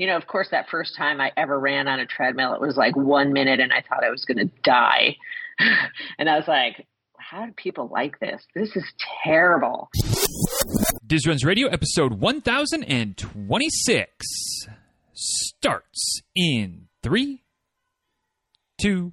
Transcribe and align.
you 0.00 0.06
know, 0.06 0.16
of 0.16 0.26
course, 0.26 0.48
that 0.50 0.70
first 0.70 0.96
time 0.96 1.20
I 1.20 1.30
ever 1.36 1.60
ran 1.60 1.86
on 1.86 2.00
a 2.00 2.06
treadmill, 2.06 2.54
it 2.54 2.60
was 2.62 2.74
like 2.74 2.96
one 2.96 3.34
minute 3.34 3.60
and 3.60 3.70
I 3.70 3.84
thought 3.86 4.02
I 4.02 4.08
was 4.08 4.24
going 4.24 4.38
to 4.38 4.50
die. 4.62 5.18
and 6.18 6.26
I 6.26 6.38
was 6.38 6.48
like, 6.48 6.86
how 7.18 7.44
do 7.44 7.52
people 7.52 7.90
like 7.92 8.18
this? 8.18 8.42
This 8.54 8.74
is 8.76 8.84
terrible. 9.22 9.90
Diz 11.06 11.26
Runs 11.26 11.44
Radio, 11.44 11.68
episode 11.68 12.14
1026, 12.14 14.26
starts 15.12 16.22
in 16.34 16.88
three, 17.02 17.42
two, 18.80 19.12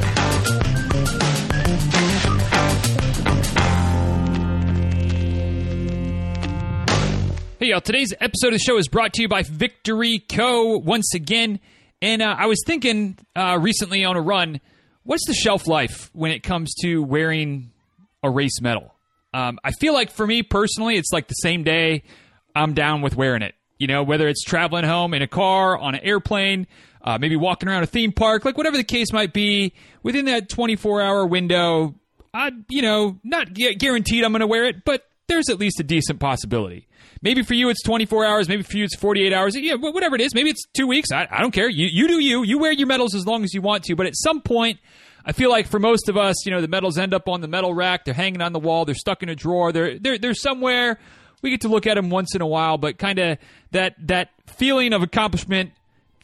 Hey, 7.61 7.67
y'all. 7.67 7.79
Today's 7.79 8.11
episode 8.19 8.47
of 8.47 8.53
the 8.53 8.59
show 8.65 8.79
is 8.79 8.87
brought 8.87 9.13
to 9.13 9.21
you 9.21 9.27
by 9.27 9.43
Victory 9.43 10.17
Co. 10.27 10.79
once 10.79 11.13
again. 11.13 11.59
And 12.01 12.23
uh, 12.23 12.35
I 12.35 12.47
was 12.47 12.57
thinking 12.65 13.19
uh, 13.35 13.59
recently 13.61 14.03
on 14.03 14.17
a 14.17 14.19
run, 14.19 14.59
what's 15.03 15.27
the 15.27 15.35
shelf 15.35 15.67
life 15.67 16.09
when 16.13 16.31
it 16.31 16.41
comes 16.41 16.73
to 16.81 17.03
wearing 17.03 17.69
a 18.23 18.31
race 18.31 18.59
medal? 18.61 18.95
Um, 19.31 19.59
I 19.63 19.73
feel 19.73 19.93
like 19.93 20.09
for 20.09 20.25
me 20.25 20.41
personally, 20.41 20.95
it's 20.95 21.11
like 21.13 21.27
the 21.27 21.35
same 21.35 21.61
day 21.61 22.01
I'm 22.55 22.73
down 22.73 23.03
with 23.03 23.15
wearing 23.15 23.43
it. 23.43 23.53
You 23.77 23.85
know, 23.85 24.01
whether 24.01 24.27
it's 24.27 24.43
traveling 24.43 24.85
home 24.85 25.13
in 25.13 25.21
a 25.21 25.27
car, 25.27 25.77
on 25.77 25.93
an 25.93 26.01
airplane, 26.03 26.65
uh, 27.03 27.19
maybe 27.19 27.35
walking 27.35 27.69
around 27.69 27.83
a 27.83 27.85
theme 27.85 28.11
park, 28.11 28.43
like 28.43 28.57
whatever 28.57 28.75
the 28.75 28.83
case 28.83 29.13
might 29.13 29.33
be, 29.33 29.75
within 30.01 30.25
that 30.25 30.49
24 30.49 31.03
hour 31.03 31.27
window, 31.27 31.93
I, 32.33 32.53
you 32.69 32.81
know, 32.81 33.19
not 33.23 33.53
guaranteed 33.53 34.23
I'm 34.23 34.31
going 34.31 34.39
to 34.39 34.47
wear 34.47 34.65
it, 34.65 34.83
but 34.83 35.05
there's 35.27 35.47
at 35.49 35.59
least 35.59 35.79
a 35.79 35.83
decent 35.83 36.19
possibility. 36.19 36.87
Maybe 37.21 37.43
for 37.43 37.53
you 37.53 37.69
it's 37.69 37.83
24 37.83 38.25
hours. 38.25 38.49
Maybe 38.49 38.63
for 38.63 38.77
you 38.77 38.83
it's 38.83 38.95
48 38.95 39.33
hours. 39.33 39.55
Yeah, 39.55 39.75
whatever 39.75 40.15
it 40.15 40.21
is. 40.21 40.33
Maybe 40.33 40.49
it's 40.49 40.65
two 40.73 40.87
weeks. 40.87 41.11
I, 41.11 41.27
I 41.29 41.41
don't 41.41 41.51
care. 41.51 41.69
You, 41.69 41.87
you 41.91 42.07
do 42.07 42.19
you. 42.19 42.43
You 42.43 42.59
wear 42.59 42.71
your 42.71 42.87
medals 42.87 43.13
as 43.13 43.25
long 43.25 43.43
as 43.43 43.53
you 43.53 43.61
want 43.61 43.83
to. 43.85 43.95
But 43.95 44.07
at 44.07 44.15
some 44.15 44.41
point, 44.41 44.79
I 45.25 45.31
feel 45.31 45.49
like 45.49 45.67
for 45.67 45.79
most 45.79 46.09
of 46.09 46.17
us, 46.17 46.45
you 46.45 46.51
know, 46.51 46.61
the 46.61 46.67
medals 46.67 46.97
end 46.97 47.13
up 47.13 47.27
on 47.27 47.41
the 47.41 47.47
medal 47.47 47.73
rack. 47.73 48.05
They're 48.05 48.13
hanging 48.13 48.41
on 48.41 48.53
the 48.53 48.59
wall. 48.59 48.85
They're 48.85 48.95
stuck 48.95 49.21
in 49.21 49.29
a 49.29 49.35
drawer. 49.35 49.71
They're 49.71 49.99
they're, 49.99 50.17
they're 50.17 50.33
somewhere. 50.33 50.99
We 51.41 51.49
get 51.49 51.61
to 51.61 51.69
look 51.69 51.87
at 51.87 51.95
them 51.95 52.09
once 52.09 52.35
in 52.35 52.41
a 52.41 52.47
while, 52.47 52.77
but 52.77 52.97
kind 52.97 53.19
of 53.19 53.37
that 53.71 53.95
that 54.07 54.29
feeling 54.47 54.93
of 54.93 55.01
accomplishment 55.01 55.71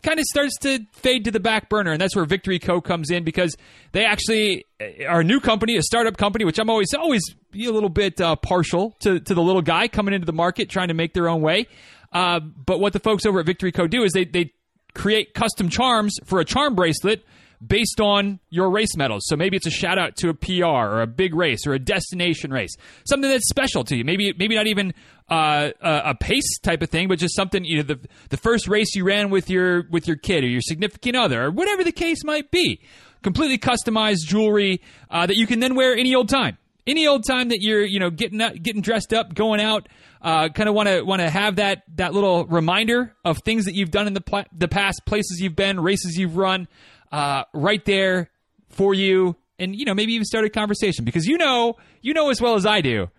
kind 0.07 0.19
of 0.19 0.25
starts 0.25 0.57
to 0.59 0.79
fade 0.93 1.25
to 1.25 1.31
the 1.31 1.39
back 1.39 1.69
burner, 1.69 1.91
and 1.91 1.99
that's 1.99 2.15
where 2.15 2.25
Victory 2.25 2.59
Co 2.59 2.79
comes 2.79 3.09
in 3.11 3.23
because 3.23 3.55
they 3.91 4.05
actually 4.05 4.65
are 5.07 5.19
a 5.19 5.23
new 5.23 5.39
company, 5.39 5.75
a 5.75 5.81
startup 5.81 6.17
company, 6.17 6.45
which 6.45 6.59
I'm 6.59 6.69
always 6.69 6.93
always 6.93 7.21
a 7.53 7.57
little 7.57 7.89
bit 7.89 8.21
uh, 8.21 8.35
partial 8.37 8.95
to 9.01 9.19
to 9.19 9.33
the 9.33 9.41
little 9.41 9.61
guy 9.61 9.87
coming 9.87 10.13
into 10.13 10.25
the 10.25 10.33
market 10.33 10.69
trying 10.69 10.87
to 10.87 10.93
make 10.93 11.13
their 11.13 11.27
own 11.27 11.41
way. 11.41 11.67
Uh, 12.13 12.39
but 12.39 12.79
what 12.79 12.93
the 12.93 12.99
folks 12.99 13.25
over 13.25 13.41
at 13.41 13.45
Victory 13.45 13.71
Co 13.71 13.87
do 13.87 14.03
is 14.03 14.13
they 14.13 14.23
they 14.23 14.53
create 14.93 15.33
custom 15.33 15.69
charms 15.69 16.15
for 16.25 16.39
a 16.39 16.45
charm 16.45 16.73
bracelet 16.73 17.25
based 17.65 17.99
on 17.99 18.39
your 18.49 18.69
race 18.69 18.95
medals. 18.95 19.23
So 19.27 19.35
maybe 19.35 19.57
it's 19.57 19.65
a 19.65 19.71
shout 19.71 19.97
out 19.97 20.15
to 20.17 20.29
a 20.29 20.33
PR 20.33 20.65
or 20.65 21.01
a 21.01 21.07
big 21.07 21.33
race 21.33 21.65
or 21.65 21.73
a 21.73 21.79
destination 21.79 22.51
race, 22.51 22.75
something 23.07 23.29
that's 23.29 23.47
special 23.49 23.83
to 23.85 23.95
you. 23.95 24.03
Maybe 24.03 24.33
maybe 24.37 24.55
not 24.55 24.67
even 24.67 24.93
uh, 25.29 25.71
a, 25.81 26.15
pace 26.15 26.59
type 26.59 26.81
of 26.81 26.89
thing, 26.89 27.07
but 27.07 27.19
just 27.19 27.35
something 27.35 27.65
you 27.65 27.77
know 27.77 27.83
the 27.83 27.99
the 28.29 28.37
first 28.37 28.67
race 28.67 28.95
you 28.95 29.03
ran 29.03 29.29
with 29.29 29.49
your 29.49 29.87
with 29.89 30.07
your 30.07 30.17
kid 30.17 30.43
or 30.43 30.47
your 30.47 30.61
significant 30.61 31.15
other 31.15 31.45
or 31.45 31.51
whatever 31.51 31.83
the 31.83 31.91
case 31.91 32.23
might 32.23 32.51
be. 32.51 32.81
Completely 33.23 33.57
customized 33.57 34.25
jewelry 34.25 34.81
uh, 35.09 35.25
that 35.25 35.35
you 35.35 35.47
can 35.47 35.59
then 35.59 35.75
wear 35.75 35.95
any 35.95 36.13
old 36.13 36.29
time. 36.29 36.57
Any 36.85 37.05
old 37.05 37.25
time 37.27 37.49
that 37.49 37.57
you're, 37.59 37.83
you 37.83 37.99
know, 37.99 38.09
getting 38.09 38.37
getting 38.61 38.81
dressed 38.81 39.11
up, 39.11 39.33
going 39.33 39.59
out, 39.59 39.89
uh, 40.21 40.47
kind 40.49 40.69
of 40.69 40.75
want 40.75 40.87
to 40.87 41.01
want 41.01 41.21
to 41.21 41.29
have 41.29 41.57
that 41.57 41.83
that 41.95 42.13
little 42.13 42.45
reminder 42.45 43.13
of 43.25 43.39
things 43.43 43.65
that 43.65 43.73
you've 43.73 43.91
done 43.91 44.07
in 44.07 44.13
the 44.13 44.21
pl- 44.21 44.45
the 44.55 44.69
past, 44.69 45.01
places 45.05 45.39
you've 45.41 45.55
been, 45.55 45.81
races 45.81 46.17
you've 46.17 46.37
run 46.37 46.69
uh, 47.11 47.43
right 47.53 47.83
there 47.85 48.29
for 48.69 48.93
you, 48.93 49.35
and 49.59 49.75
you 49.75 49.85
know 49.85 49.93
maybe 49.93 50.13
even 50.13 50.25
start 50.25 50.45
a 50.45 50.49
conversation 50.49 51.05
because 51.05 51.25
you 51.25 51.37
know 51.37 51.77
you 52.01 52.13
know 52.13 52.29
as 52.29 52.41
well 52.41 52.55
as 52.55 52.65
I 52.65 52.81
do. 52.81 53.09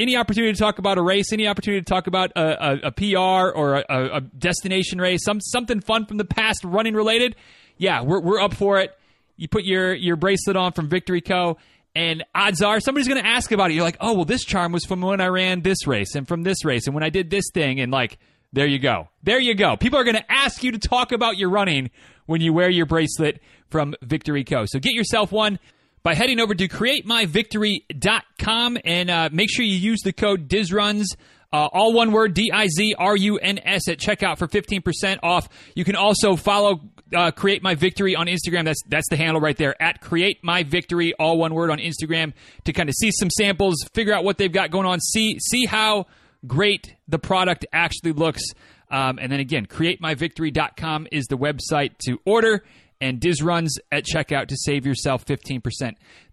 Any 0.00 0.16
opportunity 0.16 0.52
to 0.52 0.58
talk 0.58 0.78
about 0.78 0.98
a 0.98 1.02
race, 1.02 1.32
any 1.32 1.46
opportunity 1.46 1.80
to 1.80 1.88
talk 1.88 2.06
about 2.06 2.32
a, 2.34 2.70
a, 2.70 2.78
a 2.88 2.92
PR 2.92 3.56
or 3.56 3.76
a, 3.76 4.16
a, 4.16 4.20
destination 4.20 5.00
race, 5.00 5.22
some 5.22 5.40
something 5.40 5.80
fun 5.80 6.06
from 6.06 6.16
the 6.16 6.24
past, 6.24 6.64
running 6.64 6.94
related, 6.94 7.36
yeah, 7.76 8.02
we're 8.02 8.20
we're 8.20 8.40
up 8.40 8.54
for 8.54 8.80
it. 8.80 8.98
You 9.36 9.48
put 9.48 9.64
your 9.64 9.94
your 9.94 10.16
bracelet 10.16 10.56
on 10.56 10.72
from 10.72 10.88
Victory 10.88 11.20
Co. 11.20 11.58
And 11.94 12.24
odds 12.34 12.62
are 12.62 12.80
somebody's 12.80 13.06
going 13.06 13.22
to 13.22 13.28
ask 13.28 13.52
about 13.52 13.70
it. 13.70 13.74
You're 13.74 13.84
like, 13.84 13.98
oh, 14.00 14.14
well, 14.14 14.24
this 14.24 14.44
charm 14.44 14.72
was 14.72 14.84
from 14.86 15.02
when 15.02 15.20
I 15.20 15.26
ran 15.26 15.60
this 15.60 15.86
race 15.86 16.14
and 16.14 16.26
from 16.26 16.42
this 16.42 16.64
race 16.64 16.86
and 16.86 16.94
when 16.94 17.04
I 17.04 17.10
did 17.10 17.28
this 17.28 17.44
thing. 17.52 17.80
And 17.80 17.92
like, 17.92 18.18
there 18.52 18.66
you 18.66 18.78
go. 18.78 19.08
There 19.22 19.40
you 19.40 19.54
go. 19.54 19.76
People 19.76 19.98
are 19.98 20.04
going 20.04 20.16
to 20.16 20.32
ask 20.32 20.62
you 20.62 20.72
to 20.72 20.78
talk 20.78 21.12
about 21.12 21.38
your 21.38 21.50
running 21.50 21.90
when 22.26 22.40
you 22.40 22.52
wear 22.52 22.70
your 22.70 22.86
bracelet 22.86 23.40
from 23.70 23.94
Victory 24.02 24.44
Co. 24.44 24.64
So 24.66 24.78
get 24.78 24.92
yourself 24.92 25.32
one 25.32 25.58
by 26.02 26.14
heading 26.14 26.40
over 26.40 26.54
to 26.54 26.68
createmyvictory.com 26.68 28.78
and 28.84 29.10
uh, 29.10 29.30
make 29.32 29.50
sure 29.50 29.64
you 29.64 29.76
use 29.76 30.02
the 30.02 30.12
code 30.12 30.48
DIZRUNS. 30.48 31.16
Uh, 31.54 31.68
all 31.70 31.92
one 31.92 32.12
word, 32.12 32.32
D 32.32 32.50
I 32.52 32.66
Z 32.68 32.94
R 32.98 33.14
U 33.14 33.38
N 33.38 33.60
S 33.62 33.86
at 33.88 33.98
checkout 33.98 34.38
for 34.38 34.48
15% 34.48 35.18
off. 35.22 35.50
You 35.74 35.84
can 35.84 35.96
also 35.96 36.34
follow 36.34 36.80
uh, 37.14 37.30
Create 37.30 37.62
My 37.62 37.74
Victory 37.74 38.16
on 38.16 38.26
Instagram. 38.26 38.64
That's 38.64 38.80
that's 38.88 39.06
the 39.10 39.18
handle 39.18 39.38
right 39.38 39.54
there 39.56 39.76
at 39.80 40.00
Create 40.00 40.42
My 40.42 40.62
Victory, 40.62 41.12
all 41.18 41.36
one 41.36 41.52
word 41.52 41.70
on 41.70 41.76
Instagram 41.78 42.32
to 42.64 42.72
kind 42.72 42.88
of 42.88 42.94
see 42.94 43.10
some 43.12 43.28
samples, 43.28 43.84
figure 43.92 44.14
out 44.14 44.24
what 44.24 44.38
they've 44.38 44.50
got 44.50 44.70
going 44.70 44.86
on, 44.86 44.98
see 45.00 45.38
see 45.40 45.66
how 45.66 46.06
great 46.46 46.96
the 47.08 47.18
product 47.18 47.66
actually 47.72 48.12
looks. 48.12 48.42
Um, 48.90 49.18
and 49.20 49.32
then 49.32 49.40
again, 49.40 49.66
createmyvictory.com 49.66 51.08
is 51.10 51.26
the 51.26 51.38
website 51.38 51.96
to 52.06 52.20
order 52.24 52.62
and 53.02 53.18
Diz 53.18 53.42
runs 53.42 53.78
at 53.90 54.04
checkout 54.04 54.46
to 54.46 54.56
save 54.56 54.86
yourself 54.86 55.26
15%. 55.26 55.60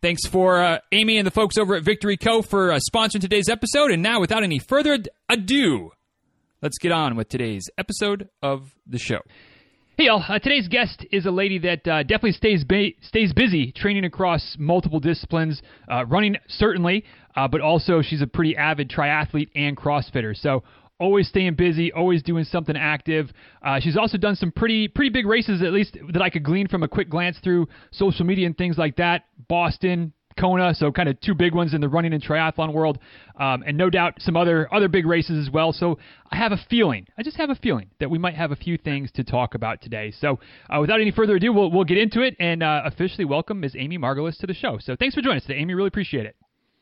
Thanks 0.02 0.28
for 0.28 0.62
uh, 0.62 0.78
Amy 0.92 1.18
and 1.18 1.25
the 1.25 1.31
folks 1.31 1.58
over 1.58 1.75
at 1.75 1.84
Victory 1.84 2.16
Co. 2.16 2.44
for 2.44 2.72
uh, 2.72 2.80
sponsoring 2.94 3.22
today's 3.22 3.50
episode. 3.50 3.90
And 3.90 4.03
now, 4.03 4.22
without 4.22 4.44
any 4.44 4.59
further 4.59 5.00
ado, 5.28 5.92
let's 6.62 6.78
get 6.78 6.92
on 6.92 7.16
with 7.16 7.28
today's 7.28 7.64
episode 7.80 8.30
of 8.44 8.75
the 8.86 9.00
show. 9.00 9.19
Hey, 9.98 10.06
y'all. 10.06 10.24
Uh, 10.30 10.38
today's 10.38 10.68
guest 10.68 11.06
is 11.12 11.25
a 11.25 11.31
lady 11.31 11.58
that 11.58 11.88
uh, 11.88 12.03
definitely 12.03 12.34
stays 12.34 12.64
ba- 12.64 12.92
stays 13.02 13.34
busy 13.34 13.74
training 13.74 14.06
across 14.06 14.56
multiple 14.59 15.00
disciplines, 15.00 15.62
uh, 15.92 16.06
running 16.06 16.38
certainly, 16.48 17.03
uh, 17.40 17.48
but 17.48 17.62
also 17.62 18.02
she's 18.02 18.22
a 18.22 18.28
pretty 18.28 18.58
avid 18.58 18.90
triathlete 18.90 19.50
and 19.56 19.78
CrossFitter. 19.78 20.36
So 20.36 20.64
always 21.00 21.30
staying 21.30 21.56
busy, 21.56 21.94
always 21.94 22.22
doing 22.22 22.44
something 22.44 22.76
active. 22.76 23.32
Uh, 23.66 23.80
she's 23.80 23.96
also 23.96 24.18
done 24.18 24.36
some 24.36 24.52
pretty 24.52 24.90
pretty 24.90 25.10
big 25.10 25.26
races, 25.26 25.62
at 25.62 25.72
least 25.72 25.98
that 26.12 26.22
I 26.22 26.30
could 26.30 26.44
glean 26.44 26.68
from 26.68 26.84
a 26.84 26.88
quick 26.90 27.10
glance 27.10 27.38
through 27.42 27.70
social 27.92 28.26
media 28.26 28.46
and 28.46 28.58
things 28.58 28.78
like 28.78 28.98
that. 28.98 29.24
Boston, 29.48 30.12
Kona, 30.38 30.76
so 30.76 30.92
kind 30.92 31.08
of 31.08 31.18
two 31.22 31.34
big 31.34 31.56
ones 31.56 31.74
in 31.74 31.80
the 31.80 31.88
running 31.88 32.12
and 32.12 32.22
triathlon 32.22 32.74
world, 32.74 33.00
um, 33.40 33.64
and 33.66 33.78
no 33.78 33.90
doubt 33.90 34.16
some 34.20 34.36
other 34.36 34.68
other 34.74 34.90
big 34.90 35.06
races 35.06 35.48
as 35.48 35.50
well. 35.50 35.72
So 35.72 35.98
I 36.30 36.36
have 36.36 36.52
a 36.52 36.60
feeling, 36.70 37.08
I 37.18 37.24
just 37.24 37.38
have 37.38 37.50
a 37.50 37.56
feeling 37.56 37.90
that 38.02 38.10
we 38.10 38.18
might 38.18 38.36
have 38.36 38.52
a 38.52 38.58
few 38.58 38.78
things 38.78 39.12
to 39.14 39.24
talk 39.24 39.56
about 39.56 39.82
today. 39.82 40.12
So 40.12 40.42
uh, 40.70 40.82
without 40.82 41.00
any 41.00 41.12
further 41.12 41.38
ado, 41.38 41.54
we'll 41.54 41.72
we'll 41.72 41.86
get 41.86 41.98
into 41.98 42.20
it 42.20 42.36
and 42.38 42.62
uh, 42.62 42.82
officially 42.84 43.24
welcome 43.24 43.62
Ms. 43.62 43.78
Amy 43.80 43.98
Margolis 43.98 44.38
to 44.40 44.48
the 44.48 44.54
show. 44.54 44.78
So 44.82 44.98
thanks 44.98 45.16
for 45.16 45.22
joining 45.22 45.38
us 45.38 45.46
today, 45.46 45.60
Amy. 45.60 45.74
Really 45.74 45.88
appreciate 45.88 46.25
it. 46.25 46.36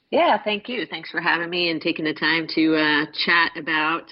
Yeah, 0.09 0.41
thank 0.41 0.69
you. 0.69 0.85
Thanks 0.89 1.09
for 1.09 1.19
having 1.19 1.49
me 1.49 1.69
and 1.69 1.81
taking 1.81 2.05
the 2.05 2.13
time 2.13 2.47
to 2.55 2.75
uh, 2.75 3.05
chat 3.25 3.51
about 3.57 4.05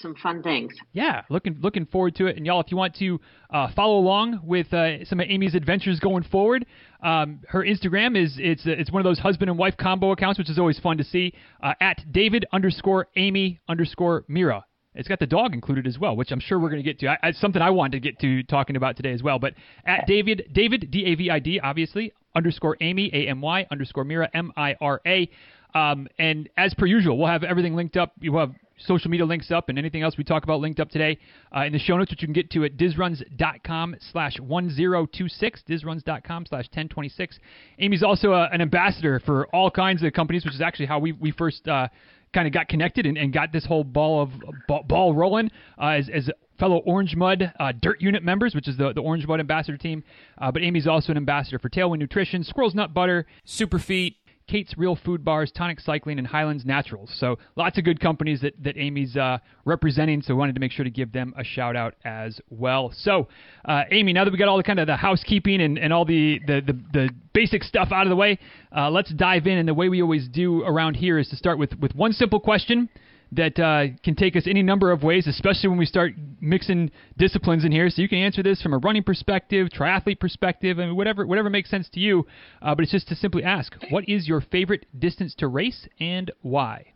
some 0.00 0.14
fun 0.16 0.42
things. 0.42 0.72
Yeah, 0.92 1.22
looking 1.28 1.58
looking 1.60 1.86
forward 1.86 2.14
to 2.16 2.26
it. 2.26 2.36
And 2.36 2.46
y'all, 2.46 2.60
if 2.60 2.70
you 2.70 2.76
want 2.76 2.94
to 2.96 3.20
uh, 3.50 3.68
follow 3.76 3.98
along 3.98 4.40
with 4.42 4.72
uh, 4.72 5.04
some 5.04 5.20
of 5.20 5.26
Amy's 5.28 5.54
adventures 5.54 6.00
going 6.00 6.24
forward, 6.24 6.64
um, 7.02 7.40
her 7.48 7.62
Instagram 7.62 8.20
is 8.20 8.36
it's 8.38 8.62
it's 8.64 8.90
one 8.90 9.00
of 9.00 9.04
those 9.04 9.18
husband 9.18 9.50
and 9.50 9.58
wife 9.58 9.76
combo 9.76 10.12
accounts, 10.12 10.38
which 10.38 10.48
is 10.48 10.58
always 10.58 10.78
fun 10.78 10.96
to 10.96 11.04
see. 11.04 11.34
Uh, 11.62 11.74
at 11.80 12.02
David 12.10 12.46
underscore 12.52 13.08
Amy 13.16 13.60
underscore 13.68 14.24
Mira. 14.28 14.64
It's 14.94 15.08
got 15.08 15.20
the 15.20 15.26
dog 15.26 15.54
included 15.54 15.86
as 15.86 15.98
well, 15.98 16.16
which 16.16 16.30
I'm 16.32 16.40
sure 16.40 16.58
we're 16.58 16.68
going 16.68 16.82
to 16.82 16.88
get 16.88 16.98
to. 17.00 17.16
I, 17.22 17.32
something 17.32 17.62
I 17.62 17.70
wanted 17.70 17.92
to 17.92 18.00
get 18.00 18.18
to 18.20 18.42
talking 18.42 18.76
about 18.76 18.96
today 18.96 19.12
as 19.12 19.22
well. 19.22 19.38
But 19.38 19.54
at 19.86 20.06
David 20.06 20.50
David 20.52 20.90
D 20.90 21.06
A 21.06 21.14
V 21.14 21.30
I 21.30 21.38
D 21.38 21.60
obviously 21.60 22.12
underscore 22.34 22.76
Amy 22.80 23.10
A 23.12 23.28
M 23.28 23.40
Y 23.40 23.66
underscore 23.70 24.04
Mira 24.04 24.28
M 24.34 24.52
I 24.56 24.76
R 24.80 25.00
A. 25.06 25.30
Um, 25.74 26.08
and 26.18 26.48
as 26.56 26.74
per 26.74 26.86
usual, 26.86 27.18
we'll 27.18 27.28
have 27.28 27.44
everything 27.44 27.74
linked 27.74 27.96
up. 27.96 28.12
You 28.20 28.36
have 28.36 28.52
social 28.78 29.10
media 29.10 29.24
links 29.24 29.50
up 29.50 29.68
and 29.68 29.78
anything 29.78 30.02
else 30.02 30.16
we 30.16 30.24
talk 30.24 30.44
about 30.44 30.60
linked 30.60 30.80
up 30.80 30.90
today 30.90 31.18
uh, 31.56 31.64
in 31.64 31.72
the 31.72 31.78
show 31.78 31.96
notes, 31.96 32.10
which 32.10 32.20
you 32.22 32.26
can 32.26 32.32
get 32.32 32.50
to 32.50 32.64
at 32.64 32.76
dizruns.com 32.76 33.96
slash 34.10 34.38
1026, 34.40 35.62
dizruns.com 35.68 36.46
slash 36.46 36.64
1026. 36.64 37.38
Amy's 37.78 38.02
also 38.02 38.32
a, 38.32 38.42
uh, 38.42 38.48
an 38.52 38.60
ambassador 38.60 39.20
for 39.24 39.46
all 39.48 39.70
kinds 39.70 40.02
of 40.02 40.12
companies, 40.12 40.44
which 40.44 40.54
is 40.54 40.60
actually 40.60 40.86
how 40.86 40.98
we, 40.98 41.12
we 41.12 41.30
first 41.30 41.66
uh, 41.68 41.88
kind 42.34 42.46
of 42.46 42.52
got 42.52 42.68
connected 42.68 43.06
and, 43.06 43.16
and, 43.16 43.32
got 43.32 43.52
this 43.52 43.64
whole 43.64 43.84
ball 43.84 44.22
of 44.22 44.30
ball, 44.66 44.82
ball 44.88 45.14
rolling 45.14 45.50
uh, 45.78 45.88
as, 45.88 46.08
as 46.08 46.30
fellow 46.62 46.80
Orange 46.86 47.16
Mud 47.16 47.52
uh, 47.58 47.72
Dirt 47.72 48.00
Unit 48.00 48.22
members, 48.22 48.54
which 48.54 48.68
is 48.68 48.76
the, 48.76 48.92
the 48.92 49.00
Orange 49.00 49.26
Mud 49.26 49.40
ambassador 49.40 49.76
team. 49.76 50.04
Uh, 50.38 50.52
but 50.52 50.62
Amy's 50.62 50.86
also 50.86 51.10
an 51.10 51.16
ambassador 51.16 51.58
for 51.58 51.68
Tailwind 51.68 51.98
Nutrition, 51.98 52.44
Squirrel's 52.44 52.72
Nut 52.72 52.94
Butter, 52.94 53.26
Superfeet, 53.44 54.14
Kate's 54.46 54.78
Real 54.78 54.94
Food 54.94 55.24
Bars, 55.24 55.50
Tonic 55.50 55.80
Cycling, 55.80 56.18
and 56.18 56.26
Highlands 56.28 56.64
Naturals. 56.64 57.12
So 57.16 57.36
lots 57.56 57.78
of 57.78 57.84
good 57.84 57.98
companies 57.98 58.42
that, 58.42 58.54
that 58.62 58.76
Amy's 58.76 59.16
uh, 59.16 59.38
representing. 59.64 60.22
So 60.22 60.36
wanted 60.36 60.54
to 60.54 60.60
make 60.60 60.70
sure 60.70 60.84
to 60.84 60.90
give 60.90 61.10
them 61.10 61.34
a 61.36 61.42
shout 61.42 61.74
out 61.74 61.96
as 62.04 62.40
well. 62.48 62.92
So 62.94 63.26
uh, 63.64 63.82
Amy, 63.90 64.12
now 64.12 64.22
that 64.22 64.30
we 64.30 64.38
got 64.38 64.46
all 64.46 64.56
the 64.56 64.62
kind 64.62 64.78
of 64.78 64.86
the 64.86 64.94
housekeeping 64.94 65.60
and, 65.60 65.76
and 65.80 65.92
all 65.92 66.04
the, 66.04 66.38
the, 66.46 66.60
the, 66.60 66.80
the 66.92 67.10
basic 67.32 67.64
stuff 67.64 67.88
out 67.90 68.06
of 68.06 68.10
the 68.10 68.16
way, 68.16 68.38
uh, 68.76 68.88
let's 68.88 69.12
dive 69.12 69.48
in. 69.48 69.58
And 69.58 69.68
the 69.68 69.74
way 69.74 69.88
we 69.88 70.00
always 70.00 70.28
do 70.28 70.62
around 70.62 70.94
here 70.94 71.18
is 71.18 71.28
to 71.30 71.36
start 71.36 71.58
with, 71.58 71.76
with 71.80 71.96
one 71.96 72.12
simple 72.12 72.38
question 72.38 72.88
that 73.32 73.58
uh, 73.58 73.96
can 74.04 74.14
take 74.14 74.36
us 74.36 74.44
any 74.46 74.62
number 74.62 74.92
of 74.92 75.02
ways, 75.02 75.26
especially 75.26 75.70
when 75.70 75.78
we 75.78 75.86
start 75.86 76.12
mixing 76.40 76.90
disciplines 77.16 77.64
in 77.64 77.72
here. 77.72 77.88
So 77.88 78.02
you 78.02 78.08
can 78.08 78.18
answer 78.18 78.42
this 78.42 78.60
from 78.60 78.74
a 78.74 78.78
running 78.78 79.02
perspective, 79.02 79.68
triathlete 79.68 80.20
perspective, 80.20 80.78
and 80.78 80.96
whatever 80.96 81.26
whatever 81.26 81.50
makes 81.50 81.70
sense 81.70 81.88
to 81.90 82.00
you. 82.00 82.26
Uh, 82.60 82.74
but 82.74 82.82
it's 82.82 82.92
just 82.92 83.08
to 83.08 83.16
simply 83.16 83.42
ask, 83.42 83.74
what 83.90 84.08
is 84.08 84.28
your 84.28 84.42
favorite 84.42 84.86
distance 84.98 85.34
to 85.36 85.48
race 85.48 85.88
and 85.98 86.30
why? 86.42 86.92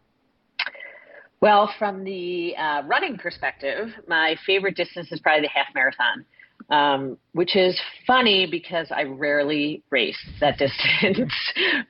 Well, 1.41 1.73
from 1.79 2.05
the 2.05 2.55
uh, 2.57 2.83
running 2.87 3.17
perspective, 3.19 3.89
my 4.07 4.37
favorite 4.47 4.77
distance 4.77 5.13
is 5.13 5.21
probably 5.21 5.43
the 5.43 5.49
half 5.49 5.67
marathon. 5.75 6.25
Um, 6.71 7.19
which 7.33 7.55
is 7.55 7.81
funny 8.07 8.49
because 8.51 8.91
I 8.91 9.05
rarely 9.05 9.85
race 9.91 10.19
that 10.41 10.59
distance. 10.59 11.33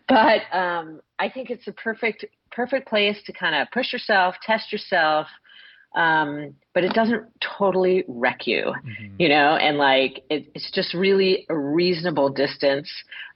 but 0.07 0.43
um, 0.53 1.01
I 1.19 1.31
think 1.31 1.49
it's 1.51 1.67
a 1.67 1.73
perfect 1.73 2.27
perfect 2.51 2.89
place 2.89 3.17
to 3.27 3.33
kind 3.33 3.55
of 3.55 3.69
push 3.73 3.93
yourself, 3.93 4.35
test 4.45 4.73
yourself, 4.73 5.27
um, 5.97 6.55
but 6.75 6.85
it 6.85 6.93
doesn't 6.93 7.25
totally 7.59 8.05
wreck 8.07 8.47
you, 8.47 8.65
mm-hmm. 8.65 9.15
you 9.19 9.29
know, 9.29 9.57
and 9.57 9.79
like 9.79 10.25
it, 10.29 10.51
it's 10.55 10.71
just 10.71 10.95
really 10.95 11.47
a 11.49 11.57
reasonable 11.57 12.29
distance 12.29 12.91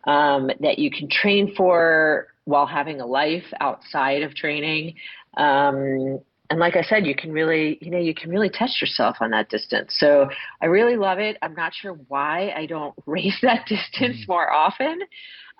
um, 0.04 0.50
that 0.60 0.78
you 0.78 0.90
can 0.90 1.08
train 1.08 1.54
for 1.56 2.28
while 2.44 2.66
having 2.66 3.00
a 3.00 3.06
life 3.06 3.44
outside 3.60 4.22
of 4.22 4.34
training. 4.34 4.94
Um, 5.36 6.20
and 6.50 6.58
like 6.58 6.76
I 6.76 6.82
said, 6.82 7.06
you 7.06 7.14
can 7.14 7.32
really, 7.32 7.78
you 7.80 7.90
know, 7.90 7.98
you 7.98 8.14
can 8.14 8.30
really 8.30 8.50
test 8.50 8.80
yourself 8.80 9.16
on 9.20 9.30
that 9.30 9.48
distance. 9.48 9.94
So 9.98 10.28
I 10.60 10.66
really 10.66 10.96
love 10.96 11.18
it. 11.18 11.38
I'm 11.42 11.54
not 11.54 11.72
sure 11.72 11.92
why 12.08 12.52
I 12.54 12.66
don't 12.66 12.94
race 13.06 13.38
that 13.42 13.66
distance 13.66 14.18
mm-hmm. 14.18 14.32
more 14.32 14.52
often. 14.52 15.00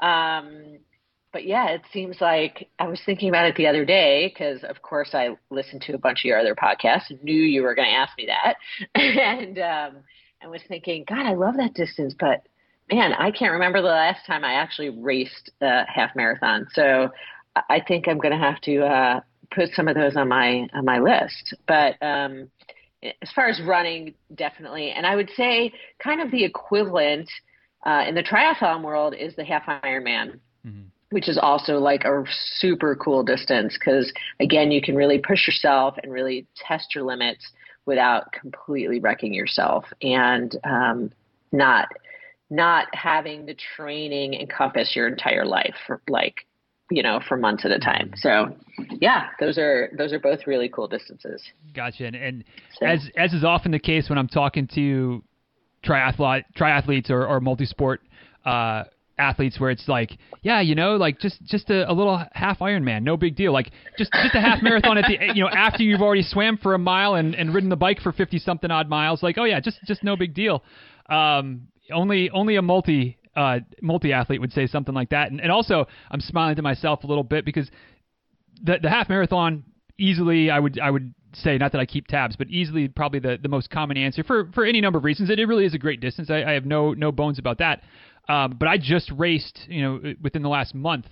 Um, 0.01 0.79
but 1.33 1.47
yeah, 1.47 1.69
it 1.69 1.83
seems 1.93 2.21
like 2.21 2.69
I 2.79 2.89
was 2.89 3.01
thinking 3.07 3.29
about 3.29 3.47
it 3.47 3.57
the 3.57 3.67
other 3.67 3.85
day 3.85 4.29
because, 4.29 4.65
of 4.65 4.83
course, 4.83 5.11
I 5.15 5.37
listened 5.51 5.83
to 5.83 5.95
a 5.95 5.99
bunch 5.99 6.21
of 6.21 6.25
your 6.25 6.39
other 6.39 6.55
podcasts 6.55 7.11
knew 7.23 7.35
you 7.35 7.63
were 7.63 7.75
going 7.75 7.89
to 7.89 7.95
ask 7.95 8.17
me 8.19 8.27
that, 8.27 8.57
and 8.95 9.59
um, 9.59 10.03
I 10.43 10.49
was 10.49 10.61
thinking, 10.69 11.05
God, 11.09 11.27
I 11.27 11.35
love 11.35 11.57
that 11.57 11.75
distance, 11.75 12.15
but 12.19 12.43
man, 12.91 13.13
I 13.13 13.31
can't 13.31 13.53
remember 13.53 13.81
the 13.81 13.89
last 13.89 14.27
time 14.27 14.45
I 14.45 14.55
actually 14.55 14.91
raced 14.91 15.51
a 15.61 15.85
half 15.87 16.17
marathon. 16.17 16.67
So 16.73 17.11
I 17.69 17.81
think 17.87 18.09
I'm 18.09 18.19
going 18.19 18.33
to 18.33 18.45
have 18.45 18.61
to 18.63 18.85
uh, 18.85 19.21
put 19.55 19.71
some 19.75 19.87
of 19.87 19.95
those 19.95 20.17
on 20.17 20.29
my 20.29 20.69
on 20.75 20.85
my 20.85 20.99
list. 20.99 21.55
But 21.69 21.97
um, 22.03 22.51
as 23.03 23.31
far 23.35 23.49
as 23.49 23.61
running, 23.65 24.15
definitely, 24.35 24.91
and 24.91 25.07
I 25.07 25.15
would 25.15 25.31
say 25.37 25.73
kind 26.03 26.21
of 26.21 26.31
the 26.31 26.45
equivalent 26.45 27.31
uh, 27.87 28.05
in 28.09 28.15
the 28.15 28.23
triathlon 28.23 28.83
world 28.83 29.15
is 29.15 29.37
the 29.37 29.45
half 29.45 29.67
Ironman. 29.67 30.41
Mm-hmm 30.67 30.90
which 31.11 31.29
is 31.29 31.39
also 31.41 31.79
like 31.79 32.05
a 32.05 32.25
super 32.59 32.95
cool 32.97 33.23
distance 33.23 33.77
because 33.79 34.13
again 34.41 34.71
you 34.71 34.81
can 34.81 34.95
really 34.95 35.19
push 35.19 35.47
yourself 35.47 35.97
and 36.03 36.13
really 36.13 36.47
test 36.57 36.95
your 36.95 37.05
limits 37.05 37.51
without 37.87 38.33
completely 38.33 39.01
wrecking 39.01 39.35
yourself. 39.35 39.85
And 40.03 40.57
um, 40.65 41.11
not 41.53 41.89
not 42.49 42.87
having 42.95 43.47
the 43.47 43.57
training 43.77 44.35
encompass 44.35 44.95
your 44.95 45.07
entire 45.09 45.45
life 45.45 45.75
for 45.87 46.01
like 46.09 46.47
you 46.91 47.03
know 47.03 47.21
for 47.29 47.37
months 47.37 47.65
at 47.65 47.71
a 47.71 47.79
time. 47.79 48.13
So 48.17 48.55
yeah 49.01 49.29
those 49.41 49.59
are 49.59 49.91
those 49.97 50.13
are 50.13 50.21
both 50.21 50.47
really 50.47 50.69
cool 50.69 50.89
distances. 50.89 51.43
Gotcha. 51.75 52.07
And, 52.07 52.17
and 52.17 52.45
so. 52.79 52.87
as 52.87 53.11
as 53.17 53.33
is 53.33 53.45
often 53.45 53.73
the 53.73 53.79
case 53.79 54.09
when 54.09 54.19
i'm 54.19 54.29
talking 54.29 54.69
to 54.75 55.23
triathlete 55.85 56.45
triathletes 56.57 57.11
or, 57.11 57.27
or 57.27 57.41
multi-sport 57.41 58.03
uh, 58.45 58.85
athletes 59.21 59.61
where 59.61 59.71
it's 59.71 59.87
like, 59.87 60.19
yeah, 60.43 60.61
you 60.61 60.75
know, 60.75 60.97
like 60.97 61.21
just 61.21 61.43
just 61.45 61.71
a, 61.71 61.91
a 61.91 61.93
little 61.93 62.23
half 62.33 62.59
Ironman, 62.61 63.03
no 63.03 63.17
big 63.17 63.37
deal. 63.37 63.53
Like 63.53 63.71
just 63.99 64.13
just 64.13 64.35
a 64.35 64.41
half 64.41 64.63
marathon 64.63 64.99
at 64.99 65.05
the 65.07 65.35
you 65.35 65.45
know 65.45 65.49
after 65.49 65.83
you've 65.83 66.03
already 66.03 66.23
swam 66.23 66.57
for 66.57 66.75
a 66.75 66.79
mile 66.79 67.15
and, 67.15 67.35
and 67.35 67.55
ridden 67.55 67.71
the 67.71 67.77
bike 67.77 68.01
for 68.01 68.13
fifty 68.13 68.39
something 68.39 68.71
odd 68.71 68.89
miles. 68.89 69.23
Like 69.23 69.39
oh 69.39 69.45
yeah, 69.45 69.61
just 69.61 69.79
just 69.87 70.03
no 70.03 70.17
big 70.17 70.35
deal. 70.35 70.63
Um, 71.09 71.69
only 71.93 72.31
only 72.31 72.57
a 72.57 72.63
multi 72.63 73.19
uh, 73.37 73.61
multi 73.83 74.13
athlete 74.13 74.41
would 74.41 74.53
say 74.53 74.67
something 74.67 74.95
like 74.95 75.11
that. 75.11 75.31
And, 75.31 75.41
and 75.41 75.53
also 75.53 75.87
I'm 76.11 76.21
smiling 76.21 76.57
to 76.57 76.63
myself 76.63 77.05
a 77.05 77.07
little 77.07 77.25
bit 77.25 77.45
because 77.45 77.71
the 78.63 78.79
the 78.83 78.91
half 78.91 79.09
marathon 79.09 79.65
easily 79.99 80.51
I 80.51 80.59
would 80.59 80.79
I 80.79 80.91
would 80.91 81.15
say 81.35 81.59
not 81.59 81.73
that 81.73 81.81
I 81.81 81.87
keep 81.87 82.07
tabs, 82.07 82.37
but 82.37 82.49
easily 82.49 82.89
probably 82.89 83.21
the, 83.21 83.39
the 83.41 83.49
most 83.49 83.71
common 83.71 83.97
answer 83.97 84.25
for, 84.25 84.51
for 84.53 84.65
any 84.65 84.81
number 84.81 84.99
of 84.99 85.05
reasons. 85.05 85.31
It, 85.31 85.39
it 85.39 85.47
really 85.47 85.65
is 85.65 85.75
a 85.75 85.79
great 85.79 86.01
distance. 86.01 86.31
I, 86.31 86.43
I 86.43 86.53
have 86.53 86.65
no 86.65 86.93
no 86.93 87.13
bones 87.13 87.39
about 87.39 87.59
that. 87.59 87.83
Um, 88.31 88.57
but 88.59 88.69
I 88.69 88.79
just 88.79 89.11
raced, 89.17 89.59
you 89.69 89.83
know, 89.83 90.15
within 90.23 90.43
the 90.43 90.49
last 90.49 90.73
month, 90.73 91.07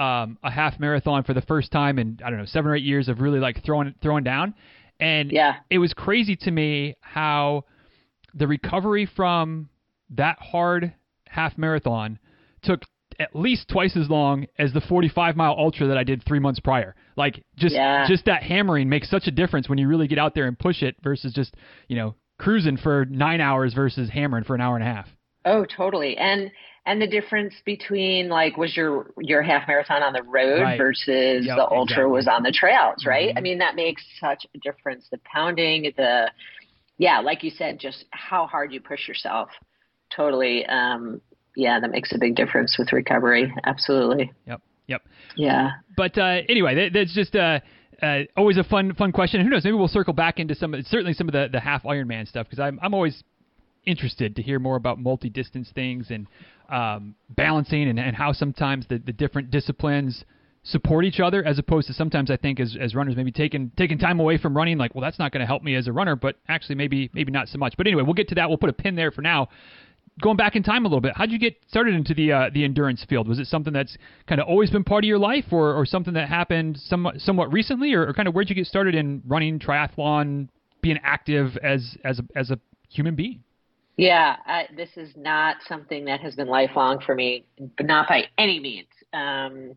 um, 0.00 0.38
a 0.42 0.50
half 0.50 0.80
marathon 0.80 1.22
for 1.22 1.32
the 1.32 1.42
first 1.42 1.70
time 1.70 2.00
in 2.00 2.18
I 2.24 2.30
don't 2.30 2.38
know 2.40 2.46
seven 2.46 2.72
or 2.72 2.74
eight 2.74 2.82
years 2.82 3.08
of 3.08 3.20
really 3.20 3.38
like 3.38 3.64
throwing 3.64 3.94
throwing 4.02 4.24
down, 4.24 4.54
and 4.98 5.30
yeah, 5.30 5.56
it 5.70 5.78
was 5.78 5.94
crazy 5.94 6.34
to 6.34 6.50
me 6.50 6.96
how 7.00 7.64
the 8.34 8.48
recovery 8.48 9.06
from 9.06 9.68
that 10.10 10.38
hard 10.40 10.92
half 11.28 11.56
marathon 11.56 12.18
took 12.62 12.82
at 13.20 13.36
least 13.36 13.68
twice 13.68 13.96
as 13.96 14.10
long 14.10 14.46
as 14.58 14.72
the 14.72 14.80
45 14.80 15.36
mile 15.36 15.54
ultra 15.56 15.86
that 15.86 15.96
I 15.96 16.02
did 16.02 16.24
three 16.24 16.40
months 16.40 16.58
prior. 16.58 16.96
Like 17.16 17.44
just 17.56 17.76
yeah. 17.76 18.04
just 18.08 18.24
that 18.24 18.42
hammering 18.42 18.88
makes 18.88 19.08
such 19.08 19.28
a 19.28 19.30
difference 19.30 19.68
when 19.68 19.78
you 19.78 19.86
really 19.86 20.08
get 20.08 20.18
out 20.18 20.34
there 20.34 20.48
and 20.48 20.58
push 20.58 20.82
it 20.82 20.96
versus 21.04 21.32
just 21.32 21.54
you 21.86 21.94
know 21.94 22.16
cruising 22.40 22.76
for 22.76 23.04
nine 23.04 23.40
hours 23.40 23.74
versus 23.74 24.10
hammering 24.10 24.42
for 24.42 24.56
an 24.56 24.60
hour 24.60 24.74
and 24.74 24.82
a 24.82 24.92
half. 24.92 25.08
Oh, 25.44 25.64
totally. 25.64 26.16
And 26.16 26.50
and 26.86 27.00
the 27.00 27.06
difference 27.06 27.54
between 27.64 28.28
like 28.28 28.56
was 28.56 28.76
your 28.76 29.10
your 29.18 29.42
half 29.42 29.66
marathon 29.66 30.02
on 30.02 30.12
the 30.12 30.22
road 30.22 30.62
right. 30.62 30.78
versus 30.78 31.46
yep, 31.46 31.56
the 31.56 31.64
ultra 31.64 32.04
exactly. 32.04 32.12
was 32.12 32.28
on 32.28 32.42
the 32.42 32.52
trails, 32.52 33.04
right? 33.06 33.28
Mm-hmm. 33.28 33.38
I 33.38 33.40
mean, 33.40 33.58
that 33.58 33.76
makes 33.76 34.02
such 34.20 34.46
a 34.54 34.58
difference. 34.58 35.06
The 35.10 35.18
pounding, 35.24 35.92
the 35.96 36.30
yeah, 36.98 37.20
like 37.20 37.42
you 37.42 37.50
said, 37.50 37.78
just 37.80 38.04
how 38.10 38.46
hard 38.46 38.72
you 38.72 38.80
push 38.80 39.08
yourself. 39.08 39.48
Totally. 40.14 40.64
Um, 40.66 41.20
yeah, 41.56 41.80
that 41.80 41.90
makes 41.90 42.12
a 42.12 42.18
big 42.18 42.36
difference 42.36 42.76
with 42.78 42.92
recovery. 42.92 43.52
Absolutely. 43.64 44.32
Yep. 44.46 44.60
Yep. 44.86 45.02
Yeah. 45.36 45.70
But 45.96 46.18
uh, 46.18 46.42
anyway, 46.48 46.74
that, 46.74 46.90
that's 46.92 47.14
just 47.14 47.34
uh, 47.34 47.60
uh, 48.02 48.20
always 48.36 48.58
a 48.58 48.64
fun 48.64 48.94
fun 48.94 49.12
question. 49.12 49.40
And 49.40 49.48
Who 49.48 49.54
knows? 49.54 49.64
Maybe 49.64 49.76
we'll 49.76 49.88
circle 49.88 50.12
back 50.12 50.38
into 50.38 50.54
some 50.54 50.74
certainly 50.86 51.14
some 51.14 51.28
of 51.28 51.32
the, 51.32 51.48
the 51.50 51.60
half 51.60 51.84
Ironman 51.84 52.28
stuff 52.28 52.46
because 52.46 52.60
I'm 52.60 52.78
I'm 52.82 52.94
always 52.94 53.22
interested 53.86 54.36
to 54.36 54.42
hear 54.42 54.58
more 54.58 54.76
about 54.76 54.98
multi-distance 54.98 55.70
things 55.74 56.10
and 56.10 56.26
um, 56.70 57.14
balancing 57.30 57.88
and, 57.88 57.98
and 57.98 58.16
how 58.16 58.32
sometimes 58.32 58.86
the, 58.88 58.98
the 58.98 59.12
different 59.12 59.50
disciplines 59.50 60.24
support 60.64 61.04
each 61.04 61.20
other 61.20 61.44
as 61.44 61.58
opposed 61.58 61.86
to 61.86 61.92
sometimes 61.92 62.30
I 62.30 62.36
think 62.36 62.58
as, 62.58 62.76
as 62.80 62.94
runners 62.94 63.16
maybe 63.16 63.30
taking 63.30 63.70
taking 63.76 63.98
time 63.98 64.18
away 64.18 64.38
from 64.38 64.56
running 64.56 64.78
like 64.78 64.94
well 64.94 65.02
that's 65.02 65.18
not 65.18 65.30
going 65.30 65.40
to 65.40 65.46
help 65.46 65.62
me 65.62 65.74
as 65.74 65.86
a 65.86 65.92
runner 65.92 66.16
but 66.16 66.36
actually 66.48 66.76
maybe 66.76 67.10
maybe 67.12 67.30
not 67.30 67.48
so 67.48 67.58
much. 67.58 67.74
But 67.76 67.86
anyway 67.86 68.02
we'll 68.02 68.14
get 68.14 68.28
to 68.28 68.34
that. 68.36 68.48
We'll 68.48 68.58
put 68.58 68.70
a 68.70 68.74
pin 68.74 68.96
there 68.96 69.10
for 69.10 69.20
now. 69.20 69.48
Going 70.22 70.36
back 70.36 70.56
in 70.56 70.62
time 70.62 70.86
a 70.86 70.88
little 70.88 71.02
bit 71.02 71.12
how'd 71.16 71.30
you 71.30 71.38
get 71.38 71.54
started 71.68 71.94
into 71.94 72.14
the 72.14 72.32
uh, 72.32 72.50
the 72.52 72.64
endurance 72.64 73.04
field? 73.06 73.28
Was 73.28 73.38
it 73.38 73.46
something 73.46 73.74
that's 73.74 73.96
kind 74.26 74.40
of 74.40 74.48
always 74.48 74.70
been 74.70 74.84
part 74.84 75.04
of 75.04 75.08
your 75.08 75.18
life 75.18 75.44
or, 75.50 75.74
or 75.74 75.84
something 75.84 76.14
that 76.14 76.30
happened 76.30 76.78
somewhat 76.78 77.20
somewhat 77.20 77.52
recently? 77.52 77.92
Or, 77.92 78.08
or 78.08 78.14
kind 78.14 78.26
of 78.26 78.34
where'd 78.34 78.48
you 78.48 78.56
get 78.56 78.66
started 78.66 78.94
in 78.94 79.22
running 79.26 79.58
triathlon 79.58 80.48
being 80.80 80.98
active 81.02 81.58
as 81.62 81.98
as 82.04 82.20
a, 82.20 82.38
as 82.38 82.50
a 82.50 82.58
human 82.88 83.14
being 83.14 83.43
yeah, 83.96 84.36
I, 84.46 84.66
this 84.76 84.90
is 84.96 85.10
not 85.16 85.56
something 85.68 86.04
that 86.06 86.20
has 86.20 86.34
been 86.34 86.48
lifelong 86.48 87.00
for 87.04 87.14
me, 87.14 87.44
but 87.76 87.86
not 87.86 88.08
by 88.08 88.24
any 88.38 88.58
means. 88.58 88.88
Um, 89.12 89.74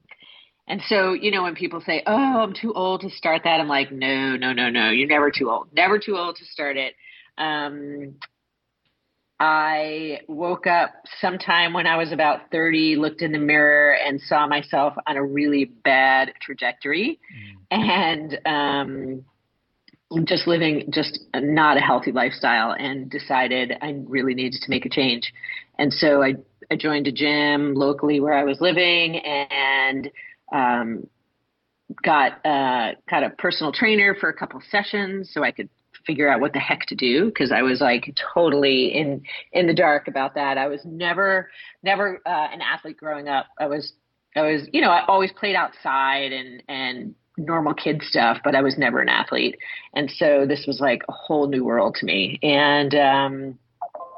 and 0.67 0.81
so, 0.87 1.13
you 1.13 1.31
know, 1.31 1.43
when 1.43 1.55
people 1.55 1.81
say, 1.81 2.03
"Oh, 2.05 2.41
I'm 2.41 2.53
too 2.53 2.73
old 2.73 3.01
to 3.01 3.09
start 3.09 3.43
that," 3.43 3.59
I'm 3.59 3.67
like, 3.67 3.91
"No, 3.91 4.35
no, 4.35 4.51
no, 4.51 4.69
no. 4.69 4.89
You're 4.89 5.07
never 5.07 5.31
too 5.31 5.49
old. 5.49 5.67
Never 5.73 5.99
too 5.99 6.17
old 6.17 6.35
to 6.37 6.45
start 6.45 6.77
it." 6.77 6.95
Um, 7.37 8.15
I 9.39 10.21
woke 10.27 10.65
up 10.65 10.93
sometime 11.21 11.71
when 11.71 11.85
I 11.85 11.95
was 11.95 12.11
about 12.11 12.49
30, 12.51 12.95
looked 12.95 13.21
in 13.21 13.31
the 13.31 13.39
mirror, 13.39 13.93
and 13.93 14.19
saw 14.19 14.47
myself 14.47 14.95
on 15.05 15.15
a 15.15 15.23
really 15.23 15.65
bad 15.65 16.33
trajectory, 16.41 17.19
mm. 17.71 17.77
and 17.79 18.39
um, 18.45 19.25
just 20.23 20.47
living 20.47 20.89
just 20.91 21.19
not 21.35 21.77
a 21.77 21.81
healthy 21.81 22.11
lifestyle 22.11 22.71
and 22.71 23.09
decided 23.09 23.73
I 23.81 24.01
really 24.07 24.33
needed 24.33 24.61
to 24.61 24.69
make 24.69 24.85
a 24.85 24.89
change. 24.89 25.33
And 25.77 25.91
so 25.91 26.23
I, 26.23 26.35
I 26.71 26.75
joined 26.77 27.07
a 27.07 27.11
gym 27.11 27.73
locally 27.75 28.19
where 28.19 28.33
I 28.33 28.43
was 28.43 28.61
living 28.61 29.17
and 29.17 30.09
um, 30.53 31.07
got 32.03 32.45
uh, 32.45 32.93
got 33.09 33.23
a 33.23 33.29
personal 33.37 33.71
trainer 33.71 34.15
for 34.15 34.29
a 34.29 34.33
couple 34.33 34.61
sessions 34.69 35.29
so 35.33 35.43
I 35.43 35.51
could 35.51 35.69
figure 36.05 36.29
out 36.31 36.39
what 36.39 36.53
the 36.53 36.59
heck 36.59 36.85
to 36.87 36.95
do 36.95 37.25
because 37.25 37.51
I 37.51 37.61
was 37.61 37.81
like 37.81 38.15
totally 38.33 38.87
in 38.95 39.21
in 39.51 39.67
the 39.67 39.73
dark 39.73 40.07
about 40.07 40.35
that. 40.35 40.57
I 40.57 40.67
was 40.67 40.81
never 40.85 41.49
never 41.83 42.21
uh, 42.25 42.47
an 42.51 42.61
athlete 42.61 42.97
growing 42.97 43.27
up. 43.27 43.47
I 43.59 43.67
was 43.67 43.93
I 44.35 44.41
was 44.41 44.67
you 44.71 44.81
know 44.81 44.89
I 44.89 45.05
always 45.05 45.31
played 45.33 45.55
outside 45.55 46.31
and 46.31 46.63
and 46.67 47.15
normal 47.37 47.73
kid 47.73 48.01
stuff, 48.01 48.39
but 48.43 48.55
I 48.55 48.61
was 48.61 48.77
never 48.77 48.99
an 48.99 49.09
athlete. 49.09 49.57
And 49.93 50.09
so 50.09 50.45
this 50.47 50.65
was 50.67 50.79
like 50.79 51.03
a 51.07 51.13
whole 51.13 51.47
new 51.47 51.63
world 51.63 51.95
to 51.99 52.05
me. 52.05 52.39
And 52.41 52.95
um, 52.95 53.59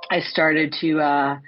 I 0.09 0.21
started 0.21 0.73
to 0.81 0.99
uh, 0.99 1.39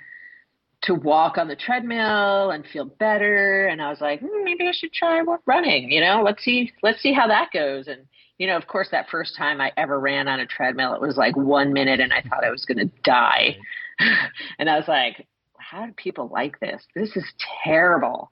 to 0.83 0.95
walk 0.95 1.37
on 1.37 1.47
the 1.47 1.55
treadmill 1.55 2.51
and 2.51 2.65
feel 2.65 2.85
better. 2.85 3.67
And 3.67 3.81
I 3.81 3.89
was 3.89 4.01
like, 4.01 4.19
hmm, 4.19 4.43
maybe 4.43 4.67
I 4.67 4.71
should 4.73 4.93
try 4.93 5.21
running. 5.45 5.91
You 5.91 6.01
know, 6.01 6.21
let's 6.23 6.43
see 6.43 6.71
let's 6.83 7.01
see 7.01 7.13
how 7.13 7.27
that 7.27 7.49
goes. 7.53 7.87
And 7.87 8.05
you 8.37 8.47
know, 8.47 8.57
of 8.57 8.67
course, 8.67 8.89
that 8.91 9.09
first 9.09 9.37
time 9.37 9.61
I 9.61 9.71
ever 9.77 9.99
ran 9.99 10.27
on 10.27 10.39
a 10.39 10.47
treadmill, 10.47 10.95
it 10.95 11.01
was 11.01 11.15
like 11.15 11.37
one 11.37 11.73
minute, 11.73 11.99
and 11.99 12.11
I 12.11 12.21
thought 12.21 12.43
I 12.43 12.49
was 12.49 12.65
going 12.65 12.79
to 12.79 12.91
die. 13.03 13.57
and 14.59 14.67
I 14.67 14.77
was 14.77 14.87
like, 14.87 15.27
how 15.57 15.85
do 15.85 15.93
people 15.93 16.27
like 16.33 16.59
this? 16.59 16.81
This 16.95 17.15
is 17.15 17.23
terrible. 17.63 18.29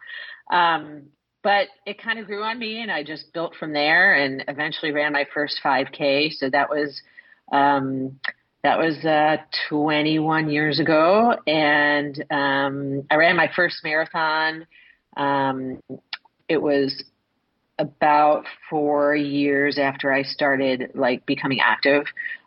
Um, 0.52 1.04
but 1.44 1.68
it 1.86 2.02
kind 2.02 2.20
of 2.20 2.26
grew 2.26 2.44
on 2.44 2.60
me 2.60 2.82
and 2.82 2.92
I 2.92 3.04
just 3.04 3.32
built 3.34 3.56
from 3.60 3.74
there 3.74 4.16
and 4.16 4.44
eventually 4.48 4.92
ran 4.92 5.14
my 5.14 5.26
first 5.34 5.60
5k. 5.64 6.34
So 6.34 6.50
that 6.50 6.70
was, 6.70 7.02
um, 7.52 8.20
that 8.64 8.78
was 8.78 8.98
uh, 9.06 9.38
21 9.70 10.50
years 10.50 10.80
ago. 10.80 11.36
And 11.48 12.24
um, 12.30 13.04
I 13.10 13.16
ran 13.16 13.38
my 13.38 13.50
first 13.56 13.78
marathon. 13.84 14.68
Um, 15.16 15.82
it 16.50 16.62
was 16.62 17.04
about 17.78 18.44
four 18.70 19.16
years 19.16 19.78
after 19.78 20.12
I 20.12 20.24
started 20.24 20.92
like 20.94 21.26
becoming 21.26 21.62
active. 21.62 22.04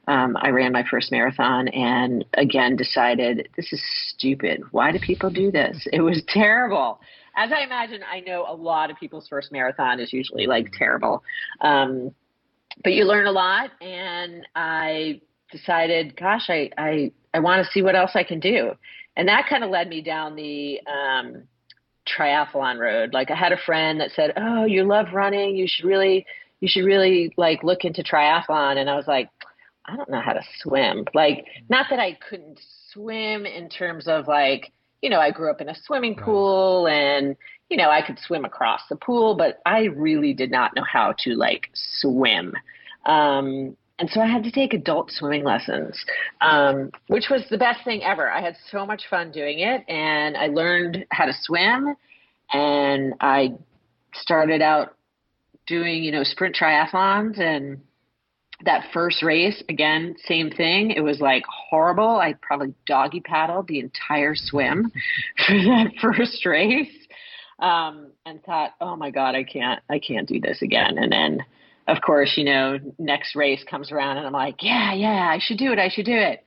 Um, 0.07 0.37
I 0.41 0.51
ran 0.51 0.73
my 0.73 0.85
first 0.91 1.11
marathon 1.11 1.69
and 1.69 2.25
again 2.35 2.77
decided 2.77 3.49
this 3.57 3.73
is 3.73 3.83
stupid. 4.09 4.63
Why 4.73 4.93
do 4.93 4.99
people 4.99 5.31
do 5.31 5.51
this? 5.51 5.87
It 5.93 6.03
was 6.03 6.23
terrible 6.29 7.01
as 7.37 7.51
I 7.53 7.63
imagine, 7.63 8.01
I 8.11 8.21
know 8.21 8.45
a 8.49 8.55
lot 8.55 8.91
of 8.91 8.97
people's 8.99 9.29
first 9.29 9.53
marathon 9.53 10.01
is 10.01 10.13
usually 10.13 10.47
like 10.47 10.73
terrible. 10.73 11.23
Um, 11.61 12.15
but 12.83 12.93
you 12.93 13.05
learn 13.05 13.27
a 13.27 13.33
lot, 13.33 13.71
and 13.81 14.47
I 14.55 15.21
decided, 15.51 16.17
gosh, 16.17 16.49
I 16.49 16.71
I, 16.77 17.13
I 17.35 17.41
want 17.41 17.65
to 17.65 17.71
see 17.73 17.83
what 17.83 17.95
else 17.95 18.13
I 18.15 18.25
can 18.25 18.41
do, 18.41 18.73
and 19.17 19.29
that 19.29 19.47
kind 19.49 19.65
of 19.65 19.71
led 19.71 19.89
me 19.89 20.03
down 20.03 20.37
the 20.37 20.81
um, 20.87 21.43
triathlon 22.07 22.79
road. 22.79 23.13
Like 23.13 23.31
I 23.31 23.37
had 23.37 23.53
a 23.53 23.59
friend 23.65 24.01
that 24.01 24.11
said, 24.13 24.33
"Oh, 24.37 24.65
you 24.65 24.85
love 24.85 25.07
running. 25.13 25.57
You 25.57 25.67
should 25.69 25.85
really 25.85 26.27
you 26.61 26.69
should 26.69 26.85
really 26.85 27.33
like 27.37 27.63
look 27.63 27.85
into 27.85 28.03
triathlon." 28.03 28.79
And 28.79 28.89
I 28.89 28.97
was 28.97 29.07
like, 29.07 29.29
I 29.85 29.97
don't 29.97 30.11
know 30.11 30.21
how 30.21 30.33
to 30.33 30.43
swim. 30.61 31.05
Like, 31.15 31.47
not 31.69 31.87
that 31.91 31.99
I 31.99 32.19
couldn't 32.29 32.61
swim 32.93 33.47
in 33.47 33.69
terms 33.69 34.07
of 34.07 34.29
like 34.29 34.73
you 35.03 35.11
know, 35.11 35.21
I 35.21 35.33
grew 35.33 35.51
up 35.51 35.61
in 35.61 35.69
a 35.69 35.75
swimming 35.85 36.15
pool 36.15 36.87
and, 36.87 37.37
you 37.69 37.77
know, 37.77 37.91
I 37.91 38.03
could 38.03 38.19
swim 38.21 38.45
across 38.45 38.81
the 38.89 38.97
pool, 38.97 39.35
but 39.35 39.61
I 39.67 39.85
really 39.85 40.33
did 40.33 40.51
not 40.51 40.75
know 40.75 40.85
how 40.85 41.15
to 41.25 41.35
like 41.35 41.69
swim. 41.75 42.55
Um, 43.05 43.77
and 43.99 44.09
so 44.11 44.21
I 44.21 44.27
had 44.27 44.45
to 44.45 44.51
take 44.51 44.73
adult 44.73 45.11
swimming 45.11 45.45
lessons, 45.45 46.03
um, 46.41 46.91
which 47.09 47.27
was 47.31 47.43
the 47.51 47.59
best 47.59 47.85
thing 47.85 48.03
ever. 48.03 48.31
I 48.31 48.41
had 48.41 48.57
so 48.71 48.87
much 48.87 49.03
fun 49.11 49.33
doing 49.33 49.59
it 49.59 49.85
and 49.89 50.37
I 50.37 50.47
learned 50.47 51.05
how 51.11 51.27
to 51.27 51.33
swim 51.43 51.95
and 52.53 53.15
I 53.21 53.55
started 54.15 54.63
out 54.63 54.97
doing, 55.67 56.05
you 56.05 56.13
know, 56.13 56.23
sprint 56.23 56.57
triathlons 56.57 57.39
and 57.41 57.81
that 58.65 58.87
first 58.93 59.23
race, 59.23 59.63
again, 59.69 60.15
same 60.27 60.51
thing. 60.51 60.91
It 60.91 61.01
was 61.01 61.21
like 61.21 61.45
horrible. 61.47 62.19
I 62.19 62.35
probably 62.41 62.75
doggy 62.87 63.21
paddled 63.21 63.69
the 63.69 63.81
entire 63.81 64.35
swim 64.35 64.93
for 65.47 65.55
that 65.55 65.93
first 66.01 66.45
race. 66.47 66.89
Um, 67.59 68.09
and 68.27 68.43
thought, 68.43 68.73
oh 68.81 68.97
my 68.97 69.11
God, 69.11 69.37
I 69.37 69.45
can't, 69.45 69.81
I 69.89 70.01
can't 70.01 70.27
do 70.27 70.41
this 70.41 70.63
again. 70.63 70.99
And 70.99 71.13
then, 71.13 71.45
of 71.87 71.99
course, 72.05 72.33
you 72.37 72.43
know, 72.43 72.79
next 72.99 73.37
race 73.37 73.63
comes 73.71 73.93
around 73.93 74.17
and 74.17 74.27
I'm 74.27 74.33
like, 74.33 74.57
yeah, 74.63 74.93
yeah, 74.95 75.29
I 75.31 75.39
should 75.41 75.59
do 75.59 75.71
it. 75.71 75.79
I 75.79 75.89
should 75.89 76.07
do 76.07 76.17
it. 76.17 76.45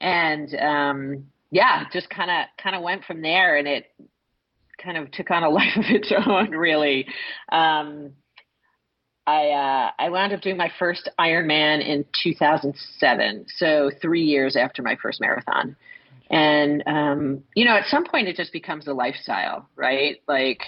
And, 0.00 0.54
um, 0.54 1.26
yeah, 1.50 1.84
just 1.92 2.08
kind 2.10 2.30
of, 2.30 2.46
kind 2.62 2.76
of 2.76 2.82
went 2.82 3.04
from 3.04 3.22
there 3.22 3.56
and 3.56 3.66
it 3.66 3.86
kind 4.82 4.96
of 4.96 5.10
took 5.10 5.30
on 5.30 5.42
a 5.42 5.48
life 5.50 5.76
of 5.76 5.84
its 5.88 6.12
own, 6.26 6.50
really. 6.50 7.06
Um, 7.50 8.12
I 9.26 9.50
uh, 9.50 9.90
I 9.98 10.10
wound 10.10 10.32
up 10.32 10.40
doing 10.40 10.56
my 10.56 10.70
first 10.78 11.08
Ironman 11.18 11.86
in 11.86 12.04
2007, 12.22 13.46
so 13.56 13.90
three 14.00 14.22
years 14.22 14.56
after 14.56 14.82
my 14.82 14.96
first 15.00 15.20
marathon. 15.20 15.76
And 16.30 16.82
um, 16.86 17.44
you 17.54 17.64
know, 17.64 17.76
at 17.76 17.86
some 17.86 18.04
point, 18.04 18.28
it 18.28 18.36
just 18.36 18.52
becomes 18.52 18.88
a 18.88 18.92
lifestyle, 18.92 19.68
right? 19.76 20.16
Like 20.26 20.60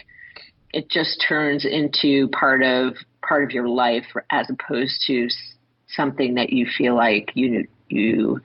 it 0.73 0.89
just 0.91 1.25
turns 1.27 1.65
into 1.65 2.29
part 2.29 2.63
of 2.63 2.95
part 3.27 3.45
of 3.45 3.51
your 3.51 3.69
life, 3.69 4.05
as 4.31 4.49
opposed 4.51 5.03
to 5.07 5.29
something 5.89 6.35
that 6.35 6.53
you 6.53 6.67
feel 6.79 6.95
like 6.95 7.33
you 7.35 7.67
you 7.89 8.41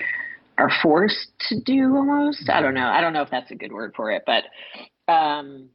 are 0.58 0.72
forced 0.82 1.28
to 1.50 1.60
do 1.62 1.96
almost. 1.96 2.50
I 2.50 2.62
don't 2.62 2.74
know. 2.74 2.88
I 2.88 3.02
don't 3.02 3.14
know 3.14 3.22
if 3.22 3.30
that's 3.30 3.52
a 3.52 3.56
good 3.56 3.72
word 3.72 3.94
for 3.96 4.12
it, 4.12 4.24
but 4.26 4.44
um, 5.12 5.70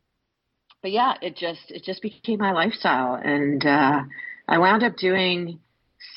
but 0.84 0.92
yeah, 0.92 1.14
it 1.22 1.34
just 1.34 1.70
it 1.70 1.82
just 1.82 2.02
became 2.02 2.38
my 2.38 2.52
lifestyle, 2.52 3.14
and 3.14 3.64
uh, 3.64 4.02
I 4.46 4.58
wound 4.58 4.82
up 4.82 4.98
doing 4.98 5.58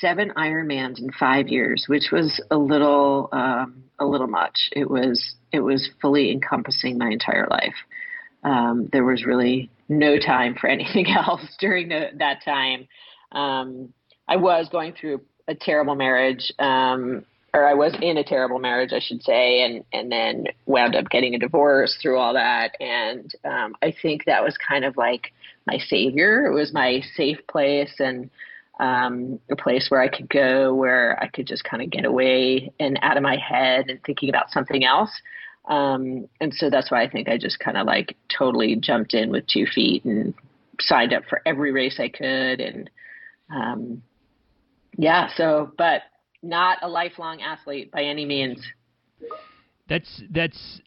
seven 0.02 0.34
Ironmans 0.36 1.00
in 1.00 1.10
five 1.18 1.48
years, 1.48 1.86
which 1.88 2.10
was 2.12 2.44
a 2.52 2.58
little 2.58 3.30
um, 3.32 3.86
a 3.98 4.06
little 4.06 4.28
much. 4.28 4.70
It 4.74 4.92
was 4.92 5.36
it 5.54 5.62
was 5.62 5.90
fully 6.02 6.34
encompassing 6.34 6.98
my 6.98 7.08
entire 7.12 7.48
life. 7.50 7.76
Um, 8.44 8.90
there 8.92 9.06
was 9.06 9.26
really 9.26 9.72
no 9.88 10.20
time 10.20 10.54
for 10.60 10.68
anything 10.70 11.08
else 11.08 11.44
during 11.62 11.88
the, 11.88 12.10
that 12.16 12.44
time. 12.44 12.90
Um, 13.32 13.94
I 14.28 14.36
was 14.36 14.68
going 14.70 14.96
through 15.00 15.22
a 15.48 15.56
terrible 15.56 15.96
marriage 15.96 16.52
um, 16.60 17.24
or 17.58 17.68
I 17.68 17.74
was 17.74 17.96
in 18.02 18.18
a 18.18 18.24
terrible 18.24 18.60
marriage, 18.60 18.94
I 18.94 19.00
should 19.00 19.24
say, 19.24 19.64
and 19.64 19.84
and 19.92 20.12
then 20.12 20.46
wound 20.66 20.96
up 20.96 21.10
getting 21.10 21.36
a 21.36 21.40
divorce 21.40 21.98
through 22.02 22.18
all 22.20 22.34
that. 22.34 22.76
And 22.80 23.34
um, 23.44 23.76
I 23.82 23.94
think 24.02 24.26
that 24.26 24.44
was 24.44 24.56
kind 24.58 24.86
of 24.86 24.96
like 24.98 25.34
my 25.66 25.78
savior. 25.78 26.46
It 26.46 26.54
was 26.54 26.74
my 26.74 27.02
safe 27.16 27.40
place 27.48 27.96
and 28.00 28.30
um, 28.80 29.40
a 29.50 29.56
place 29.56 29.88
where 29.90 30.02
I 30.02 30.08
could 30.08 30.30
go, 30.30 30.74
where 30.74 31.22
I 31.22 31.28
could 31.28 31.48
just 31.48 31.64
kind 31.64 31.82
of 31.82 31.90
get 31.90 32.06
away 32.06 32.72
and 32.80 33.00
out 33.02 33.18
of 33.18 33.24
my 33.24 33.38
head 33.38 33.90
and 33.90 34.02
thinking 34.04 34.30
about 34.30 34.52
something 34.52 34.86
else. 34.86 35.12
Um, 35.68 36.30
and 36.40 36.54
so 36.54 36.70
that's 36.70 36.92
why 36.92 37.02
I 37.02 37.10
think 37.10 37.28
I 37.28 37.38
just 37.38 37.60
kind 37.60 37.78
of 37.78 37.88
like 37.88 38.16
totally 38.36 38.76
jumped 38.76 39.14
in 39.14 39.32
with 39.32 39.48
two 39.48 39.66
feet 39.66 40.06
and 40.06 40.34
signed 40.80 41.14
up 41.14 41.24
for 41.28 41.42
every 41.46 41.72
race 41.72 42.00
I 42.00 42.10
could. 42.10 42.62
And 42.62 42.90
um, 43.54 44.04
yeah, 44.98 45.30
so 45.36 45.72
but 45.78 46.04
not 46.48 46.80
a 46.82 46.88
lifelong 46.88 47.42
athlete 47.42 47.92
by 47.92 48.04
any 48.04 48.26
means. 48.26 48.66
That's 49.88 50.24
that's 50.32 50.82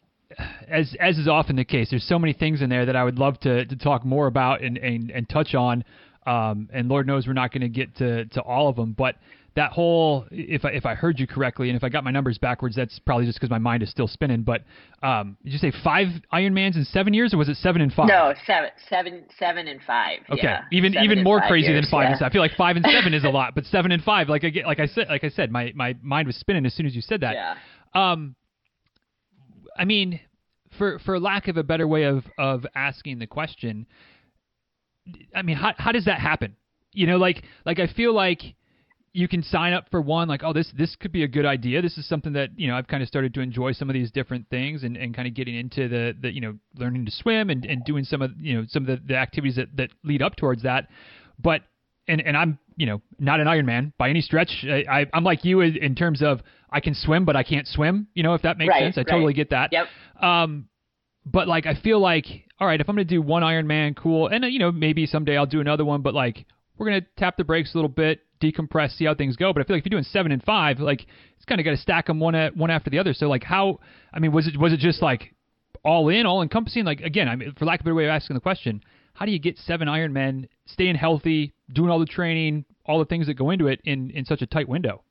as 0.67 0.95
as 0.99 1.17
is 1.17 1.27
often 1.27 1.55
the 1.55 1.65
case. 1.65 1.89
There's 1.89 2.03
so 2.03 2.19
many 2.19 2.33
things 2.33 2.61
in 2.61 2.69
there 2.69 2.85
that 2.85 2.95
I 2.95 3.03
would 3.03 3.19
love 3.19 3.39
to 3.41 3.65
to 3.65 3.75
talk 3.75 4.05
more 4.05 4.27
about 4.27 4.61
and 4.61 4.77
and, 4.77 5.11
and 5.11 5.29
touch 5.29 5.55
on. 5.55 5.83
Um, 6.25 6.69
and 6.71 6.87
Lord 6.87 7.07
knows 7.07 7.25
we're 7.25 7.33
not 7.33 7.51
going 7.51 7.61
to 7.61 7.69
get 7.69 7.95
to 7.97 8.25
to 8.25 8.41
all 8.41 8.67
of 8.67 8.75
them, 8.75 8.93
but 8.93 9.15
that 9.55 9.71
whole 9.73 10.25
if 10.31 10.63
I 10.63 10.69
if 10.69 10.85
I 10.85 10.95
heard 10.95 11.19
you 11.19 11.27
correctly 11.27 11.69
and 11.69 11.75
if 11.75 11.83
I 11.83 11.89
got 11.89 12.03
my 12.03 12.11
numbers 12.11 12.37
backwards, 12.37 12.75
that's 12.75 12.99
probably 12.99 13.25
just 13.25 13.37
because 13.37 13.49
my 13.49 13.57
mind 13.57 13.83
is 13.83 13.89
still 13.89 14.07
spinning. 14.07 14.43
But 14.43 14.63
um, 15.03 15.37
did 15.43 15.51
you 15.51 15.59
say 15.59 15.73
five 15.83 16.07
Ironmans 16.31 16.77
in 16.77 16.85
seven 16.85 17.13
years, 17.13 17.33
or 17.33 17.37
was 17.37 17.49
it 17.49 17.57
seven 17.57 17.81
and 17.81 17.91
five? 17.91 18.07
No, 18.07 18.33
seven, 18.45 18.69
seven, 18.89 19.23
seven 19.37 19.67
and 19.67 19.81
five. 19.85 20.19
Okay, 20.29 20.41
yeah. 20.43 20.63
even 20.71 20.93
seven 20.93 21.11
even 21.11 21.23
more 21.23 21.41
crazy 21.41 21.67
years, 21.67 21.83
than 21.83 21.91
five 21.91 22.03
yeah. 22.03 22.09
and 22.11 22.17
seven. 22.19 22.29
I 22.29 22.33
feel 22.33 22.41
like 22.41 22.55
five 22.55 22.77
and 22.77 22.85
seven 22.85 23.13
is 23.13 23.25
a 23.25 23.29
lot, 23.29 23.53
but 23.53 23.65
seven 23.65 23.91
and 23.91 24.01
five, 24.01 24.29
like 24.29 24.45
I 24.45 24.49
get, 24.49 24.65
like 24.65 24.79
I 24.79 24.85
said, 24.85 25.07
like 25.09 25.25
I 25.25 25.29
said, 25.29 25.51
my 25.51 25.73
my 25.75 25.95
mind 26.01 26.27
was 26.27 26.37
spinning 26.37 26.65
as 26.65 26.73
soon 26.73 26.85
as 26.85 26.95
you 26.95 27.01
said 27.01 27.21
that. 27.21 27.35
Yeah. 27.35 27.55
Um, 27.93 28.35
I 29.77 29.83
mean, 29.83 30.21
for 30.77 30.99
for 30.99 31.19
lack 31.19 31.49
of 31.49 31.57
a 31.57 31.63
better 31.63 31.87
way 31.87 32.03
of 32.03 32.23
of 32.37 32.65
asking 32.73 33.19
the 33.19 33.27
question, 33.27 33.85
I 35.35 35.41
mean, 35.41 35.57
how 35.57 35.73
how 35.77 35.91
does 35.91 36.05
that 36.05 36.21
happen? 36.21 36.55
You 36.93 37.07
know, 37.07 37.17
like 37.17 37.43
like 37.65 37.79
I 37.79 37.87
feel 37.87 38.13
like 38.13 38.55
you 39.13 39.27
can 39.27 39.43
sign 39.43 39.73
up 39.73 39.87
for 39.91 40.01
one 40.01 40.27
like 40.27 40.41
oh 40.43 40.53
this 40.53 40.71
this 40.77 40.95
could 40.95 41.11
be 41.11 41.23
a 41.23 41.27
good 41.27 41.45
idea 41.45 41.81
this 41.81 41.97
is 41.97 42.07
something 42.07 42.33
that 42.33 42.49
you 42.55 42.67
know 42.67 42.77
i've 42.77 42.87
kind 42.87 43.03
of 43.03 43.09
started 43.09 43.33
to 43.33 43.41
enjoy 43.41 43.73
some 43.73 43.89
of 43.89 43.93
these 43.93 44.09
different 44.09 44.47
things 44.49 44.83
and, 44.83 44.95
and 44.95 45.13
kind 45.13 45.27
of 45.27 45.33
getting 45.33 45.55
into 45.55 45.89
the, 45.89 46.15
the 46.21 46.33
you 46.33 46.39
know 46.39 46.57
learning 46.75 47.05
to 47.05 47.11
swim 47.11 47.49
and, 47.49 47.65
and 47.65 47.83
doing 47.83 48.05
some 48.05 48.21
of 48.21 48.31
you 48.39 48.55
know 48.55 48.65
some 48.69 48.83
of 48.83 48.87
the, 48.87 49.07
the 49.07 49.15
activities 49.15 49.57
that, 49.57 49.67
that 49.75 49.89
lead 50.03 50.21
up 50.21 50.35
towards 50.35 50.63
that 50.63 50.87
but 51.37 51.61
and 52.07 52.21
and 52.21 52.35
I'm 52.35 52.59
you 52.75 52.85
know 52.85 53.01
not 53.19 53.39
an 53.39 53.47
Ironman 53.47 53.93
by 53.97 54.09
any 54.09 54.21
stretch. 54.21 54.65
I, 54.67 54.83
I 54.89 55.05
am 55.13 55.23
like 55.23 55.45
you 55.45 55.61
in 55.61 55.95
terms 55.95 56.21
of 56.21 56.41
I 56.69 56.79
can 56.79 56.93
swim, 56.93 57.25
but 57.25 57.35
I 57.35 57.43
can't 57.43 57.67
swim. 57.67 58.07
You 58.13 58.23
know 58.23 58.33
if 58.33 58.41
that 58.43 58.57
makes 58.57 58.69
right, 58.69 58.83
sense. 58.83 58.97
I 58.97 59.01
right. 59.01 59.07
totally 59.07 59.33
get 59.33 59.51
that. 59.51 59.71
Yep. 59.71 59.87
Um, 60.21 60.67
but 61.25 61.47
like 61.47 61.65
I 61.65 61.75
feel 61.75 61.99
like 61.99 62.25
all 62.59 62.67
right, 62.67 62.79
if 62.79 62.89
I'm 62.89 62.95
gonna 62.95 63.05
do 63.05 63.21
one 63.21 63.43
Ironman, 63.43 63.95
cool, 63.95 64.27
and 64.27 64.43
uh, 64.43 64.47
you 64.47 64.59
know 64.59 64.71
maybe 64.71 65.05
someday 65.05 65.37
I'll 65.37 65.45
do 65.45 65.61
another 65.61 65.85
one, 65.85 66.01
but 66.01 66.13
like 66.13 66.45
we're 66.77 66.87
gonna 66.87 67.05
tap 67.17 67.37
the 67.37 67.43
brakes 67.43 67.73
a 67.73 67.77
little 67.77 67.89
bit, 67.89 68.19
decompress, 68.41 68.97
see 68.97 69.05
how 69.05 69.15
things 69.15 69.35
go. 69.35 69.53
But 69.53 69.61
I 69.61 69.63
feel 69.65 69.75
like 69.75 69.81
if 69.81 69.91
you're 69.91 70.01
doing 70.01 70.09
seven 70.11 70.31
and 70.31 70.43
five, 70.43 70.79
like 70.79 71.05
it's 71.35 71.45
kind 71.45 71.61
of 71.61 71.65
got 71.65 71.71
to 71.71 71.77
stack 71.77 72.07
them 72.07 72.19
one 72.19 72.35
at 72.35 72.55
one 72.55 72.69
after 72.69 72.89
the 72.89 72.99
other. 72.99 73.13
So 73.13 73.27
like 73.27 73.43
how 73.43 73.79
I 74.13 74.19
mean 74.19 74.31
was 74.31 74.47
it 74.47 74.57
was 74.57 74.73
it 74.73 74.79
just 74.79 75.01
like 75.01 75.33
all 75.83 76.09
in, 76.09 76.25
all 76.25 76.41
encompassing? 76.41 76.85
Like 76.85 77.01
again, 77.01 77.27
I 77.27 77.35
mean 77.35 77.53
for 77.57 77.65
lack 77.65 77.79
of 77.79 77.83
a 77.83 77.85
better 77.85 77.95
way 77.95 78.05
of 78.05 78.09
asking 78.09 78.33
the 78.33 78.41
question, 78.41 78.81
how 79.13 79.25
do 79.25 79.31
you 79.31 79.39
get 79.39 79.57
seven 79.57 79.87
Ironmen 79.87 80.47
staying 80.65 80.95
healthy, 80.95 81.53
doing 81.71 81.89
all 81.89 81.99
the 81.99 82.05
training, 82.05 82.65
all 82.85 82.99
the 82.99 83.05
things 83.05 83.27
that 83.27 83.35
go 83.35 83.51
into 83.51 83.67
it 83.67 83.79
in 83.83 84.09
in 84.11 84.25
such 84.25 84.41
a 84.41 84.45
tight 84.45 84.67
window? 84.67 85.03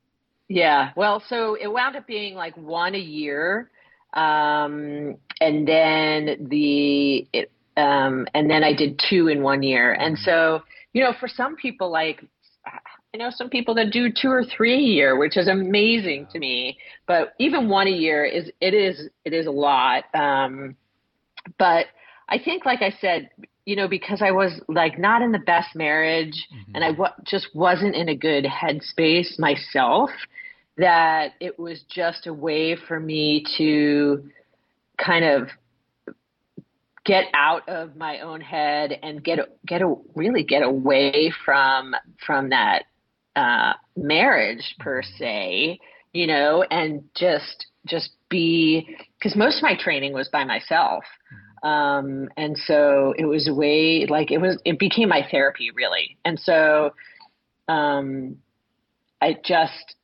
Yeah, 0.49 0.90
well, 0.96 1.22
so 1.28 1.54
it 1.54 1.68
wound 1.68 1.94
up 1.94 2.08
being 2.08 2.34
like 2.34 2.56
one 2.56 2.96
a 2.96 2.99
year, 2.99 3.70
um, 4.14 5.16
and 5.40 5.66
then 5.68 6.49
the 6.50 7.28
it, 7.32 7.52
um, 7.76 8.26
and 8.34 8.50
then 8.50 8.64
I 8.64 8.75
did 8.75 9.00
two 9.08 9.28
in 9.28 9.42
one 9.42 9.62
year, 9.62 9.92
and 9.92 10.18
so 10.18 10.62
you 10.92 11.04
know, 11.04 11.12
for 11.18 11.28
some 11.28 11.56
people, 11.56 11.90
like 11.90 12.25
I 13.12 13.17
know 13.17 13.31
some 13.31 13.50
people 13.50 13.75
that 13.75 13.90
do 13.90 14.09
two 14.11 14.29
or 14.31 14.45
three 14.45 14.75
a 14.75 14.81
year, 14.81 15.19
which 15.19 15.37
is 15.37 15.49
amazing 15.49 16.29
to 16.33 16.38
me. 16.38 16.79
But 17.07 17.35
even 17.40 17.69
one 17.69 17.88
a 17.88 17.90
year 17.90 18.25
is 18.25 18.50
it 18.61 18.73
is 18.73 19.09
it 19.25 19.33
is 19.33 19.47
a 19.47 19.50
lot. 19.50 20.05
Um, 20.14 20.76
but 21.59 21.87
I 22.29 22.38
think, 22.38 22.64
like 22.64 22.83
I 22.83 22.95
said, 23.00 23.31
you 23.64 23.75
know, 23.75 23.88
because 23.88 24.23
I 24.23 24.31
was 24.31 24.61
like 24.69 24.99
not 24.99 25.23
in 25.23 25.33
the 25.33 25.40
best 25.40 25.75
marriage 25.75 26.47
mm-hmm. 26.55 26.75
and 26.76 26.85
I 26.85 26.93
w- 26.93 27.12
just 27.25 27.49
wasn't 27.55 27.97
in 27.97 28.09
a 28.09 28.17
good 28.17 28.45
headspace 28.45 29.38
myself, 29.38 30.11
that 30.76 31.33
it 31.40 31.59
was 31.59 31.83
just 31.93 32.29
a 32.29 32.33
way 32.33 32.76
for 32.76 33.00
me 33.00 33.45
to 33.59 34.31
kind 35.05 35.25
of 35.25 35.49
get 37.05 37.25
out 37.35 37.69
of 37.69 37.97
my 37.97 38.21
own 38.21 38.40
head 38.40 38.99
and 39.02 39.25
get 39.25 39.38
get 39.67 39.83
a, 39.83 39.97
really 40.14 40.45
get 40.45 40.62
away 40.62 41.33
from 41.45 41.95
from 42.25 42.50
that 42.50 42.85
uh, 43.37 43.72
marriage 43.96 44.75
per 44.78 45.02
se, 45.02 45.78
you 46.12 46.26
know, 46.26 46.64
and 46.70 47.04
just 47.14 47.66
just 47.87 48.10
be 48.28 48.96
because 49.18 49.37
most 49.37 49.58
of 49.58 49.62
my 49.62 49.76
training 49.76 50.12
was 50.12 50.28
by 50.28 50.44
myself. 50.44 51.04
Um, 51.62 52.28
and 52.37 52.56
so 52.56 53.14
it 53.18 53.26
was 53.26 53.49
a 53.49 53.54
way 53.54 54.06
like 54.06 54.30
it 54.30 54.38
was 54.38 54.60
it 54.64 54.78
became 54.78 55.08
my 55.08 55.26
therapy 55.30 55.70
really. 55.75 56.16
And 56.25 56.38
so 56.38 56.94
um, 57.68 58.37
I 59.20 59.37
just 59.44 59.94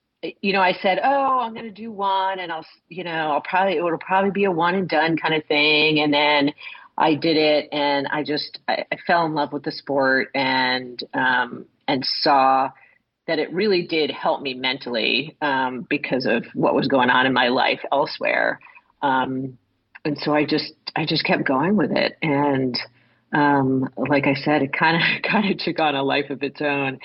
you 0.41 0.53
know, 0.53 0.61
I 0.61 0.73
said, 0.73 0.99
"Oh, 1.03 1.39
I'm 1.41 1.53
going 1.53 1.67
to 1.67 1.71
do 1.71 1.91
one, 1.93 2.39
and 2.39 2.51
I'll, 2.51 2.67
you 2.89 3.05
know, 3.05 3.33
I'll 3.33 3.43
probably 3.43 3.77
it'll 3.77 3.99
probably 3.99 4.31
be 4.31 4.45
a 4.45 4.51
one 4.51 4.75
and 4.75 4.89
done 4.89 5.17
kind 5.17 5.35
of 5.35 5.45
thing." 5.45 6.01
And 6.01 6.13
then 6.13 6.53
I 6.97 7.15
did 7.15 7.37
it, 7.37 7.69
and 7.73 8.07
I 8.09 8.23
just 8.23 8.59
I, 8.69 8.85
I 8.91 8.97
fell 9.07 9.27
in 9.27 9.35
love 9.35 9.53
with 9.53 9.63
the 9.63 9.73
sport, 9.73 10.29
and 10.35 11.03
um, 11.15 11.67
and 11.87 12.05
saw 12.23 12.71
that 13.27 13.39
it 13.39 13.53
really 13.53 13.87
did 13.87 14.11
help 14.11 14.41
me 14.41 14.55
mentally 14.55 15.37
um, 15.43 15.87
because 15.89 16.27
of 16.27 16.45
what 16.55 16.75
was 16.75 16.87
going 16.89 17.11
on 17.11 17.27
in 17.27 17.33
my 17.33 17.49
life 17.49 17.81
elsewhere. 17.93 18.61
Um, 19.03 19.59
and 20.05 20.17
so 20.19 20.35
I 20.35 20.45
just 20.45 20.73
I 20.95 21.05
just 21.05 21.25
kept 21.25 21.47
going 21.47 21.77
with 21.77 21.91
it, 21.91 22.17
and 22.23 22.79
um, 23.33 23.89
like 23.97 24.27
I 24.27 24.35
said, 24.35 24.63
it 24.63 24.73
kind 24.73 24.97
of 24.97 25.23
kind 25.31 25.51
of 25.51 25.59
took 25.59 25.81
on 25.81 25.95
a 25.95 26.03
life 26.03 26.31
of 26.31 26.43
its 26.43 26.61
own. 26.61 26.99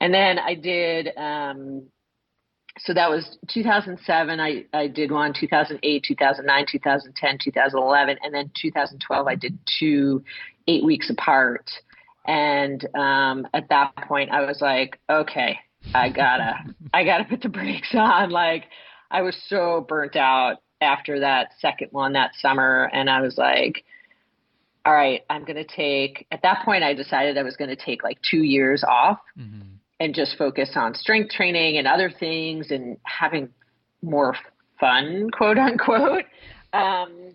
And 0.00 0.12
then 0.12 0.38
I 0.38 0.54
did. 0.54 1.10
Um, 1.16 1.84
so 2.80 2.94
that 2.94 3.10
was 3.10 3.38
2007. 3.48 4.40
I 4.40 4.64
I 4.72 4.88
did 4.88 5.10
one 5.10 5.32
2008, 5.38 6.04
2009, 6.06 6.66
2010, 6.70 7.38
2011, 7.42 8.18
and 8.22 8.34
then 8.34 8.50
2012. 8.60 9.26
I 9.26 9.34
did 9.34 9.58
two 9.78 10.22
eight 10.68 10.84
weeks 10.84 11.10
apart. 11.10 11.70
And 12.26 12.86
um, 12.94 13.48
at 13.54 13.70
that 13.70 13.96
point, 13.96 14.30
I 14.30 14.44
was 14.44 14.60
like, 14.60 15.00
okay, 15.08 15.58
I 15.94 16.10
gotta, 16.10 16.54
I 16.92 17.04
gotta 17.04 17.24
put 17.24 17.42
the 17.42 17.48
brakes 17.48 17.94
on. 17.94 18.30
Like, 18.30 18.64
I 19.10 19.22
was 19.22 19.36
so 19.48 19.84
burnt 19.88 20.16
out 20.16 20.56
after 20.80 21.20
that 21.20 21.52
second 21.60 21.88
one 21.92 22.12
that 22.12 22.32
summer, 22.40 22.90
and 22.92 23.08
I 23.08 23.20
was 23.20 23.38
like, 23.38 23.84
all 24.84 24.92
right, 24.92 25.22
I'm 25.28 25.44
gonna 25.44 25.64
take. 25.64 26.26
At 26.30 26.42
that 26.42 26.64
point, 26.64 26.82
I 26.82 26.94
decided 26.94 27.36
I 27.36 27.42
was 27.42 27.56
gonna 27.56 27.76
take 27.76 28.02
like 28.02 28.18
two 28.22 28.42
years 28.42 28.84
off 28.84 29.18
mm-hmm. 29.38 29.60
and 30.00 30.14
just 30.14 30.36
focus 30.38 30.70
on 30.76 30.94
strength 30.94 31.32
training 31.32 31.78
and 31.78 31.86
other 31.86 32.10
things 32.10 32.70
and 32.70 32.96
having 33.04 33.48
more 34.02 34.34
fun, 34.80 35.30
quote 35.30 35.58
unquote. 35.58 36.24
Um, 36.72 37.27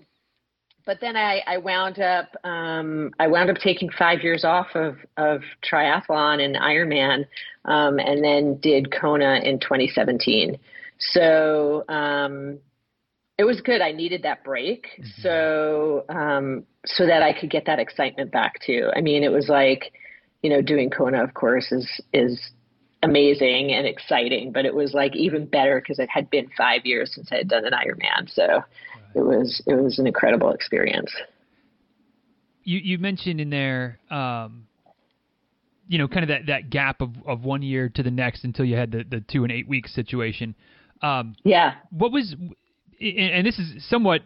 but 0.85 0.99
then 0.99 1.15
I, 1.15 1.41
I 1.47 1.57
wound 1.57 1.99
up 1.99 2.35
um, 2.43 3.11
I 3.19 3.27
wound 3.27 3.49
up 3.49 3.57
taking 3.57 3.89
five 3.89 4.21
years 4.21 4.43
off 4.43 4.67
of, 4.75 4.97
of 5.17 5.41
triathlon 5.63 6.43
and 6.43 6.55
Ironman, 6.55 7.25
um, 7.65 7.99
and 7.99 8.23
then 8.23 8.57
did 8.57 8.91
Kona 8.91 9.39
in 9.43 9.59
2017. 9.59 10.57
So 10.99 11.85
um, 11.89 12.59
it 13.37 13.45
was 13.45 13.61
good. 13.61 13.81
I 13.81 13.91
needed 13.91 14.23
that 14.23 14.43
break, 14.43 14.87
mm-hmm. 14.99 15.21
so 15.21 16.05
um, 16.09 16.65
so 16.85 17.05
that 17.05 17.23
I 17.23 17.37
could 17.37 17.49
get 17.49 17.65
that 17.65 17.79
excitement 17.79 18.31
back 18.31 18.59
too. 18.65 18.89
I 18.95 19.01
mean, 19.01 19.23
it 19.23 19.31
was 19.31 19.47
like, 19.47 19.93
you 20.41 20.49
know, 20.49 20.61
doing 20.61 20.89
Kona, 20.89 21.23
of 21.23 21.33
course, 21.33 21.71
is 21.71 22.01
is 22.13 22.51
amazing 23.03 23.73
and 23.73 23.85
exciting, 23.85 24.51
but 24.51 24.65
it 24.65 24.73
was 24.73 24.93
like 24.93 25.15
even 25.15 25.45
better 25.45 25.79
because 25.79 25.99
it 25.99 26.09
had 26.09 26.29
been 26.29 26.49
five 26.57 26.85
years 26.85 27.13
since 27.13 27.29
I 27.31 27.37
had 27.37 27.49
done 27.49 27.65
an 27.65 27.73
Ironman. 27.73 28.33
So 28.33 28.63
it 29.15 29.21
was 29.21 29.61
it 29.67 29.75
was 29.75 29.99
an 29.99 30.07
incredible 30.07 30.51
experience. 30.51 31.11
You 32.63 32.79
you 32.79 32.97
mentioned 32.97 33.41
in 33.41 33.49
there, 33.49 33.99
um, 34.09 34.67
you 35.87 35.97
know, 35.97 36.07
kind 36.07 36.23
of 36.23 36.29
that, 36.29 36.45
that 36.47 36.69
gap 36.69 37.01
of, 37.01 37.11
of 37.27 37.43
one 37.43 37.61
year 37.61 37.89
to 37.89 38.03
the 38.03 38.11
next 38.11 38.43
until 38.43 38.65
you 38.65 38.75
had 38.75 38.91
the, 38.91 39.03
the 39.03 39.21
two 39.21 39.43
and 39.43 39.51
eight 39.51 39.67
week 39.67 39.87
situation. 39.87 40.55
Um, 41.01 41.35
yeah. 41.43 41.75
What 41.91 42.11
was, 42.11 42.33
and 42.99 43.45
this 43.45 43.59
is 43.59 43.87
somewhat 43.89 44.21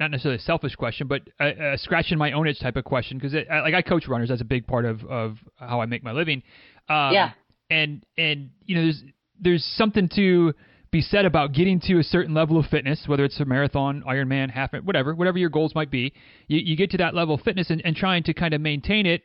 not 0.00 0.10
necessarily 0.10 0.38
a 0.38 0.42
selfish 0.42 0.74
question, 0.74 1.06
but 1.06 1.22
a, 1.38 1.74
a 1.74 1.78
scratching 1.78 2.16
my 2.16 2.32
own 2.32 2.48
itch 2.48 2.60
type 2.60 2.76
of 2.76 2.84
question 2.84 3.18
because 3.18 3.34
like 3.34 3.74
I 3.74 3.82
coach 3.82 4.08
runners, 4.08 4.30
that's 4.30 4.40
a 4.40 4.44
big 4.44 4.66
part 4.66 4.86
of 4.86 5.04
of 5.04 5.36
how 5.56 5.80
I 5.80 5.86
make 5.86 6.02
my 6.02 6.12
living. 6.12 6.42
Um, 6.88 7.12
yeah. 7.12 7.32
And 7.68 8.04
and 8.16 8.50
you 8.64 8.76
know, 8.76 8.82
there's 8.82 9.02
there's 9.40 9.64
something 9.76 10.08
to 10.16 10.54
be 10.96 11.02
said 11.02 11.26
about 11.26 11.52
getting 11.52 11.78
to 11.78 11.98
a 11.98 12.02
certain 12.02 12.32
level 12.32 12.58
of 12.58 12.64
fitness, 12.66 13.04
whether 13.06 13.24
it's 13.24 13.38
a 13.38 13.44
marathon, 13.44 14.02
Ironman, 14.08 14.50
half, 14.50 14.72
whatever, 14.72 15.14
whatever 15.14 15.36
your 15.36 15.50
goals 15.50 15.74
might 15.74 15.90
be. 15.90 16.14
You, 16.48 16.58
you 16.58 16.74
get 16.74 16.90
to 16.92 16.96
that 16.98 17.14
level 17.14 17.34
of 17.34 17.42
fitness 17.42 17.68
and, 17.68 17.82
and 17.84 17.94
trying 17.94 18.22
to 18.22 18.32
kind 18.32 18.54
of 18.54 18.62
maintain 18.62 19.04
it 19.04 19.22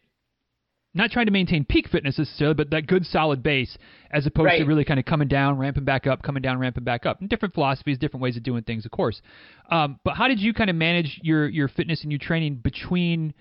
not 0.93 1.09
trying 1.09 1.27
to 1.27 1.31
maintain 1.31 1.63
peak 1.63 1.87
fitness 1.87 2.17
necessarily, 2.17 2.53
but 2.53 2.69
that 2.71 2.85
good 2.85 3.05
solid 3.05 3.41
base, 3.41 3.77
as 4.11 4.25
opposed 4.25 4.47
right. 4.47 4.57
to 4.59 4.65
really 4.65 4.83
kind 4.83 4.99
of 4.99 5.05
coming 5.05 5.29
down, 5.29 5.57
ramping 5.57 5.85
back 5.85 6.05
up, 6.05 6.21
coming 6.21 6.41
down, 6.41 6.59
ramping 6.59 6.83
back 6.83 7.05
up. 7.05 7.21
And 7.21 7.29
different 7.29 7.53
philosophies, 7.53 7.97
different 7.97 8.21
ways 8.21 8.35
of 8.35 8.43
doing 8.43 8.63
things, 8.63 8.83
of 8.83 8.91
course. 8.91 9.21
Um, 9.69 10.01
but 10.03 10.17
how 10.17 10.27
did 10.27 10.41
you 10.41 10.53
kind 10.53 10.69
of 10.69 10.75
manage 10.75 11.17
your 11.23 11.47
your 11.47 11.69
fitness 11.69 12.03
and 12.03 12.11
your 12.11 12.19
training 12.19 12.55
between 12.55 13.33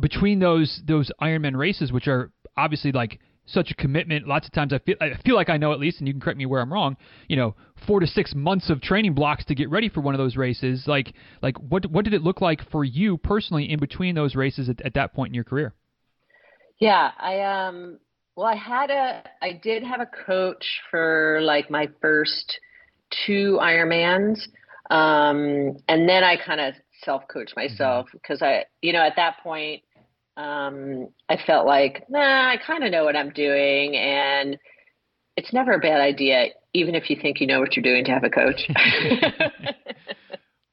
between 0.00 0.38
those 0.38 0.80
those 0.86 1.10
Ironman 1.20 1.54
races, 1.54 1.92
which 1.92 2.08
are 2.08 2.32
obviously 2.56 2.92
like 2.92 3.20
such 3.46 3.70
a 3.70 3.74
commitment. 3.74 4.26
Lots 4.26 4.46
of 4.46 4.52
times 4.52 4.72
I 4.72 4.78
feel 4.78 4.96
I 5.00 5.12
feel 5.24 5.36
like 5.36 5.48
I 5.48 5.56
know 5.56 5.72
at 5.72 5.78
least, 5.78 5.98
and 5.98 6.08
you 6.08 6.14
can 6.14 6.20
correct 6.20 6.38
me 6.38 6.46
where 6.46 6.60
I'm 6.60 6.72
wrong. 6.72 6.96
You 7.28 7.36
know, 7.36 7.54
four 7.86 8.00
to 8.00 8.06
six 8.06 8.34
months 8.34 8.68
of 8.70 8.80
training 8.80 9.14
blocks 9.14 9.44
to 9.46 9.54
get 9.54 9.70
ready 9.70 9.88
for 9.88 10.00
one 10.00 10.14
of 10.14 10.18
those 10.18 10.36
races. 10.36 10.84
Like 10.86 11.14
like 11.42 11.56
what 11.58 11.86
what 11.86 12.04
did 12.04 12.14
it 12.14 12.22
look 12.22 12.40
like 12.40 12.68
for 12.70 12.84
you 12.84 13.16
personally 13.16 13.70
in 13.70 13.78
between 13.78 14.14
those 14.14 14.34
races 14.34 14.68
at, 14.68 14.80
at 14.82 14.94
that 14.94 15.14
point 15.14 15.30
in 15.30 15.34
your 15.34 15.44
career? 15.44 15.74
Yeah, 16.78 17.10
I 17.18 17.40
um 17.40 17.98
well 18.34 18.46
I 18.46 18.56
had 18.56 18.90
a 18.90 19.22
I 19.40 19.52
did 19.62 19.82
have 19.82 20.00
a 20.00 20.08
coach 20.26 20.64
for 20.90 21.40
like 21.42 21.70
my 21.70 21.88
first 22.00 22.60
two 23.26 23.58
Ironmans. 23.62 24.40
Um 24.90 25.76
and 25.88 26.08
then 26.08 26.22
I 26.24 26.36
kind 26.36 26.60
of 26.60 26.74
self 27.02 27.22
coached 27.28 27.56
myself 27.56 28.08
because 28.12 28.40
mm-hmm. 28.40 28.60
I 28.60 28.64
you 28.82 28.92
know 28.92 29.02
at 29.02 29.16
that 29.16 29.38
point 29.42 29.82
um, 30.36 31.08
I 31.28 31.38
felt 31.46 31.66
like, 31.66 32.04
nah, 32.08 32.48
I 32.50 32.56
kind 32.64 32.84
of 32.84 32.90
know 32.90 33.04
what 33.04 33.16
I'm 33.16 33.30
doing. 33.30 33.96
And 33.96 34.58
it's 35.36 35.52
never 35.52 35.72
a 35.72 35.78
bad 35.78 36.00
idea, 36.00 36.48
even 36.74 36.94
if 36.94 37.10
you 37.10 37.16
think 37.20 37.40
you 37.40 37.46
know 37.46 37.60
what 37.60 37.76
you're 37.76 37.82
doing, 37.82 38.04
to 38.04 38.10
have 38.10 38.24
a 38.24 38.30
coach. 38.30 38.68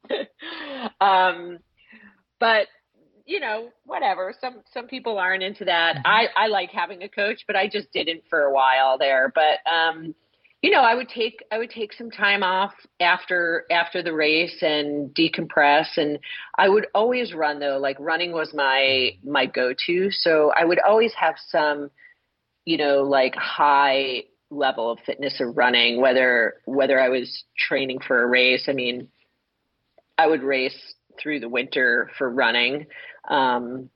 um, 1.02 1.60
but 2.40 2.68
you 3.26 3.40
know, 3.40 3.70
whatever. 3.86 4.34
Some 4.40 4.62
some 4.74 4.88
people 4.88 5.18
aren't 5.18 5.44
into 5.44 5.66
that. 5.66 5.96
Mm-hmm. 5.98 6.08
I 6.08 6.28
I 6.36 6.48
like 6.48 6.72
having 6.72 7.04
a 7.04 7.10
coach, 7.10 7.44
but 7.48 7.56
I 7.56 7.68
just 7.68 7.92
didn't 7.92 8.24
for 8.30 8.42
a 8.42 8.54
while 8.54 8.98
there. 8.98 9.32
But 9.34 9.60
um, 9.70 10.14
you 10.64 10.72
know, 10.72 10.82
I 10.82 10.96
would 10.96 11.10
take 11.10 11.44
I 11.52 11.60
would 11.60 11.70
take 11.70 11.94
some 11.94 12.10
time 12.10 12.42
off 12.42 12.74
after 13.00 13.66
after 13.70 14.02
the 14.02 14.14
race 14.14 14.58
and 14.62 15.14
decompress 15.14 15.98
and 15.98 16.18
I 16.58 16.70
would 16.70 16.88
always 16.96 17.34
run 17.34 17.60
though. 17.60 17.78
Like 17.78 17.98
running 18.00 18.32
was 18.32 18.52
my 18.56 19.12
my 19.24 19.46
go-to. 19.46 20.10
So 20.10 20.52
I 20.56 20.66
would 20.66 20.80
always 20.80 21.14
have 21.14 21.36
some 21.50 21.92
you 22.66 22.78
know, 22.78 23.04
like 23.04 23.36
high 23.36 24.24
level 24.50 24.92
of 24.92 25.00
fitness 25.06 25.42
of 25.42 25.58
running, 25.58 26.00
whether 26.00 26.56
whether 26.66 27.00
I 27.00 27.10
was 27.10 27.44
training 27.58 28.00
for 28.08 28.24
a 28.24 28.28
race. 28.28 28.66
I 28.68 28.74
mean, 28.74 29.10
I 30.18 30.28
would 30.28 30.44
race 30.44 30.96
through 31.22 31.40
the 31.40 31.50
winter 31.50 32.10
for 32.18 32.30
running. 32.30 32.88
Um, 33.30 33.90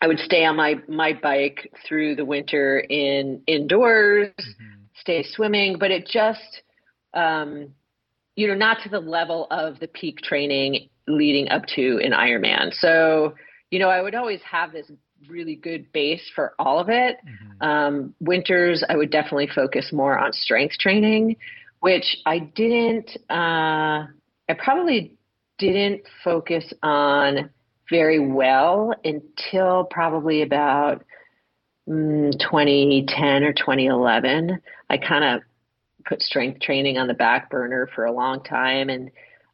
I 0.00 0.08
would 0.08 0.18
stay 0.18 0.44
on 0.44 0.56
my 0.56 0.74
my 0.88 1.12
bike 1.12 1.72
through 1.86 2.16
the 2.16 2.24
winter 2.24 2.80
in 2.80 3.42
indoors, 3.46 4.28
mm-hmm. 4.38 4.81
Stay 5.02 5.24
swimming, 5.34 5.76
but 5.78 5.90
it 5.90 6.06
just 6.06 6.62
um, 7.12 7.68
you 8.36 8.48
know 8.48 8.54
not 8.54 8.78
to 8.84 8.88
the 8.88 9.00
level 9.00 9.46
of 9.50 9.78
the 9.80 9.88
peak 9.88 10.18
training 10.22 10.88
leading 11.06 11.48
up 11.50 11.66
to 11.74 12.00
an 12.02 12.12
Ironman. 12.12 12.72
So 12.72 13.34
you 13.70 13.78
know 13.78 13.90
I 13.90 14.00
would 14.00 14.14
always 14.14 14.40
have 14.50 14.72
this 14.72 14.90
really 15.28 15.56
good 15.56 15.92
base 15.92 16.30
for 16.34 16.54
all 16.58 16.78
of 16.78 16.88
it. 16.88 17.16
Mm-hmm. 17.26 17.68
Um, 17.68 18.14
winters 18.20 18.82
I 18.88 18.96
would 18.96 19.10
definitely 19.10 19.48
focus 19.54 19.90
more 19.92 20.18
on 20.18 20.32
strength 20.32 20.78
training, 20.78 21.36
which 21.80 22.16
I 22.24 22.38
didn't. 22.38 23.10
Uh, 23.28 24.06
I 24.48 24.54
probably 24.58 25.16
didn't 25.58 26.02
focus 26.24 26.72
on 26.82 27.50
very 27.90 28.18
well 28.18 28.94
until 29.04 29.84
probably 29.84 30.42
about 30.42 31.04
2010 31.86 33.44
or 33.44 33.52
2011. 33.52 34.60
I 34.88 34.96
kind 34.96 35.24
of 35.24 35.42
put 36.04 36.20
strength 36.20 36.60
training 36.60 36.98
on 36.98 37.08
the 37.08 37.14
back 37.14 37.50
burner 37.50 37.88
for 37.94 38.04
a 38.04 38.12
long 38.12 38.42
time 38.42 38.88
and 38.88 39.10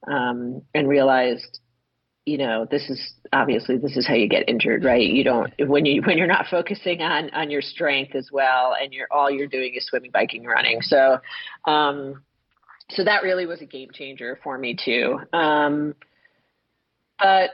um, 0.07 0.63
and 0.75 0.89
realized, 0.89 1.59
you 2.25 2.39
know, 2.39 2.67
this 2.71 2.89
is 2.89 3.15
obviously 3.33 3.79
this 3.79 3.97
is 3.97 4.07
how 4.07 4.15
you 4.15 4.29
get 4.29 4.49
injured, 4.49 4.85
right? 4.85 5.03
You 5.03 5.25
don't 5.25 5.53
when 5.59 5.85
you 5.85 6.03
when 6.03 6.19
you're 6.19 6.27
not 6.27 6.47
focusing 6.51 7.03
on 7.03 7.31
on 7.31 7.51
your 7.51 7.63
strength 7.63 8.15
as 8.15 8.31
well, 8.33 8.75
and 8.81 8.93
you're 8.93 9.09
all 9.11 9.31
you're 9.31 9.49
doing 9.49 9.75
is 9.75 9.87
swimming, 9.87 10.11
biking, 10.13 10.45
running. 10.45 10.81
So, 10.83 11.19
um, 11.65 12.23
so 12.91 13.05
that 13.05 13.23
really 13.23 13.47
was 13.47 13.61
a 13.61 13.67
game 13.67 13.91
changer 13.93 14.39
for 14.43 14.57
me 14.57 14.77
too. 14.83 15.19
Um, 15.33 15.95
but 17.19 17.51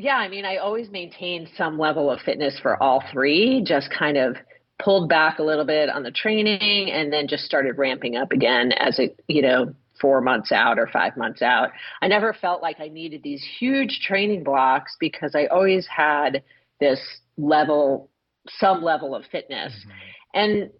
yeah, 0.00 0.16
I 0.16 0.28
mean, 0.28 0.44
I 0.44 0.56
always 0.56 0.90
maintained 0.90 1.48
some 1.56 1.78
level 1.78 2.10
of 2.10 2.20
fitness 2.20 2.58
for 2.60 2.82
all 2.82 3.02
three, 3.12 3.62
just 3.62 3.90
kind 3.90 4.16
of 4.16 4.36
pulled 4.82 5.10
back 5.10 5.38
a 5.38 5.42
little 5.42 5.66
bit 5.66 5.90
on 5.90 6.02
the 6.02 6.10
training 6.10 6.90
and 6.90 7.12
then 7.12 7.28
just 7.28 7.44
started 7.44 7.76
ramping 7.76 8.16
up 8.16 8.32
again 8.32 8.72
as 8.72 8.98
it, 8.98 9.22
you 9.28 9.42
know, 9.42 9.74
four 10.00 10.22
months 10.22 10.52
out 10.52 10.78
or 10.78 10.86
five 10.86 11.16
months 11.18 11.42
out. 11.42 11.70
I 12.00 12.08
never 12.08 12.32
felt 12.32 12.62
like 12.62 12.80
I 12.80 12.88
needed 12.88 13.22
these 13.22 13.44
huge 13.58 14.00
training 14.02 14.42
blocks 14.42 14.96
because 14.98 15.34
I 15.34 15.46
always 15.46 15.86
had 15.86 16.42
this 16.80 17.00
level, 17.36 18.08
some 18.48 18.82
level 18.82 19.14
of 19.14 19.24
fitness. 19.30 19.74
Mm-hmm. 19.74 19.90
And 20.32 20.70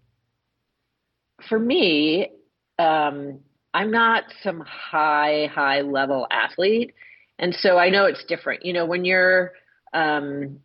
for 1.47 1.59
me, 1.59 2.31
um, 2.79 3.41
I'm 3.75 3.91
not 3.91 4.25
some 4.43 4.61
high, 4.61 5.51
high 5.53 5.83
level 5.83 6.27
athlete. 6.31 6.95
And 7.41 7.55
so 7.55 7.79
I 7.79 7.89
know 7.89 8.05
it's 8.05 8.25
different. 8.29 8.65
You 8.65 8.73
know, 8.73 8.87
when 8.87 9.05
you're 9.05 9.53
um, 9.93 10.61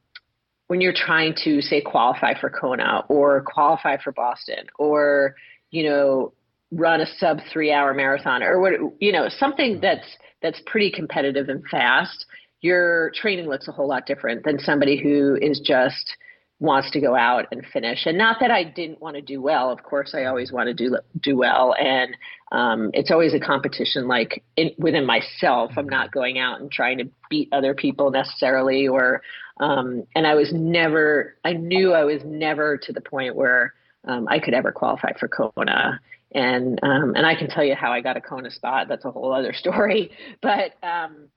when 0.68 0.82
you're 0.82 0.94
trying 0.94 1.34
to 1.44 1.62
say 1.62 1.82
qualify 1.82 2.40
for 2.40 2.50
Kona 2.50 3.04
or 3.10 3.42
qualify 3.42 3.98
for 3.98 4.12
Boston 4.12 4.68
or 4.78 5.36
you 5.72 5.84
know 5.84 6.34
run 6.72 7.02
a 7.02 7.06
sub 7.18 7.40
three 7.52 7.72
hour 7.72 7.94
marathon 7.94 8.44
or 8.44 8.60
what 8.60 8.74
you 9.00 9.12
know 9.12 9.28
something 9.30 9.80
that's 9.82 10.06
that's 10.42 10.62
pretty 10.66 10.92
competitive 10.92 11.50
and 11.50 11.64
fast 11.72 12.26
your 12.62 13.12
training 13.14 13.48
looks 13.48 13.68
a 13.68 13.72
whole 13.72 13.88
lot 13.88 14.06
different 14.06 14.44
than 14.44 14.58
somebody 14.60 15.02
who 15.02 15.38
is 15.42 15.60
just 15.60 16.16
wants 16.60 16.90
to 16.92 17.02
go 17.02 17.16
out 17.16 17.48
and 17.52 17.66
finish. 17.74 18.06
And 18.06 18.18
not 18.18 18.38
that 18.40 18.50
I 18.50 18.64
didn't 18.64 19.02
want 19.02 19.16
to 19.16 19.22
do 19.22 19.42
well. 19.42 19.72
Of 19.72 19.84
course, 19.84 20.14
I 20.14 20.26
always 20.26 20.52
want 20.52 20.68
to 20.68 20.74
do 20.74 20.98
do 21.22 21.38
well, 21.38 21.76
and 21.78 22.16
um, 22.52 22.92
it's 22.94 23.12
always 23.12 23.34
a 23.34 23.40
competition. 23.40 24.08
Like 24.08 24.44
in, 24.56 24.72
within 24.78 25.06
myself, 25.06 25.72
I'm 25.78 25.90
not 25.90 26.12
going 26.12 26.40
out 26.40 26.62
and 26.62 26.72
trying 26.72 26.98
to 27.00 27.10
beat 27.30 27.50
other 27.52 27.74
people 27.74 28.10
necessarily. 28.12 28.88
Or 28.88 29.22
um, 29.60 30.04
and 30.16 30.26
I 30.26 30.36
was 30.36 30.52
never. 30.54 31.36
I 31.44 31.54
knew 31.54 31.94
I 31.94 32.06
was 32.06 32.22
never 32.26 32.78
to 32.78 32.94
the 32.94 33.02
point 33.02 33.36
where 33.36 33.74
um, 34.06 34.28
I 34.30 34.40
could 34.40 34.54
ever 34.54 34.72
qualify 34.72 35.12
for 35.20 35.28
Kona. 35.28 36.00
And 36.34 36.80
um, 36.84 37.16
and 37.16 37.26
I 37.26 37.36
can 37.36 37.50
tell 37.50 37.64
you 37.64 37.76
how 37.76 37.92
I 37.92 38.02
got 38.02 38.18
a 38.18 38.22
Kona 38.22 38.52
spot. 38.52 38.88
That's 38.88 39.06
a 39.06 39.12
whole 39.12 39.34
other 39.34 39.54
story. 39.58 40.12
But 40.42 40.74
um, 40.82 41.28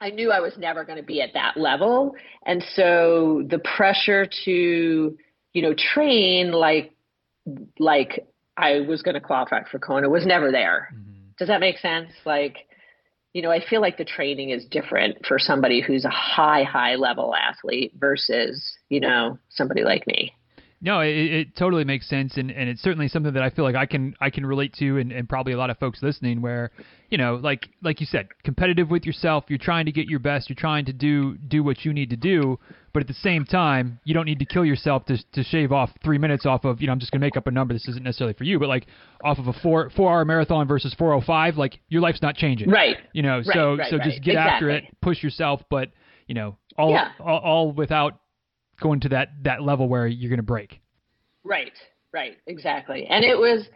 I 0.00 0.10
knew 0.10 0.30
I 0.30 0.40
was 0.40 0.56
never 0.56 0.84
going 0.84 0.98
to 0.98 1.04
be 1.04 1.20
at 1.20 1.34
that 1.34 1.56
level. 1.56 2.14
And 2.46 2.64
so 2.74 3.42
the 3.48 3.58
pressure 3.58 4.26
to, 4.44 5.18
you 5.52 5.62
know, 5.62 5.74
train 5.74 6.52
like, 6.52 6.92
like 7.78 8.26
I 8.56 8.80
was 8.80 9.02
going 9.02 9.14
to 9.14 9.20
qualify 9.20 9.64
for 9.70 9.78
Kona 9.78 10.08
was 10.08 10.24
never 10.24 10.50
there. 10.50 10.88
Mm-hmm. 10.94 11.20
Does 11.38 11.48
that 11.48 11.60
make 11.60 11.78
sense? 11.78 12.10
Like, 12.24 12.56
you 13.32 13.42
know, 13.42 13.50
I 13.50 13.64
feel 13.64 13.80
like 13.80 13.96
the 13.96 14.04
training 14.04 14.50
is 14.50 14.64
different 14.66 15.24
for 15.26 15.38
somebody 15.38 15.80
who's 15.80 16.04
a 16.04 16.10
high, 16.10 16.64
high 16.64 16.96
level 16.96 17.34
athlete 17.34 17.92
versus, 17.98 18.76
you 18.88 19.00
know, 19.00 19.38
somebody 19.50 19.84
like 19.84 20.06
me. 20.06 20.34
No, 20.82 21.00
it, 21.00 21.08
it, 21.08 21.56
totally 21.56 21.84
makes 21.84 22.08
sense, 22.08 22.38
and, 22.38 22.50
and 22.50 22.70
it's 22.70 22.80
certainly 22.80 23.06
something 23.06 23.34
that 23.34 23.42
I 23.42 23.50
feel 23.50 23.66
like 23.66 23.74
I 23.74 23.84
can 23.84 24.14
I 24.18 24.30
can 24.30 24.46
relate 24.46 24.72
to, 24.78 24.96
and, 24.96 25.12
and 25.12 25.28
probably 25.28 25.52
a 25.52 25.58
lot 25.58 25.68
of 25.68 25.76
folks 25.76 26.02
listening, 26.02 26.40
where 26.40 26.70
you 27.10 27.18
know, 27.18 27.34
like 27.34 27.68
like 27.82 28.00
you 28.00 28.06
said, 28.06 28.28
competitive 28.44 28.88
with 28.88 29.04
yourself. 29.04 29.44
You're 29.48 29.58
trying 29.58 29.84
to 29.86 29.92
get 29.92 30.06
your 30.06 30.20
best. 30.20 30.48
You're 30.48 30.56
trying 30.56 30.86
to 30.86 30.94
do 30.94 31.36
do 31.36 31.62
what 31.62 31.84
you 31.84 31.92
need 31.92 32.08
to 32.10 32.16
do, 32.16 32.58
but 32.94 33.02
at 33.02 33.08
the 33.08 33.14
same 33.14 33.44
time, 33.44 34.00
you 34.04 34.14
don't 34.14 34.24
need 34.24 34.38
to 34.38 34.46
kill 34.46 34.64
yourself 34.64 35.04
to 35.06 35.18
to 35.32 35.44
shave 35.44 35.70
off 35.70 35.90
three 36.02 36.16
minutes 36.16 36.46
off 36.46 36.64
of 36.64 36.80
you 36.80 36.86
know 36.86 36.94
I'm 36.94 37.00
just 37.00 37.12
gonna 37.12 37.26
make 37.26 37.36
up 37.36 37.46
a 37.46 37.50
number. 37.50 37.74
This 37.74 37.86
isn't 37.86 38.02
necessarily 38.02 38.32
for 38.32 38.44
you, 38.44 38.58
but 38.58 38.70
like 38.70 38.86
off 39.22 39.38
of 39.38 39.48
a 39.48 39.52
four 39.52 39.90
four 39.90 40.10
hour 40.10 40.24
marathon 40.24 40.66
versus 40.66 40.94
405, 40.98 41.58
like 41.58 41.78
your 41.90 42.00
life's 42.00 42.22
not 42.22 42.36
changing, 42.36 42.70
right? 42.70 42.96
You 43.12 43.22
know, 43.22 43.36
right, 43.36 43.46
so 43.52 43.76
right, 43.76 43.90
so 43.90 43.98
right. 43.98 44.04
just 44.06 44.22
get 44.22 44.32
exactly. 44.32 44.54
after 44.54 44.70
it, 44.70 44.84
push 45.02 45.22
yourself, 45.22 45.60
but 45.68 45.90
you 46.26 46.34
know, 46.34 46.56
all, 46.78 46.92
yeah. 46.92 47.10
all 47.20 47.38
all 47.38 47.72
without 47.72 48.20
going 48.80 49.00
to 49.00 49.08
that 49.10 49.28
that 49.42 49.62
level 49.62 49.88
where 49.88 50.06
you're 50.06 50.30
gonna 50.30 50.42
break. 50.42 50.80
Right, 51.44 51.72
right, 52.12 52.36
exactly. 52.46 53.06
And 53.06 53.24
it 53.24 53.38
was, 53.38 53.66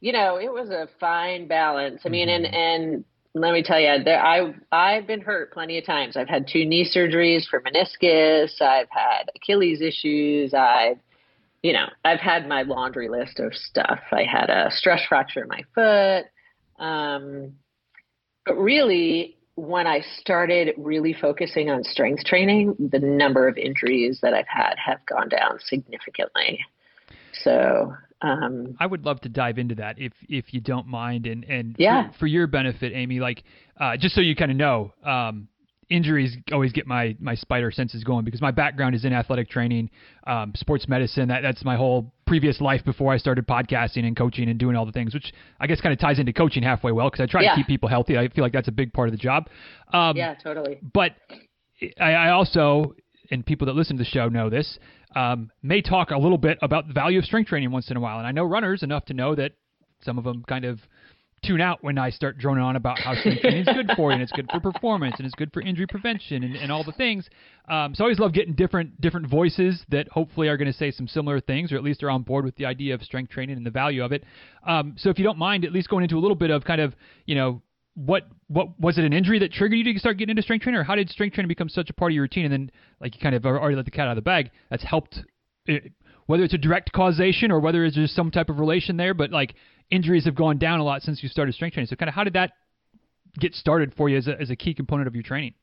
you 0.00 0.12
know, 0.12 0.36
it 0.36 0.52
was 0.52 0.70
a 0.70 0.88
fine 0.98 1.46
balance. 1.48 2.02
I 2.04 2.08
mean, 2.08 2.28
and 2.28 2.44
mm-hmm. 2.44 2.54
and 2.54 3.04
let 3.34 3.52
me 3.52 3.62
tell 3.62 3.80
you, 3.80 4.04
there, 4.04 4.22
I 4.22 4.54
I've 4.70 5.06
been 5.06 5.20
hurt 5.20 5.52
plenty 5.52 5.78
of 5.78 5.86
times. 5.86 6.16
I've 6.16 6.28
had 6.28 6.46
two 6.46 6.64
knee 6.66 6.88
surgeries 6.94 7.46
for 7.48 7.60
meniscus. 7.62 8.60
I've 8.60 8.88
had 8.90 9.30
Achilles 9.34 9.80
issues. 9.80 10.52
I've, 10.54 10.98
you 11.62 11.72
know, 11.72 11.86
I've 12.04 12.20
had 12.20 12.46
my 12.46 12.62
laundry 12.62 13.08
list 13.08 13.40
of 13.40 13.54
stuff. 13.54 14.00
I 14.10 14.24
had 14.24 14.50
a 14.50 14.70
stress 14.70 15.00
fracture 15.08 15.42
in 15.42 15.48
my 15.48 15.62
foot. 15.74 16.26
Um, 16.84 17.54
but 18.44 18.56
really, 18.56 19.36
when 19.54 19.86
I 19.86 20.00
started 20.18 20.74
really 20.78 21.12
focusing 21.12 21.70
on 21.70 21.84
strength 21.84 22.24
training, 22.24 22.74
the 22.78 22.98
number 22.98 23.48
of 23.48 23.58
injuries 23.58 24.18
that 24.22 24.32
I've 24.34 24.48
had 24.48 24.74
have 24.84 25.04
gone 25.06 25.28
down 25.28 25.58
significantly. 25.66 26.58
So 27.44 27.94
um, 28.22 28.76
I 28.78 28.86
would 28.86 29.04
love 29.04 29.20
to 29.22 29.28
dive 29.28 29.58
into 29.58 29.74
that 29.76 29.98
if 29.98 30.12
if 30.28 30.54
you 30.54 30.60
don't 30.60 30.86
mind, 30.86 31.26
and 31.26 31.44
and 31.44 31.76
yeah. 31.78 32.10
for, 32.12 32.20
for 32.20 32.26
your 32.26 32.46
benefit, 32.46 32.92
Amy, 32.94 33.20
like 33.20 33.42
uh, 33.78 33.96
just 33.96 34.14
so 34.14 34.20
you 34.20 34.36
kind 34.36 34.50
of 34.50 34.56
know, 34.56 34.92
um, 35.04 35.48
injuries 35.90 36.36
always 36.52 36.72
get 36.72 36.86
my 36.86 37.16
my 37.20 37.34
spider 37.34 37.70
senses 37.70 38.04
going 38.04 38.24
because 38.24 38.40
my 38.40 38.52
background 38.52 38.94
is 38.94 39.04
in 39.04 39.12
athletic 39.12 39.50
training, 39.50 39.90
um, 40.26 40.52
sports 40.54 40.88
medicine. 40.88 41.28
That 41.28 41.42
that's 41.42 41.64
my 41.64 41.76
whole 41.76 42.12
previous 42.32 42.62
life 42.62 42.82
before 42.82 43.12
I 43.12 43.18
started 43.18 43.46
podcasting 43.46 44.06
and 44.06 44.16
coaching 44.16 44.48
and 44.48 44.58
doing 44.58 44.74
all 44.74 44.86
the 44.86 44.92
things, 44.92 45.12
which 45.12 45.34
I 45.60 45.66
guess 45.66 45.82
kind 45.82 45.92
of 45.92 45.98
ties 45.98 46.18
into 46.18 46.32
coaching 46.32 46.62
halfway 46.62 46.90
well 46.90 47.10
because 47.10 47.22
I 47.22 47.26
try 47.26 47.42
yeah. 47.42 47.50
to 47.50 47.56
keep 47.56 47.66
people 47.66 47.90
healthy. 47.90 48.16
I 48.16 48.28
feel 48.28 48.42
like 48.42 48.54
that's 48.54 48.68
a 48.68 48.72
big 48.72 48.90
part 48.94 49.08
of 49.08 49.12
the 49.12 49.18
job. 49.18 49.50
Um, 49.92 50.16
yeah, 50.16 50.32
totally. 50.42 50.80
But 50.94 51.12
I, 52.00 52.12
I 52.12 52.30
also 52.30 52.94
and 53.30 53.44
people 53.44 53.66
that 53.66 53.74
listen 53.74 53.98
to 53.98 54.02
the 54.02 54.08
show 54.08 54.30
know 54.30 54.48
this, 54.48 54.78
um, 55.14 55.50
may 55.62 55.82
talk 55.82 56.10
a 56.10 56.16
little 56.16 56.38
bit 56.38 56.56
about 56.62 56.88
the 56.88 56.94
value 56.94 57.18
of 57.18 57.26
strength 57.26 57.48
training 57.48 57.70
once 57.70 57.90
in 57.90 57.98
a 57.98 58.00
while. 58.00 58.16
And 58.16 58.26
I 58.26 58.32
know 58.32 58.44
runners 58.44 58.82
enough 58.82 59.04
to 59.06 59.12
know 59.12 59.34
that 59.34 59.52
some 60.02 60.16
of 60.16 60.24
them 60.24 60.42
kind 60.48 60.64
of 60.64 60.80
tune 61.44 61.60
out 61.60 61.82
when 61.82 61.98
I 61.98 62.10
start 62.10 62.38
droning 62.38 62.62
on 62.62 62.76
about 62.76 62.98
how 62.98 63.14
strength 63.14 63.42
training 63.42 63.66
is 63.66 63.74
good 63.74 63.90
for 63.96 64.10
you 64.10 64.14
and 64.14 64.22
it's 64.22 64.32
good 64.32 64.48
for 64.50 64.60
performance 64.60 65.16
and 65.18 65.26
it's 65.26 65.34
good 65.34 65.52
for 65.52 65.60
injury 65.60 65.86
prevention 65.86 66.44
and, 66.44 66.54
and 66.56 66.70
all 66.70 66.84
the 66.84 66.92
things. 66.92 67.28
Um, 67.68 67.94
so 67.94 68.04
I 68.04 68.06
always 68.06 68.18
love 68.18 68.32
getting 68.32 68.54
different 68.54 69.00
different 69.00 69.28
voices 69.28 69.84
that 69.88 70.08
hopefully 70.08 70.48
are 70.48 70.56
going 70.56 70.70
to 70.70 70.76
say 70.76 70.90
some 70.90 71.08
similar 71.08 71.40
things 71.40 71.72
or 71.72 71.76
at 71.76 71.82
least 71.82 72.02
are 72.02 72.10
on 72.10 72.22
board 72.22 72.44
with 72.44 72.56
the 72.56 72.66
idea 72.66 72.94
of 72.94 73.02
strength 73.02 73.30
training 73.30 73.56
and 73.56 73.66
the 73.66 73.70
value 73.70 74.04
of 74.04 74.12
it. 74.12 74.24
Um, 74.66 74.94
so 74.96 75.10
if 75.10 75.18
you 75.18 75.24
don't 75.24 75.38
mind, 75.38 75.64
at 75.64 75.72
least 75.72 75.88
going 75.88 76.04
into 76.04 76.16
a 76.16 76.20
little 76.20 76.36
bit 76.36 76.50
of 76.50 76.64
kind 76.64 76.80
of 76.80 76.94
you 77.26 77.34
know 77.34 77.62
what 77.94 78.26
what 78.48 78.78
was 78.80 78.98
it 78.98 79.04
an 79.04 79.12
injury 79.12 79.38
that 79.40 79.52
triggered 79.52 79.78
you 79.78 79.92
to 79.92 79.98
start 79.98 80.18
getting 80.18 80.30
into 80.30 80.42
strength 80.42 80.62
training, 80.62 80.80
or 80.80 80.84
how 80.84 80.94
did 80.94 81.10
strength 81.10 81.34
training 81.34 81.48
become 81.48 81.68
such 81.68 81.90
a 81.90 81.92
part 81.92 82.12
of 82.12 82.14
your 82.14 82.22
routine? 82.22 82.44
And 82.44 82.52
then, 82.52 82.70
like 83.00 83.14
you 83.14 83.20
kind 83.20 83.34
of 83.34 83.44
already 83.44 83.76
let 83.76 83.84
the 83.84 83.90
cat 83.90 84.06
out 84.06 84.12
of 84.12 84.16
the 84.16 84.22
bag, 84.22 84.50
that's 84.70 84.84
helped. 84.84 85.20
It, 85.66 85.92
whether 86.26 86.44
it's 86.44 86.54
a 86.54 86.58
direct 86.58 86.92
causation 86.92 87.50
or 87.50 87.60
whether 87.60 87.84
it's 87.84 87.96
just 87.96 88.14
some 88.14 88.30
type 88.30 88.48
of 88.48 88.58
relation 88.58 88.96
there, 88.96 89.12
but 89.12 89.30
like 89.30 89.54
injuries 89.90 90.24
have 90.24 90.34
gone 90.34 90.58
down 90.58 90.80
a 90.80 90.84
lot 90.84 91.02
since 91.02 91.22
you 91.22 91.28
started 91.28 91.54
strength 91.54 91.74
training. 91.74 91.88
So, 91.88 91.96
kind 91.96 92.08
of 92.08 92.14
how 92.14 92.24
did 92.24 92.34
that 92.34 92.52
get 93.38 93.54
started 93.54 93.94
for 93.94 94.08
you 94.08 94.18
as 94.18 94.28
a, 94.28 94.40
as 94.40 94.50
a 94.50 94.56
key 94.56 94.74
component 94.74 95.08
of 95.08 95.14
your 95.14 95.22
training? 95.22 95.54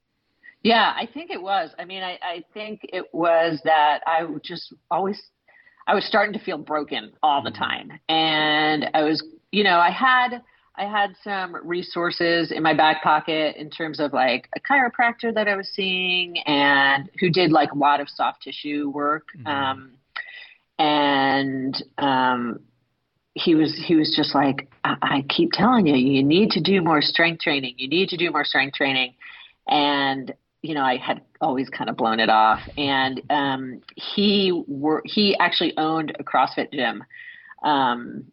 Yeah, 0.64 0.94
I 0.96 1.08
think 1.14 1.32
it 1.32 1.42
was. 1.42 1.72
I 1.80 1.86
mean, 1.86 2.04
I, 2.04 2.20
I 2.22 2.44
think 2.54 2.82
it 2.84 3.06
was 3.14 3.62
that 3.64 4.02
I 4.06 4.26
just 4.44 4.74
always 4.92 5.22
I 5.90 5.96
was 5.96 6.06
starting 6.06 6.34
to 6.34 6.40
feel 6.40 6.60
broken 6.60 7.14
all 7.24 7.42
the 7.42 7.50
mm-hmm. 7.50 7.64
time. 7.64 8.00
And 8.08 8.92
I 8.94 9.02
was, 9.02 9.24
you 9.52 9.64
know, 9.64 9.80
I 9.80 9.90
had 9.90 10.42
I 10.76 10.84
had 10.84 11.16
some 11.24 11.58
resources 11.68 12.52
in 12.52 12.64
my 12.64 12.74
back 12.74 13.02
pocket 13.04 13.56
in 13.58 13.70
terms 13.70 14.00
of 14.00 14.14
like 14.14 14.48
a 14.56 14.60
chiropractor 14.60 15.34
that 15.34 15.48
I 15.48 15.56
was 15.56 15.68
seeing 15.74 16.38
and 16.46 17.10
who 17.20 17.30
did 17.30 17.52
like 17.52 17.72
a 17.72 17.78
lot 17.78 18.00
of 18.00 18.08
soft 18.08 18.44
tissue 18.44 18.90
work. 18.90 19.28
Mm-hmm. 19.38 19.48
Um, 19.48 19.92
and 20.78 21.84
um, 21.98 22.60
he 23.40 23.56
was 23.56 23.80
he 23.86 23.96
was 23.96 24.14
just 24.16 24.36
like, 24.36 24.70
I-, 24.84 24.98
I 25.02 25.26
keep 25.30 25.52
telling 25.54 25.88
you, 25.88 25.96
you 25.96 26.24
need 26.24 26.52
to 26.52 26.62
do 26.62 26.82
more 26.82 27.02
strength 27.02 27.42
training. 27.42 27.76
You 27.78 27.88
need 27.88 28.10
to 28.10 28.18
do 28.18 28.32
more 28.32 28.46
strength 28.46 28.76
training. 28.76 29.14
And 29.68 30.34
you 30.62 30.76
know, 30.76 30.84
I 30.84 30.98
had 30.98 31.22
always 31.40 31.70
kind 31.70 31.90
of 31.90 31.96
blown 31.96 32.20
it 32.20 32.30
off. 32.30 32.60
And 32.78 33.22
um, 33.30 33.82
he 33.96 34.64
were 34.68 35.02
he 35.06 35.36
actually 35.40 35.74
owned 35.78 36.16
a 36.20 36.24
CrossFit 36.24 36.74
gym. 36.74 37.04
Um, 37.64 38.26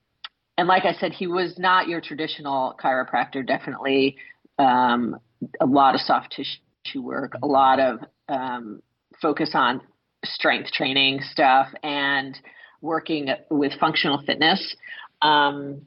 and 0.58 0.68
like 0.68 0.84
I 0.84 0.92
said, 0.94 1.12
he 1.12 1.26
was 1.26 1.58
not 1.58 1.88
your 1.88 2.00
traditional 2.00 2.74
chiropractor. 2.82 3.46
Definitely 3.46 4.16
um, 4.58 5.18
a 5.60 5.66
lot 5.66 5.94
of 5.94 6.00
soft 6.00 6.34
tissue 6.34 7.02
work, 7.02 7.34
a 7.42 7.46
lot 7.46 7.78
of 7.78 8.00
um, 8.28 8.82
focus 9.20 9.50
on 9.54 9.80
strength 10.24 10.72
training 10.72 11.20
stuff, 11.30 11.68
and 11.82 12.38
working 12.80 13.28
with 13.50 13.72
functional 13.80 14.22
fitness. 14.26 14.74
Um, 15.22 15.82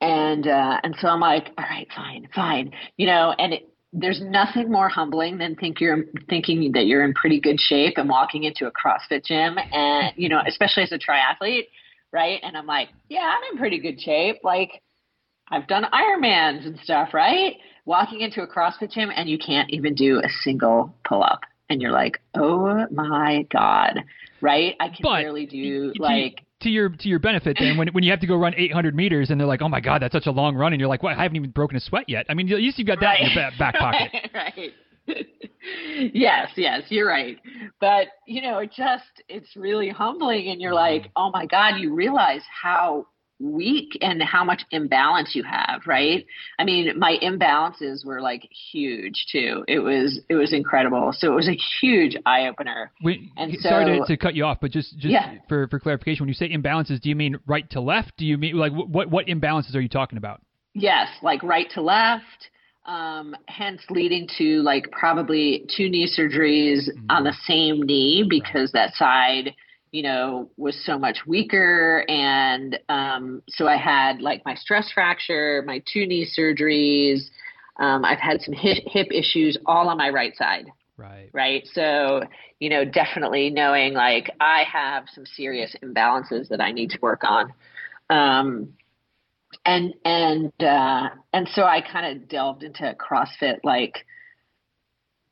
and 0.00 0.46
uh, 0.46 0.80
and 0.82 0.94
so 1.00 1.08
I'm 1.08 1.20
like, 1.20 1.50
all 1.58 1.64
right, 1.64 1.88
fine, 1.94 2.28
fine, 2.34 2.72
you 2.96 3.06
know. 3.06 3.34
And 3.38 3.54
it, 3.54 3.68
there's 3.92 4.20
nothing 4.20 4.70
more 4.70 4.88
humbling 4.88 5.38
than 5.38 5.54
think 5.56 5.80
you're 5.80 6.04
thinking 6.28 6.72
that 6.72 6.86
you're 6.86 7.04
in 7.04 7.14
pretty 7.14 7.40
good 7.40 7.60
shape 7.60 7.94
and 7.96 8.08
walking 8.08 8.44
into 8.44 8.66
a 8.66 8.72
CrossFit 8.72 9.24
gym, 9.24 9.56
and 9.72 10.12
you 10.16 10.28
know, 10.28 10.40
especially 10.46 10.82
as 10.82 10.92
a 10.92 10.98
triathlete 10.98 11.66
right? 12.14 12.40
And 12.44 12.56
I'm 12.56 12.66
like, 12.66 12.88
yeah, 13.08 13.34
I'm 13.36 13.52
in 13.52 13.58
pretty 13.58 13.80
good 13.80 14.00
shape. 14.00 14.36
Like, 14.44 14.80
I've 15.50 15.66
done 15.66 15.84
Ironmans 15.92 16.64
and 16.64 16.78
stuff, 16.78 17.12
right? 17.12 17.56
Walking 17.84 18.20
into 18.20 18.40
a 18.40 18.46
CrossFit 18.46 18.92
gym 18.92 19.10
and 19.14 19.28
you 19.28 19.36
can't 19.36 19.68
even 19.70 19.94
do 19.94 20.20
a 20.20 20.28
single 20.42 20.94
pull 21.06 21.22
up. 21.22 21.40
And 21.68 21.82
you're 21.82 21.90
like, 21.90 22.20
oh 22.34 22.86
my 22.90 23.46
God, 23.50 23.98
right? 24.44 24.76
I 24.78 24.88
can 24.88 24.98
but 25.02 25.22
barely 25.22 25.46
do 25.46 25.92
to, 25.94 26.02
like. 26.02 26.44
To 26.60 26.70
your 26.70 26.88
to 26.88 27.08
your 27.08 27.18
benefit, 27.18 27.56
then 27.58 27.76
when 27.76 27.88
when 27.88 28.04
you 28.04 28.10
have 28.10 28.20
to 28.20 28.26
go 28.26 28.36
run 28.36 28.54
800 28.56 28.94
meters 28.94 29.30
and 29.30 29.38
they're 29.38 29.46
like, 29.46 29.60
oh 29.60 29.68
my 29.68 29.80
God, 29.80 30.00
that's 30.00 30.12
such 30.12 30.26
a 30.26 30.30
long 30.30 30.54
run, 30.54 30.72
and 30.72 30.80
you're 30.80 30.88
like, 30.88 31.02
what? 31.02 31.16
I 31.18 31.22
haven't 31.22 31.36
even 31.36 31.50
broken 31.50 31.76
a 31.76 31.80
sweat 31.80 32.08
yet. 32.08 32.24
I 32.30 32.34
mean, 32.34 32.50
at 32.50 32.58
least 32.58 32.78
you've 32.78 32.86
got 32.86 33.00
that 33.00 33.06
right. 33.06 33.20
in 33.20 33.26
your 33.32 33.50
back, 33.50 33.58
back 33.58 33.74
pocket. 33.74 34.30
right. 34.34 34.72
yes, 36.14 36.50
yes, 36.56 36.82
you're 36.88 37.08
right. 37.08 37.38
But, 37.80 38.08
you 38.26 38.42
know, 38.42 38.58
it 38.58 38.72
just, 38.72 39.22
it's 39.28 39.56
really 39.56 39.90
humbling. 39.90 40.48
And 40.48 40.60
you're 40.60 40.74
like, 40.74 41.02
mm-hmm. 41.02 41.12
oh 41.16 41.30
my 41.30 41.46
God, 41.46 41.76
you 41.78 41.94
realize 41.94 42.42
how 42.62 43.06
weak 43.40 43.98
and 44.00 44.22
how 44.22 44.44
much 44.44 44.62
imbalance 44.70 45.34
you 45.34 45.42
have, 45.42 45.82
right? 45.86 46.24
I 46.58 46.64
mean, 46.64 46.98
my 46.98 47.16
imbalances 47.22 48.04
were 48.04 48.20
like 48.20 48.48
huge 48.72 49.26
too. 49.30 49.64
It 49.68 49.80
was, 49.80 50.20
it 50.28 50.34
was 50.34 50.52
incredible. 50.52 51.12
So 51.12 51.32
it 51.32 51.34
was 51.34 51.48
a 51.48 51.58
huge 51.80 52.16
eye 52.26 52.46
opener. 52.46 52.92
and 53.36 53.52
so, 53.60 53.68
sorry 53.68 53.98
to, 53.98 54.06
to, 54.06 54.16
cut 54.16 54.34
you 54.34 54.44
off, 54.44 54.58
but 54.60 54.70
just, 54.70 54.96
just 54.98 55.12
yeah. 55.12 55.34
for, 55.48 55.68
for 55.68 55.78
clarification, 55.80 56.24
when 56.24 56.28
you 56.28 56.34
say 56.34 56.50
imbalances, 56.50 57.00
do 57.00 57.08
you 57.08 57.16
mean 57.16 57.38
right 57.46 57.68
to 57.70 57.80
left? 57.80 58.16
Do 58.16 58.24
you 58.24 58.38
mean 58.38 58.56
like 58.56 58.72
what, 58.72 59.10
what 59.10 59.26
imbalances 59.26 59.74
are 59.74 59.80
you 59.80 59.88
talking 59.88 60.18
about? 60.18 60.40
Yes, 60.74 61.08
like 61.22 61.42
right 61.42 61.70
to 61.74 61.82
left 61.82 62.50
um, 62.86 63.34
hence 63.46 63.80
leading 63.90 64.28
to 64.38 64.62
like 64.62 64.90
probably 64.90 65.66
two 65.74 65.88
knee 65.88 66.06
surgeries 66.06 66.88
mm-hmm. 66.88 67.06
on 67.08 67.24
the 67.24 67.34
same 67.46 67.82
knee 67.82 68.24
because 68.28 68.72
that 68.72 68.94
side 68.94 69.54
you 69.94 70.02
know 70.02 70.50
was 70.56 70.76
so 70.84 70.98
much 70.98 71.18
weaker. 71.24 72.04
And 72.08 72.76
um, 72.88 73.42
so 73.48 73.68
i 73.68 73.76
had 73.76 74.20
like 74.20 74.44
my 74.44 74.56
stress 74.56 74.90
fracture 74.92 75.62
my 75.66 75.80
two 75.90 76.04
knee 76.04 76.28
surgeries. 76.36 77.20
Um, 77.78 78.04
i've 78.04 78.18
had 78.18 78.40
some 78.40 78.54
hip, 78.54 78.82
hip 78.86 79.06
issues 79.12 79.56
all 79.66 79.88
on 79.88 79.96
my 79.96 80.10
right 80.10 80.36
side. 80.36 80.66
Right. 80.96 81.30
Right? 81.32 81.62
So 81.72 82.24
you 82.58 82.70
know 82.70 82.84
definitely 82.84 83.50
knowing 83.50 83.94
like 83.94 84.30
i 84.40 84.64
have 84.70 85.04
some 85.14 85.26
serious 85.26 85.76
imbalances 85.80 86.48
that 86.48 86.60
i 86.60 86.72
need 86.72 86.90
to 86.90 86.98
work 87.00 87.22
on. 87.22 87.52
Um, 88.10 88.74
and 89.64 89.94
and 90.04 90.52
uh, 90.60 91.08
and 91.32 91.48
so 91.54 91.62
I 91.62 91.80
kind 91.80 92.20
of 92.20 92.28
delved 92.28 92.64
into 92.64 92.96
CrossFit 92.98 93.60
like 93.62 94.04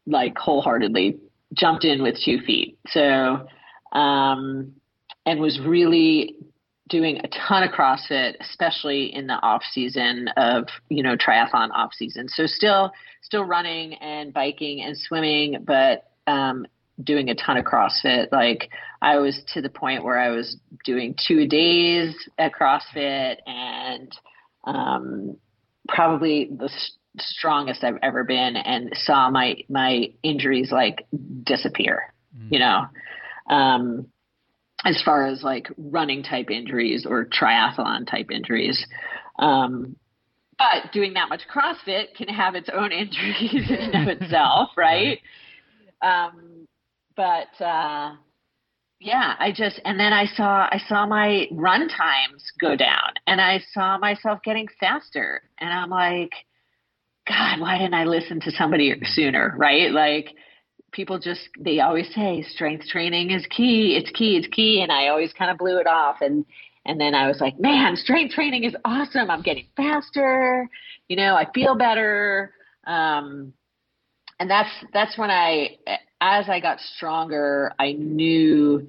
like 0.06 0.38
wholeheartedly, 0.38 1.18
jumped 1.52 1.84
in 1.84 2.00
with 2.04 2.14
two 2.24 2.38
feet. 2.46 2.78
So 2.88 3.48
um, 3.92 4.72
and 5.24 5.40
was 5.40 5.60
really 5.60 6.36
doing 6.88 7.18
a 7.18 7.28
ton 7.28 7.62
of 7.62 7.70
CrossFit, 7.70 8.34
especially 8.40 9.14
in 9.14 9.26
the 9.26 9.34
off 9.34 9.62
season 9.72 10.28
of 10.36 10.64
you 10.88 11.02
know 11.02 11.16
triathlon 11.16 11.70
off 11.72 11.92
season. 11.94 12.28
So 12.28 12.46
still 12.46 12.92
still 13.22 13.44
running 13.44 13.94
and 13.94 14.32
biking 14.32 14.82
and 14.82 14.96
swimming, 14.96 15.64
but 15.64 16.10
um, 16.26 16.66
doing 17.02 17.30
a 17.30 17.34
ton 17.34 17.56
of 17.56 17.64
CrossFit. 17.64 18.30
Like 18.32 18.70
I 19.00 19.18
was 19.18 19.42
to 19.54 19.62
the 19.62 19.68
point 19.68 20.04
where 20.04 20.18
I 20.18 20.30
was 20.30 20.56
doing 20.84 21.14
two 21.26 21.46
days 21.46 22.14
at 22.38 22.52
CrossFit 22.52 23.36
and 23.46 24.12
um, 24.64 25.36
probably 25.88 26.50
the 26.50 26.68
st- 26.68 26.98
strongest 27.18 27.84
I've 27.84 27.98
ever 28.02 28.24
been 28.24 28.56
and 28.56 28.90
saw 28.94 29.30
my, 29.30 29.56
my 29.68 30.10
injuries 30.22 30.70
like 30.72 31.06
disappear, 31.44 32.14
mm. 32.36 32.48
you 32.50 32.58
know, 32.58 32.86
um, 33.48 34.06
as 34.84 35.00
far 35.04 35.26
as 35.26 35.42
like 35.42 35.68
running 35.76 36.22
type 36.22 36.50
injuries 36.50 37.06
or 37.08 37.26
triathlon 37.26 38.08
type 38.10 38.30
injuries. 38.30 38.84
Um, 39.38 39.96
but 40.58 40.92
doing 40.92 41.14
that 41.14 41.28
much 41.28 41.42
CrossFit 41.52 42.14
can 42.16 42.28
have 42.28 42.54
its 42.54 42.68
own 42.72 42.92
injuries 42.92 43.70
in 43.70 43.76
and 43.76 44.08
of 44.08 44.22
itself, 44.22 44.70
right? 44.76 45.20
Um, 46.00 46.66
but 47.16 47.64
uh, 47.64 48.14
yeah, 49.00 49.34
I 49.38 49.52
just 49.54 49.80
and 49.84 49.98
then 49.98 50.12
I 50.12 50.26
saw 50.26 50.68
I 50.70 50.80
saw 50.88 51.06
my 51.06 51.46
run 51.52 51.88
times 51.88 52.44
go 52.60 52.76
down, 52.76 53.12
and 53.26 53.40
I 53.40 53.60
saw 53.72 53.98
myself 53.98 54.40
getting 54.44 54.68
faster, 54.80 55.42
and 55.58 55.70
I'm 55.72 55.90
like, 55.90 56.32
God, 57.28 57.60
why 57.60 57.78
didn't 57.78 57.94
I 57.94 58.04
listen 58.04 58.40
to 58.40 58.50
somebody 58.52 58.94
sooner? 59.04 59.54
Right? 59.56 59.90
Like 59.90 60.28
people 60.92 61.18
just 61.18 61.48
they 61.58 61.80
always 61.80 62.12
say 62.14 62.42
strength 62.42 62.86
training 62.86 63.30
is 63.30 63.44
key, 63.46 63.96
it's 63.96 64.10
key, 64.10 64.36
it's 64.36 64.48
key, 64.48 64.82
and 64.82 64.92
I 64.92 65.08
always 65.08 65.32
kind 65.32 65.50
of 65.50 65.58
blew 65.58 65.78
it 65.78 65.86
off, 65.86 66.16
and 66.20 66.44
and 66.84 67.00
then 67.00 67.14
I 67.14 67.28
was 67.28 67.40
like, 67.40 67.58
man, 67.58 67.96
strength 67.96 68.34
training 68.34 68.64
is 68.64 68.74
awesome. 68.84 69.30
I'm 69.30 69.42
getting 69.42 69.66
faster. 69.76 70.68
You 71.08 71.16
know, 71.16 71.34
I 71.34 71.46
feel 71.52 71.76
better. 71.76 72.52
Um, 72.86 73.52
and 74.40 74.50
that's 74.50 74.70
that's 74.92 75.16
when 75.16 75.30
I 75.30 75.78
as 76.20 76.48
I 76.48 76.60
got 76.60 76.80
stronger, 76.80 77.72
I 77.78 77.92
knew 77.92 78.86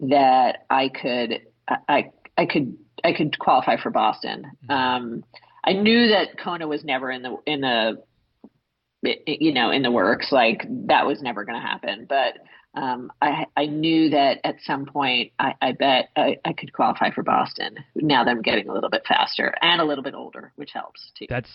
that 0.00 0.64
I 0.70 0.88
could 0.88 1.42
I 1.88 2.10
I 2.36 2.46
could 2.46 2.76
I 3.02 3.12
could 3.12 3.38
qualify 3.38 3.76
for 3.80 3.90
Boston. 3.90 4.50
Mm-hmm. 4.68 4.70
Um, 4.70 5.24
I 5.64 5.72
knew 5.72 6.08
that 6.08 6.38
Kona 6.38 6.66
was 6.66 6.84
never 6.84 7.10
in 7.10 7.22
the 7.22 7.36
in 7.46 7.60
the 7.60 8.02
you 9.26 9.52
know 9.52 9.70
in 9.70 9.82
the 9.82 9.90
works 9.90 10.28
like 10.32 10.64
that 10.86 11.06
was 11.06 11.22
never 11.22 11.44
going 11.44 11.60
to 11.60 11.66
happen 11.66 12.06
but 12.08 12.34
um, 12.76 13.12
I, 13.22 13.46
I 13.56 13.66
knew 13.66 14.10
that 14.10 14.38
at 14.42 14.56
some 14.64 14.84
point 14.84 15.32
I, 15.38 15.54
I 15.62 15.72
bet 15.72 16.08
I, 16.16 16.38
I, 16.44 16.52
could 16.52 16.72
qualify 16.72 17.10
for 17.12 17.22
Boston. 17.22 17.76
Now 17.94 18.24
that 18.24 18.30
I'm 18.30 18.42
getting 18.42 18.68
a 18.68 18.72
little 18.72 18.90
bit 18.90 19.04
faster 19.06 19.54
and 19.62 19.80
a 19.80 19.84
little 19.84 20.02
bit 20.02 20.14
older, 20.14 20.52
which 20.56 20.70
helps 20.74 21.00
too. 21.16 21.26
That's 21.28 21.48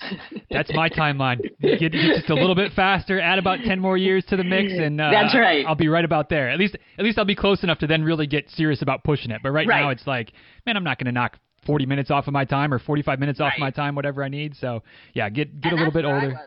that's 0.50 0.74
my 0.74 0.88
timeline. 0.88 1.42
Get, 1.62 1.80
get, 1.80 1.92
just 1.92 2.30
a 2.30 2.36
little 2.36 2.56
bit 2.56 2.72
faster, 2.72 3.20
add 3.20 3.38
about 3.38 3.60
ten 3.66 3.80
more 3.80 3.98
years 3.98 4.24
to 4.30 4.38
the 4.38 4.46
mix, 4.46 4.72
and 4.72 5.02
uh, 5.02 5.12
that's 5.12 5.36
right. 5.36 5.66
I'll 5.66 5.76
be 5.76 5.90
right 5.90 6.06
about 6.06 6.30
there. 6.30 6.50
At 6.50 6.58
least 6.58 6.78
at 6.98 7.04
least 7.04 7.18
I'll 7.18 7.26
be 7.26 7.36
close 7.36 7.64
enough 7.64 7.80
to 7.80 7.88
then 7.88 8.04
really 8.04 8.28
get 8.28 8.50
serious 8.52 8.82
about 8.82 9.04
pushing 9.04 9.32
it. 9.32 9.42
But 9.44 9.52
right, 9.52 9.68
right. 9.68 9.82
now 9.82 9.90
it's 9.90 10.08
like, 10.08 10.32
man, 10.66 10.78
I'm 10.78 10.86
not 10.86 11.00
going 11.00 11.08
to 11.08 11.12
knock 11.12 11.38
40 11.66 11.86
minutes 11.86 12.12
off 12.12 12.28
of 12.28 12.34
my 12.34 12.46
time 12.46 12.74
or 12.74 12.80
45 12.80 13.20
minutes 13.20 13.42
off 13.42 13.54
my 13.60 13.72
time, 13.72 13.94
whatever 13.96 14.24
I 14.24 14.30
need. 14.30 14.56
So 14.56 14.84
yeah, 15.14 15.30
get 15.30 15.60
get 15.60 15.74
and 15.74 15.82
a 15.82 15.84
little 15.84 15.94
bit 15.94 16.06
older. 16.06 16.40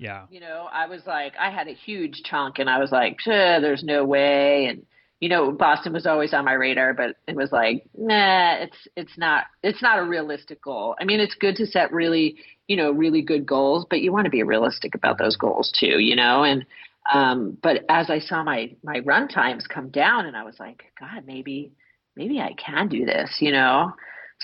Yeah. 0.00 0.24
You 0.30 0.40
know, 0.40 0.66
I 0.72 0.86
was 0.86 1.02
like, 1.06 1.34
I 1.38 1.50
had 1.50 1.68
a 1.68 1.74
huge 1.74 2.22
chunk, 2.24 2.58
and 2.58 2.70
I 2.70 2.78
was 2.78 2.90
like, 2.90 3.18
there's 3.26 3.84
no 3.84 4.02
way. 4.04 4.64
And 4.66 4.86
you 5.20 5.28
know, 5.28 5.52
Boston 5.52 5.92
was 5.92 6.06
always 6.06 6.32
on 6.32 6.46
my 6.46 6.54
radar, 6.54 6.94
but 6.94 7.16
it 7.28 7.36
was 7.36 7.52
like, 7.52 7.84
nah, 7.96 8.54
it's 8.54 8.88
it's 8.96 9.18
not 9.18 9.44
it's 9.62 9.82
not 9.82 9.98
a 9.98 10.02
realistic 10.04 10.62
goal. 10.62 10.96
I 10.98 11.04
mean, 11.04 11.20
it's 11.20 11.34
good 11.34 11.54
to 11.56 11.66
set 11.66 11.92
really, 11.92 12.36
you 12.66 12.76
know, 12.76 12.90
really 12.90 13.20
good 13.20 13.44
goals, 13.44 13.84
but 13.90 14.00
you 14.00 14.10
want 14.10 14.24
to 14.24 14.30
be 14.30 14.42
realistic 14.42 14.94
about 14.94 15.18
those 15.18 15.36
goals 15.36 15.70
too, 15.78 15.98
you 16.00 16.16
know. 16.16 16.44
And 16.44 16.64
um, 17.12 17.58
but 17.62 17.84
as 17.90 18.08
I 18.08 18.20
saw 18.20 18.42
my 18.42 18.74
my 18.82 19.00
run 19.00 19.28
times 19.28 19.66
come 19.66 19.90
down, 19.90 20.24
and 20.24 20.34
I 20.34 20.44
was 20.44 20.58
like, 20.58 20.84
God, 20.98 21.26
maybe 21.26 21.72
maybe 22.16 22.40
I 22.40 22.54
can 22.54 22.88
do 22.88 23.04
this, 23.04 23.36
you 23.40 23.52
know. 23.52 23.92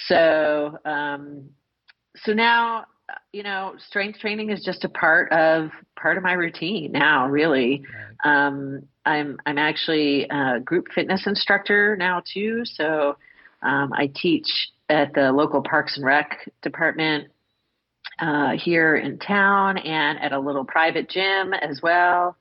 So 0.09 0.79
um, 0.85 1.49
so 2.17 2.35
now 2.35 2.85
you 3.33 3.43
know, 3.43 3.75
strength 3.89 4.19
training 4.19 4.51
is 4.51 4.65
just 4.65 4.85
a 4.85 4.89
part 4.89 5.31
of 5.33 5.71
part 6.01 6.17
of 6.17 6.23
my 6.23 6.33
routine 6.33 6.93
now. 6.93 7.29
Really, 7.29 7.85
right. 8.25 8.47
um, 8.47 8.83
I'm 9.05 9.39
I'm 9.47 9.59
actually 9.59 10.27
a 10.29 10.61
group 10.61 10.89
fitness 10.95 11.27
instructor 11.27 11.97
now 11.97 12.23
too. 12.33 12.65
So 12.65 13.17
um, 13.63 13.93
I 13.93 14.11
teach 14.15 14.49
at 14.89 15.15
the 15.15 15.33
local 15.33 15.63
Parks 15.63 15.97
and 15.97 16.05
Rec 16.05 16.51
department 16.63 17.29
uh, 18.19 18.53
here 18.57 18.97
in 18.97 19.19
town 19.19 19.79
and 19.79 20.19
at 20.21 20.33
a 20.33 20.39
little 20.39 20.65
private 20.65 21.09
gym 21.09 21.53
as 21.53 21.81
well. 21.83 22.37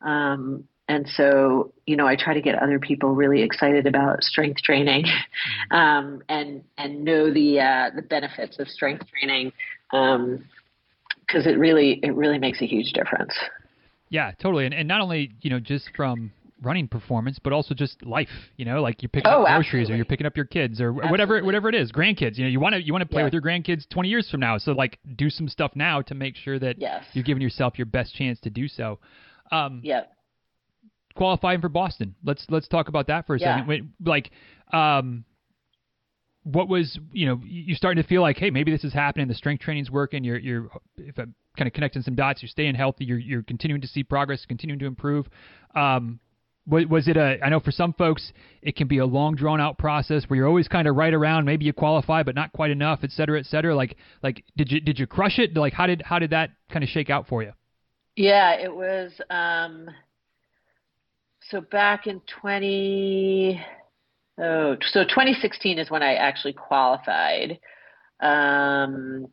Um, 0.00 0.64
and 0.88 1.06
so, 1.06 1.74
you 1.86 1.96
know, 1.96 2.06
I 2.06 2.16
try 2.16 2.32
to 2.32 2.40
get 2.40 2.54
other 2.54 2.78
people 2.78 3.14
really 3.14 3.42
excited 3.42 3.86
about 3.86 4.22
strength 4.22 4.62
training, 4.62 5.04
mm-hmm. 5.04 5.76
um, 5.76 6.22
and 6.28 6.64
and 6.78 7.04
know 7.04 7.32
the 7.32 7.60
uh, 7.60 7.90
the 7.94 8.02
benefits 8.02 8.58
of 8.58 8.68
strength 8.68 9.06
training, 9.08 9.52
because 9.90 10.16
um, 10.16 11.52
it 11.52 11.58
really 11.58 12.00
it 12.02 12.14
really 12.14 12.38
makes 12.38 12.60
a 12.62 12.66
huge 12.66 12.92
difference. 12.92 13.32
Yeah, 14.10 14.32
totally. 14.40 14.64
And 14.64 14.74
and 14.74 14.88
not 14.88 15.00
only 15.00 15.32
you 15.40 15.50
know 15.50 15.60
just 15.60 15.90
from 15.96 16.32
running 16.62 16.88
performance, 16.88 17.38
but 17.42 17.52
also 17.52 17.74
just 17.74 18.04
life. 18.04 18.28
You 18.56 18.64
know, 18.64 18.82
like 18.82 19.02
you're 19.02 19.08
picking 19.08 19.30
oh, 19.30 19.42
up 19.42 19.46
groceries 19.46 19.64
absolutely. 19.64 19.92
or 19.92 19.96
you're 19.96 20.04
picking 20.04 20.26
up 20.26 20.36
your 20.36 20.46
kids 20.46 20.80
or 20.80 20.88
absolutely. 20.88 21.10
whatever 21.10 21.44
whatever 21.44 21.68
it 21.68 21.74
is, 21.74 21.92
grandkids. 21.92 22.36
You 22.36 22.44
know, 22.44 22.50
you 22.50 22.60
want 22.60 22.74
to 22.74 22.82
you 22.82 22.92
want 22.92 23.02
to 23.02 23.08
play 23.08 23.20
yeah. 23.20 23.26
with 23.26 23.32
your 23.32 23.42
grandkids 23.42 23.88
20 23.88 24.08
years 24.08 24.28
from 24.30 24.40
now. 24.40 24.58
So 24.58 24.72
like 24.72 24.98
do 25.16 25.30
some 25.30 25.48
stuff 25.48 25.72
now 25.74 26.02
to 26.02 26.14
make 26.14 26.36
sure 26.36 26.58
that 26.58 26.78
yes. 26.78 27.04
you're 27.12 27.24
giving 27.24 27.42
yourself 27.42 27.78
your 27.78 27.86
best 27.86 28.14
chance 28.14 28.40
to 28.40 28.50
do 28.50 28.68
so. 28.68 28.98
Um, 29.50 29.80
yeah. 29.82 30.02
Qualifying 31.16 31.60
for 31.60 31.68
Boston. 31.68 32.14
Let's 32.24 32.46
let's 32.48 32.68
talk 32.68 32.88
about 32.88 33.08
that 33.08 33.26
for 33.26 33.34
a 33.34 33.40
yeah. 33.40 33.60
second. 33.60 33.92
Like, 34.04 34.30
um, 34.72 35.24
what 36.52 36.68
was 36.68 36.98
you 37.12 37.26
know 37.26 37.40
you're 37.44 37.76
starting 37.76 38.02
to 38.02 38.08
feel 38.08 38.22
like 38.22 38.38
hey 38.38 38.50
maybe 38.50 38.70
this 38.70 38.84
is 38.84 38.92
happening 38.92 39.28
the 39.28 39.34
strength 39.34 39.60
training's 39.60 39.90
working 39.90 40.24
you're 40.24 40.38
you're 40.38 40.70
if 40.96 41.18
I'm 41.18 41.34
kind 41.56 41.68
of 41.68 41.74
connecting 41.74 42.02
some 42.02 42.14
dots 42.14 42.42
you're 42.42 42.48
staying 42.48 42.74
healthy 42.74 43.04
you're 43.04 43.18
you're 43.18 43.42
continuing 43.42 43.82
to 43.82 43.88
see 43.88 44.02
progress 44.02 44.44
continuing 44.46 44.78
to 44.78 44.86
improve. 44.86 45.28
Um, 45.74 46.20
was, 46.66 46.86
was 46.86 47.08
it 47.08 47.16
a 47.16 47.38
i 47.42 47.48
know 47.48 47.60
for 47.60 47.70
some 47.70 47.92
folks 47.94 48.32
it 48.62 48.76
can 48.76 48.88
be 48.88 48.98
a 48.98 49.06
long 49.06 49.34
drawn 49.34 49.60
out 49.60 49.78
process 49.78 50.24
where 50.28 50.38
you're 50.38 50.48
always 50.48 50.68
kind 50.68 50.88
of 50.88 50.96
right 50.96 51.14
around 51.14 51.44
maybe 51.44 51.64
you 51.64 51.72
qualify 51.72 52.22
but 52.22 52.34
not 52.34 52.52
quite 52.52 52.70
enough 52.70 53.00
et 53.02 53.10
cetera 53.10 53.38
et 53.38 53.46
cetera. 53.46 53.74
Like 53.74 53.96
like 54.22 54.44
did 54.56 54.70
you 54.72 54.80
did 54.80 54.98
you 54.98 55.06
crush 55.06 55.38
it? 55.38 55.54
Like 55.56 55.74
how 55.74 55.86
did 55.86 56.02
how 56.02 56.18
did 56.18 56.30
that 56.30 56.50
kind 56.70 56.82
of 56.82 56.88
shake 56.88 57.10
out 57.10 57.28
for 57.28 57.42
you? 57.42 57.52
Yeah 58.16 58.54
it 58.54 58.74
was 58.74 59.12
um 59.28 59.88
so 61.50 61.60
back 61.60 62.06
in 62.06 62.20
20 62.40 63.62
oh 64.40 64.76
so 64.92 65.04
2016 65.04 65.78
is 65.78 65.90
when 65.90 66.02
i 66.02 66.14
actually 66.14 66.52
qualified 66.52 67.58
um 68.20 69.26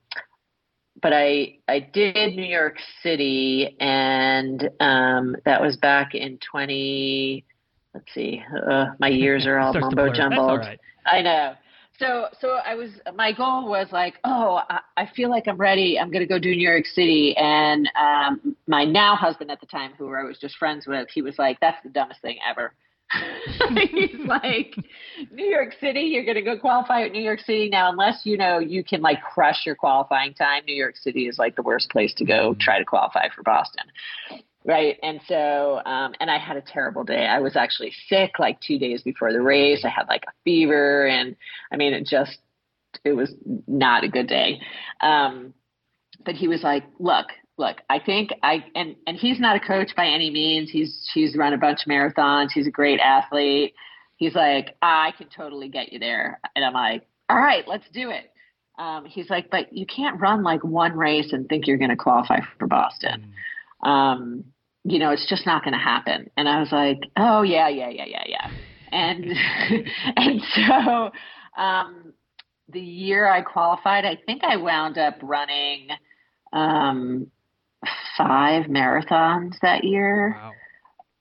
but 1.01 1.13
I 1.13 1.59
I 1.67 1.79
did 1.79 2.35
New 2.35 2.45
York 2.45 2.77
City, 3.03 3.75
and 3.79 4.69
um, 4.79 5.35
that 5.45 5.61
was 5.61 5.77
back 5.77 6.15
in 6.15 6.39
20. 6.51 7.45
Let's 7.93 8.13
see, 8.13 8.41
uh, 8.69 8.87
my 8.99 9.07
years 9.09 9.45
are 9.45 9.59
all 9.59 9.73
mumbo 9.73 10.11
jumbled. 10.11 10.59
Right. 10.59 10.79
I 11.05 11.21
know. 11.21 11.53
So 11.99 12.27
so 12.39 12.59
I 12.65 12.75
was 12.75 12.89
my 13.13 13.31
goal 13.31 13.69
was 13.69 13.87
like, 13.91 14.15
oh, 14.23 14.61
I, 14.69 14.79
I 14.97 15.09
feel 15.15 15.29
like 15.29 15.47
I'm 15.47 15.57
ready. 15.57 15.99
I'm 15.99 16.11
going 16.11 16.25
to 16.25 16.27
go 16.27 16.39
do 16.39 16.49
New 16.49 16.67
York 16.67 16.85
City, 16.85 17.35
and 17.37 17.89
um, 17.99 18.55
my 18.67 18.83
now 18.83 19.15
husband 19.15 19.51
at 19.51 19.59
the 19.59 19.67
time, 19.67 19.91
who 19.97 20.13
I 20.13 20.23
was 20.23 20.37
just 20.39 20.57
friends 20.57 20.87
with, 20.87 21.07
he 21.13 21.21
was 21.21 21.37
like, 21.37 21.59
that's 21.59 21.81
the 21.83 21.89
dumbest 21.89 22.21
thing 22.21 22.37
ever. 22.49 22.73
He's 23.91 24.19
like, 24.25 24.75
New 25.31 25.45
York 25.45 25.73
City, 25.79 26.01
you're 26.01 26.25
going 26.25 26.35
to 26.35 26.41
go 26.41 26.57
qualify 26.57 27.03
at 27.03 27.11
New 27.11 27.21
York 27.21 27.39
City. 27.39 27.69
Now, 27.69 27.91
unless 27.91 28.21
you 28.25 28.37
know 28.37 28.59
you 28.59 28.83
can 28.83 29.01
like 29.01 29.21
crush 29.21 29.65
your 29.65 29.75
qualifying 29.75 30.33
time, 30.33 30.63
New 30.65 30.75
York 30.75 30.95
City 30.97 31.27
is 31.27 31.37
like 31.37 31.55
the 31.55 31.63
worst 31.63 31.89
place 31.89 32.13
to 32.15 32.25
go 32.25 32.55
try 32.59 32.79
to 32.79 32.85
qualify 32.85 33.27
for 33.35 33.43
Boston. 33.43 33.85
Right. 34.65 34.97
And 35.03 35.21
so, 35.27 35.81
um, 35.85 36.15
and 36.19 36.31
I 36.31 36.39
had 36.39 36.57
a 36.57 36.61
terrible 36.61 37.03
day. 37.03 37.27
I 37.27 37.39
was 37.39 37.55
actually 37.55 37.93
sick 38.07 38.39
like 38.39 38.59
two 38.61 38.79
days 38.79 39.03
before 39.03 39.31
the 39.31 39.41
race. 39.41 39.85
I 39.85 39.89
had 39.89 40.07
like 40.07 40.23
a 40.27 40.31
fever 40.43 41.05
and 41.05 41.35
I 41.71 41.77
mean, 41.77 41.93
it 41.93 42.07
just, 42.07 42.39
it 43.03 43.13
was 43.13 43.31
not 43.67 44.03
a 44.03 44.07
good 44.07 44.27
day. 44.27 44.59
Um, 45.01 45.53
but 46.25 46.33
he 46.33 46.47
was 46.47 46.63
like, 46.63 46.83
look, 46.97 47.27
look, 47.57 47.77
I 47.89 47.99
think 47.99 48.31
I 48.43 48.65
and 48.75 48.95
and 49.07 49.17
he's 49.17 49.39
not 49.39 49.55
a 49.55 49.59
coach 49.59 49.95
by 49.95 50.05
any 50.07 50.29
means. 50.29 50.69
He's 50.69 51.09
he's 51.13 51.35
run 51.35 51.53
a 51.53 51.57
bunch 51.57 51.81
of 51.85 51.91
marathons. 51.91 52.51
He's 52.51 52.67
a 52.67 52.71
great 52.71 52.99
athlete. 52.99 53.73
He's 54.17 54.35
like, 54.35 54.75
I 54.81 55.11
can 55.17 55.27
totally 55.27 55.69
get 55.69 55.91
you 55.91 55.99
there. 55.99 56.39
And 56.55 56.63
I'm 56.63 56.73
like, 56.73 57.05
all 57.29 57.37
right, 57.37 57.67
let's 57.67 57.85
do 57.93 58.11
it. 58.11 58.31
Um, 58.77 59.05
he's 59.05 59.29
like, 59.29 59.49
but 59.49 59.73
you 59.73 59.85
can't 59.85 60.19
run 60.19 60.43
like 60.43 60.63
one 60.63 60.93
race 60.93 61.33
and 61.33 61.47
think 61.47 61.67
you're 61.67 61.77
going 61.77 61.89
to 61.89 61.95
qualify 61.95 62.39
for 62.57 62.67
Boston. 62.67 63.33
Mm. 63.83 63.89
Um, 63.89 64.43
you 64.83 64.99
know, 64.99 65.11
it's 65.11 65.27
just 65.27 65.45
not 65.45 65.63
going 65.63 65.73
to 65.73 65.79
happen. 65.79 66.29
And 66.37 66.47
I 66.47 66.59
was 66.59 66.71
like, 66.71 66.99
oh 67.17 67.41
yeah, 67.41 67.67
yeah, 67.67 67.89
yeah, 67.89 68.05
yeah, 68.05 68.23
yeah. 68.27 68.51
And 68.91 69.25
and 70.15 70.41
so 70.55 71.11
um, 71.61 72.13
the 72.69 72.79
year 72.79 73.27
I 73.27 73.41
qualified, 73.41 74.05
I 74.05 74.17
think 74.25 74.43
I 74.43 74.57
wound 74.57 74.97
up 74.97 75.15
running 75.21 75.87
um, 76.53 77.27
five 78.17 78.65
marathons 78.65 79.55
that 79.61 79.83
year. 79.83 80.37
Wow. 80.37 80.51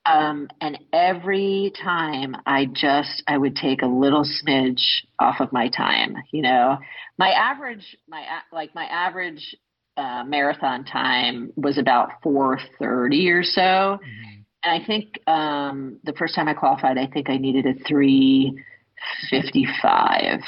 Um, 0.07 0.49
and 0.61 0.79
every 0.93 1.73
time 1.83 2.37
I 2.45 2.67
just, 2.67 3.23
I 3.27 3.39
would 3.39 3.57
take 3.57 3.81
a 3.83 3.87
little 3.87 4.25
smidge 4.25 4.83
off 5.19 5.41
of 5.41 5.51
my 5.51 5.69
time, 5.69 6.17
you 6.31 6.43
know, 6.43 6.77
my 7.17 7.31
average, 7.31 7.97
my, 8.07 8.23
like 8.53 8.75
my 8.75 8.85
average, 8.85 9.57
uh, 9.97 10.25
marathon 10.25 10.85
time 10.85 11.53
was 11.57 11.79
about 11.79 12.11
430 12.23 13.31
or 13.31 13.43
so. 13.45 13.61
Mm-hmm. 13.61 14.43
And 14.65 14.83
I 14.83 14.85
think, 14.85 15.21
um, 15.27 16.01
the 16.05 16.13
first 16.13 16.35
time 16.35 16.49
I 16.49 16.55
qualified, 16.55 16.99
I 16.99 17.07
think 17.07 17.31
I 17.31 17.39
needed 17.39 17.65
a 17.65 17.73
355. 17.87 20.41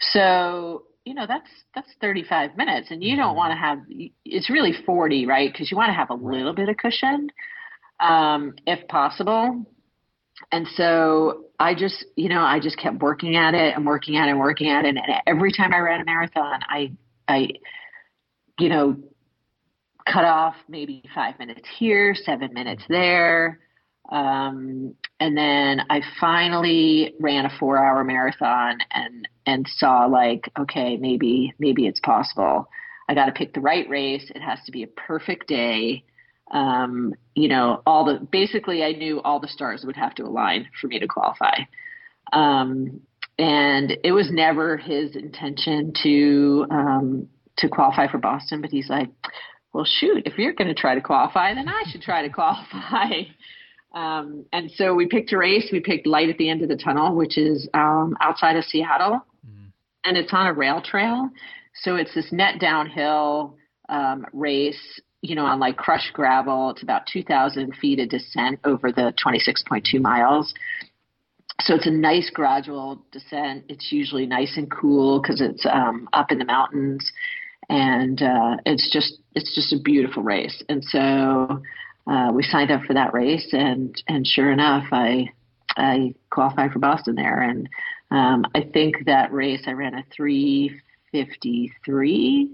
So 0.00 0.82
you 1.10 1.16
know 1.16 1.26
that's 1.26 1.50
that's 1.74 1.88
35 2.00 2.56
minutes 2.56 2.92
and 2.92 3.02
you 3.02 3.16
don't 3.16 3.30
mm-hmm. 3.30 3.36
want 3.36 3.50
to 3.50 3.56
have 3.56 3.80
it's 4.24 4.48
really 4.48 4.72
40 4.86 5.26
right? 5.26 5.52
Because 5.52 5.68
you 5.68 5.76
want 5.76 5.88
to 5.88 5.94
have 5.94 6.10
a 6.10 6.14
little 6.14 6.54
bit 6.54 6.68
of 6.68 6.76
cushion 6.76 7.28
um, 7.98 8.54
if 8.64 8.86
possible. 8.86 9.66
And 10.52 10.68
so 10.76 11.46
i 11.58 11.74
just 11.74 12.06
you 12.14 12.28
know 12.28 12.42
i 12.42 12.60
just 12.60 12.78
kept 12.78 13.02
working 13.02 13.34
at 13.34 13.54
it 13.54 13.74
and 13.74 13.84
working 13.84 14.16
at 14.16 14.28
it 14.28 14.30
and 14.30 14.38
working 14.38 14.70
at 14.70 14.84
it. 14.84 14.90
And 14.90 14.98
every 15.26 15.52
time 15.52 15.74
i 15.74 15.78
ran 15.78 16.00
a 16.00 16.04
marathon 16.04 16.60
i 16.68 16.92
i 17.26 17.48
you 18.60 18.68
know 18.68 18.96
cut 20.06 20.24
off 20.24 20.54
maybe 20.68 21.02
five 21.12 21.36
minutes 21.40 21.68
here 21.76 22.14
seven 22.14 22.54
minutes 22.54 22.84
there 22.88 23.58
um, 24.10 24.94
and 25.20 25.36
then 25.36 25.82
I 25.88 26.00
finally 26.20 27.14
ran 27.20 27.46
a 27.46 27.50
four 27.58 27.78
hour 27.78 28.02
marathon 28.04 28.78
and, 28.90 29.28
and 29.46 29.66
saw 29.68 30.06
like, 30.06 30.50
okay, 30.58 30.96
maybe, 30.96 31.54
maybe 31.58 31.86
it's 31.86 32.00
possible. 32.00 32.68
I 33.08 33.14
got 33.14 33.26
to 33.26 33.32
pick 33.32 33.54
the 33.54 33.60
right 33.60 33.88
race. 33.88 34.30
It 34.34 34.40
has 34.40 34.58
to 34.66 34.72
be 34.72 34.82
a 34.82 34.88
perfect 34.88 35.46
day. 35.46 36.04
Um, 36.50 37.14
you 37.36 37.48
know, 37.48 37.82
all 37.86 38.04
the, 38.04 38.18
basically 38.18 38.82
I 38.82 38.92
knew 38.92 39.20
all 39.22 39.38
the 39.38 39.48
stars 39.48 39.84
would 39.84 39.96
have 39.96 40.14
to 40.16 40.24
align 40.24 40.68
for 40.80 40.88
me 40.88 40.98
to 40.98 41.06
qualify. 41.06 41.58
Um, 42.32 43.00
and 43.38 43.96
it 44.02 44.12
was 44.12 44.30
never 44.32 44.76
his 44.76 45.14
intention 45.14 45.92
to, 46.02 46.66
um, 46.70 47.28
to 47.58 47.68
qualify 47.68 48.10
for 48.10 48.18
Boston, 48.18 48.60
but 48.60 48.70
he's 48.70 48.90
like, 48.90 49.10
well, 49.72 49.86
shoot, 49.86 50.24
if 50.26 50.36
you're 50.36 50.52
going 50.52 50.68
to 50.68 50.74
try 50.74 50.96
to 50.96 51.00
qualify, 51.00 51.54
then 51.54 51.68
I 51.68 51.84
should 51.90 52.02
try 52.02 52.22
to 52.22 52.28
qualify. 52.28 53.06
Um, 53.92 54.44
and 54.52 54.70
so 54.70 54.94
we 54.94 55.06
picked 55.06 55.32
a 55.32 55.38
race. 55.38 55.68
We 55.72 55.80
picked 55.80 56.06
Light 56.06 56.28
at 56.28 56.38
the 56.38 56.48
End 56.48 56.62
of 56.62 56.68
the 56.68 56.76
Tunnel, 56.76 57.16
which 57.16 57.36
is 57.36 57.68
um, 57.74 58.16
outside 58.20 58.56
of 58.56 58.64
Seattle, 58.64 59.20
mm-hmm. 59.46 59.66
and 60.04 60.16
it's 60.16 60.32
on 60.32 60.46
a 60.46 60.52
rail 60.52 60.80
trail. 60.80 61.28
So 61.82 61.96
it's 61.96 62.14
this 62.14 62.32
net 62.32 62.60
downhill 62.60 63.56
um, 63.88 64.26
race, 64.32 65.00
you 65.22 65.34
know, 65.34 65.44
on 65.44 65.58
like 65.58 65.76
crushed 65.76 66.12
gravel. 66.12 66.70
It's 66.70 66.82
about 66.82 67.02
2,000 67.12 67.74
feet 67.76 67.98
of 67.98 68.08
descent 68.08 68.60
over 68.64 68.92
the 68.92 69.12
26.2 69.24 70.00
miles. 70.00 70.54
So 71.62 71.74
it's 71.74 71.86
a 71.86 71.90
nice 71.90 72.30
gradual 72.30 73.04
descent. 73.12 73.64
It's 73.68 73.92
usually 73.92 74.26
nice 74.26 74.56
and 74.56 74.70
cool 74.70 75.20
because 75.20 75.40
it's 75.40 75.66
um, 75.66 76.08
up 76.12 76.30
in 76.30 76.38
the 76.38 76.44
mountains, 76.44 77.10
and 77.68 78.22
uh, 78.22 78.56
it's 78.64 78.90
just 78.90 79.18
it's 79.34 79.54
just 79.54 79.72
a 79.72 79.78
beautiful 79.82 80.22
race. 80.22 80.62
And 80.68 80.82
so 80.82 81.60
uh, 82.06 82.30
we 82.32 82.42
signed 82.42 82.70
up 82.70 82.82
for 82.84 82.94
that 82.94 83.14
race, 83.14 83.48
and 83.52 84.00
and 84.08 84.26
sure 84.26 84.50
enough, 84.50 84.86
I 84.92 85.30
I 85.76 86.14
qualified 86.30 86.72
for 86.72 86.78
Boston 86.78 87.14
there, 87.14 87.40
and 87.40 87.68
um, 88.10 88.44
I 88.54 88.62
think 88.62 89.06
that 89.06 89.32
race 89.32 89.62
I 89.66 89.72
ran 89.72 89.94
a 89.94 90.04
three 90.14 90.80
fifty 91.12 91.72
three. 91.84 92.52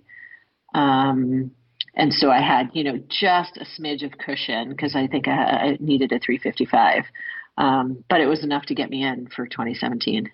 Um, 0.75 1.53
and 1.97 2.13
so 2.13 2.31
I 2.31 2.43
had, 2.43 2.69
you 2.75 2.85
know, 2.85 2.99
just 3.09 3.57
a 3.57 3.65
smidge 3.65 4.05
of 4.05 4.19
cushion 4.19 4.69
because 4.69 4.95
I 4.95 5.07
think 5.07 5.27
I, 5.27 5.33
I, 5.33 5.77
needed 5.81 6.13
a 6.13 6.19
355, 6.19 7.05
um, 7.57 8.05
but 8.11 8.21
it 8.21 8.27
was 8.27 8.45
enough 8.45 8.67
to 8.67 8.75
get 8.75 8.91
me 8.91 9.03
in 9.03 9.29
for 9.35 9.47
2017. 9.47 10.31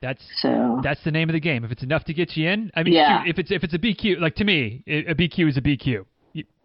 That's 0.00 0.22
so. 0.36 0.80
That's 0.84 1.02
the 1.02 1.10
name 1.10 1.28
of 1.28 1.32
the 1.32 1.40
game. 1.40 1.64
If 1.64 1.72
it's 1.72 1.82
enough 1.82 2.04
to 2.04 2.14
get 2.14 2.36
you 2.36 2.48
in, 2.48 2.70
I 2.74 2.82
mean, 2.82 2.94
yeah. 2.94 3.24
if 3.26 3.38
it's 3.38 3.50
if 3.50 3.64
it's 3.64 3.74
a 3.74 3.78
BQ, 3.78 4.20
like 4.20 4.36
to 4.36 4.44
me, 4.44 4.84
a 4.86 5.14
BQ 5.14 5.48
is 5.48 5.56
a 5.56 5.62
BQ. 5.62 6.04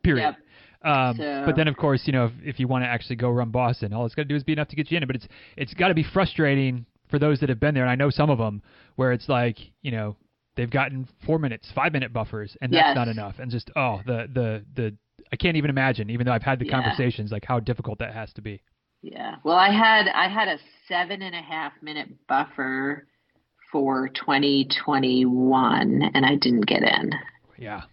Period. 0.04 0.24
Yep. 0.24 0.36
Um, 0.84 1.18
so. 1.18 1.44
But 1.46 1.56
then, 1.56 1.68
of 1.68 1.78
course, 1.78 2.04
you 2.06 2.14
know, 2.14 2.26
if, 2.26 2.32
if 2.44 2.60
you 2.60 2.68
want 2.68 2.84
to 2.84 2.88
actually 2.88 3.18
go 3.18 3.30
run 3.30 3.52
Boston, 3.52 3.94
all 3.94 4.06
it's 4.06 4.16
got 4.16 4.24
to 4.24 4.28
do 4.28 4.36
is 4.36 4.44
be 4.44 4.54
enough 4.54 4.70
to 4.70 4.76
get 4.76 4.90
you 4.90 4.98
in. 4.98 5.06
But 5.06 5.16
it's 5.16 5.28
it's 5.58 5.74
got 5.74 5.90
to 5.90 5.94
be 5.94 6.04
frustrating 6.04 6.86
for 7.10 7.20
those 7.20 7.40
that 7.42 7.50
have 7.50 7.60
been 7.60 7.76
there, 7.76 7.84
and 7.84 7.92
I 7.92 7.96
know 7.96 8.10
some 8.10 8.30
of 8.30 8.38
them 8.38 8.62
where 8.96 9.12
it's 9.12 9.30
like, 9.30 9.58
you 9.82 9.92
know, 9.92 10.16
they've 10.56 10.70
gotten 10.70 11.08
four 11.26 11.40
minutes, 11.40 11.72
five 11.74 11.94
minute 11.94 12.14
buffers, 12.14 12.56
and 12.62 12.74
that's 12.74 12.88
yes. 12.88 12.96
not 12.96 13.08
enough. 13.08 13.36
And 13.40 13.52
just 13.52 13.70
oh, 13.76 14.02
the 14.06 14.28
the 14.34 14.66
the 14.76 14.98
I 15.32 15.36
can't 15.36 15.58
even 15.58 15.70
imagine, 15.70 16.10
even 16.10 16.26
though 16.26 16.34
I've 16.34 16.44
had 16.44 16.60
the 16.60 16.66
yeah. 16.66 16.72
conversations, 16.72 17.32
like 17.32 17.46
how 17.46 17.60
difficult 17.60 18.00
that 18.00 18.14
has 18.14 18.32
to 18.34 18.42
be. 18.42 18.62
Yeah. 19.02 19.36
Well, 19.44 19.58
I 19.58 19.72
had 19.72 20.08
I 20.08 20.28
had 20.28 20.48
a 20.48 20.58
seven 20.88 21.22
and 21.22 21.36
a 21.36 21.42
half 21.42 21.74
minute 21.82 22.10
buffer 22.28 23.08
for 23.72 24.10
2021, 24.10 26.12
and 26.14 26.26
I 26.26 26.36
didn't 26.36 26.68
get 26.68 26.84
in. 26.84 27.12
Yeah. 27.58 27.84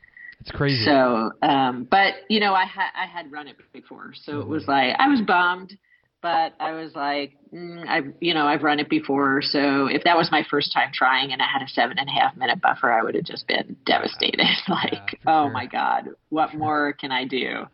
It's 0.49 0.57
crazy. 0.57 0.83
So, 0.83 1.31
um, 1.43 1.87
but 1.91 2.15
you 2.29 2.41
know, 2.41 2.55
I 2.55 2.65
had 2.65 2.89
I 2.95 3.07
had 3.07 3.31
run 3.31 3.49
it 3.49 3.57
before, 3.73 4.13
so 4.15 4.33
mm-hmm. 4.33 4.41
it 4.41 4.49
was 4.49 4.67
like 4.67 4.95
I 4.99 5.07
was 5.09 5.21
bummed, 5.21 5.77
but 6.23 6.55
I 6.59 6.73
was 6.73 6.93
like, 6.95 7.37
mm, 7.53 7.87
I 7.87 8.01
you 8.21 8.33
know 8.33 8.47
I've 8.47 8.63
run 8.63 8.81
it 8.81 8.89
before, 8.89 9.43
so 9.43 9.89
if 9.89 10.05
that 10.05 10.17
was 10.17 10.31
my 10.33 10.43
first 10.51 10.73
time 10.73 10.91
trying 10.95 11.33
and 11.33 11.43
I 11.43 11.47
had 11.53 11.61
a 11.61 11.69
seven 11.69 11.99
and 11.99 12.09
a 12.09 12.13
half 12.13 12.35
minute 12.35 12.63
buffer, 12.63 12.91
I 12.91 13.03
would 13.03 13.15
have 13.15 13.25
just 13.25 13.47
been 13.47 13.77
devastated. 13.85 14.41
like, 14.69 14.93
yeah, 14.93 15.19
oh 15.27 15.45
sure. 15.45 15.51
my 15.51 15.67
god, 15.67 16.09
what 16.31 16.51
sure. 16.53 16.61
more 16.61 16.93
can 16.95 17.13
I 17.13 17.27
do? 17.27 17.67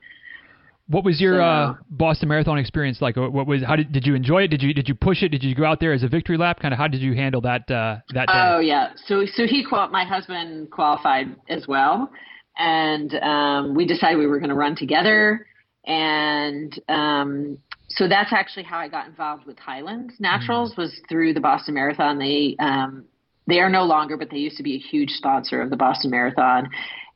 What 0.88 1.04
was 1.04 1.20
your 1.20 1.38
so, 1.38 1.44
uh, 1.44 1.74
Boston 1.90 2.28
Marathon 2.28 2.58
experience 2.58 3.00
like? 3.00 3.14
What 3.14 3.46
was 3.46 3.62
how 3.62 3.76
did 3.76 3.92
did 3.92 4.04
you 4.04 4.16
enjoy 4.16 4.42
it? 4.42 4.48
Did 4.48 4.62
you 4.62 4.74
did 4.74 4.88
you 4.88 4.96
push 4.96 5.22
it? 5.22 5.28
Did 5.28 5.44
you 5.44 5.54
go 5.54 5.64
out 5.64 5.78
there 5.78 5.92
as 5.92 6.02
a 6.02 6.08
victory 6.08 6.36
lap? 6.36 6.58
Kind 6.58 6.74
of 6.74 6.78
how 6.78 6.88
did 6.88 7.02
you 7.02 7.14
handle 7.14 7.40
that 7.42 7.70
uh, 7.70 7.98
that 8.14 8.26
day? 8.26 8.32
Oh 8.34 8.58
yeah, 8.58 8.88
so 9.06 9.24
so 9.26 9.46
he 9.46 9.64
qual 9.64 9.88
my 9.90 10.04
husband 10.04 10.72
qualified 10.72 11.36
as 11.48 11.68
well, 11.68 12.10
and 12.56 13.14
um, 13.14 13.74
we 13.74 13.86
decided 13.86 14.18
we 14.18 14.26
were 14.26 14.38
going 14.38 14.50
to 14.50 14.54
run 14.54 14.76
together, 14.76 15.46
and 15.86 16.78
um, 16.88 17.58
so 17.88 18.08
that's 18.08 18.32
actually 18.32 18.64
how 18.64 18.78
I 18.78 18.88
got 18.88 19.06
involved 19.06 19.46
with 19.46 19.58
Hyland's 19.58 20.14
Naturals 20.18 20.72
mm-hmm. 20.72 20.82
was 20.82 21.00
through 21.08 21.34
the 21.34 21.40
Boston 21.40 21.74
Marathon. 21.74 22.18
They 22.18 22.56
um, 22.58 23.04
they 23.46 23.60
are 23.60 23.68
no 23.68 23.84
longer, 23.84 24.16
but 24.16 24.30
they 24.30 24.38
used 24.38 24.56
to 24.56 24.62
be 24.62 24.74
a 24.74 24.78
huge 24.78 25.10
sponsor 25.10 25.60
of 25.60 25.70
the 25.70 25.76
Boston 25.76 26.10
Marathon 26.10 26.68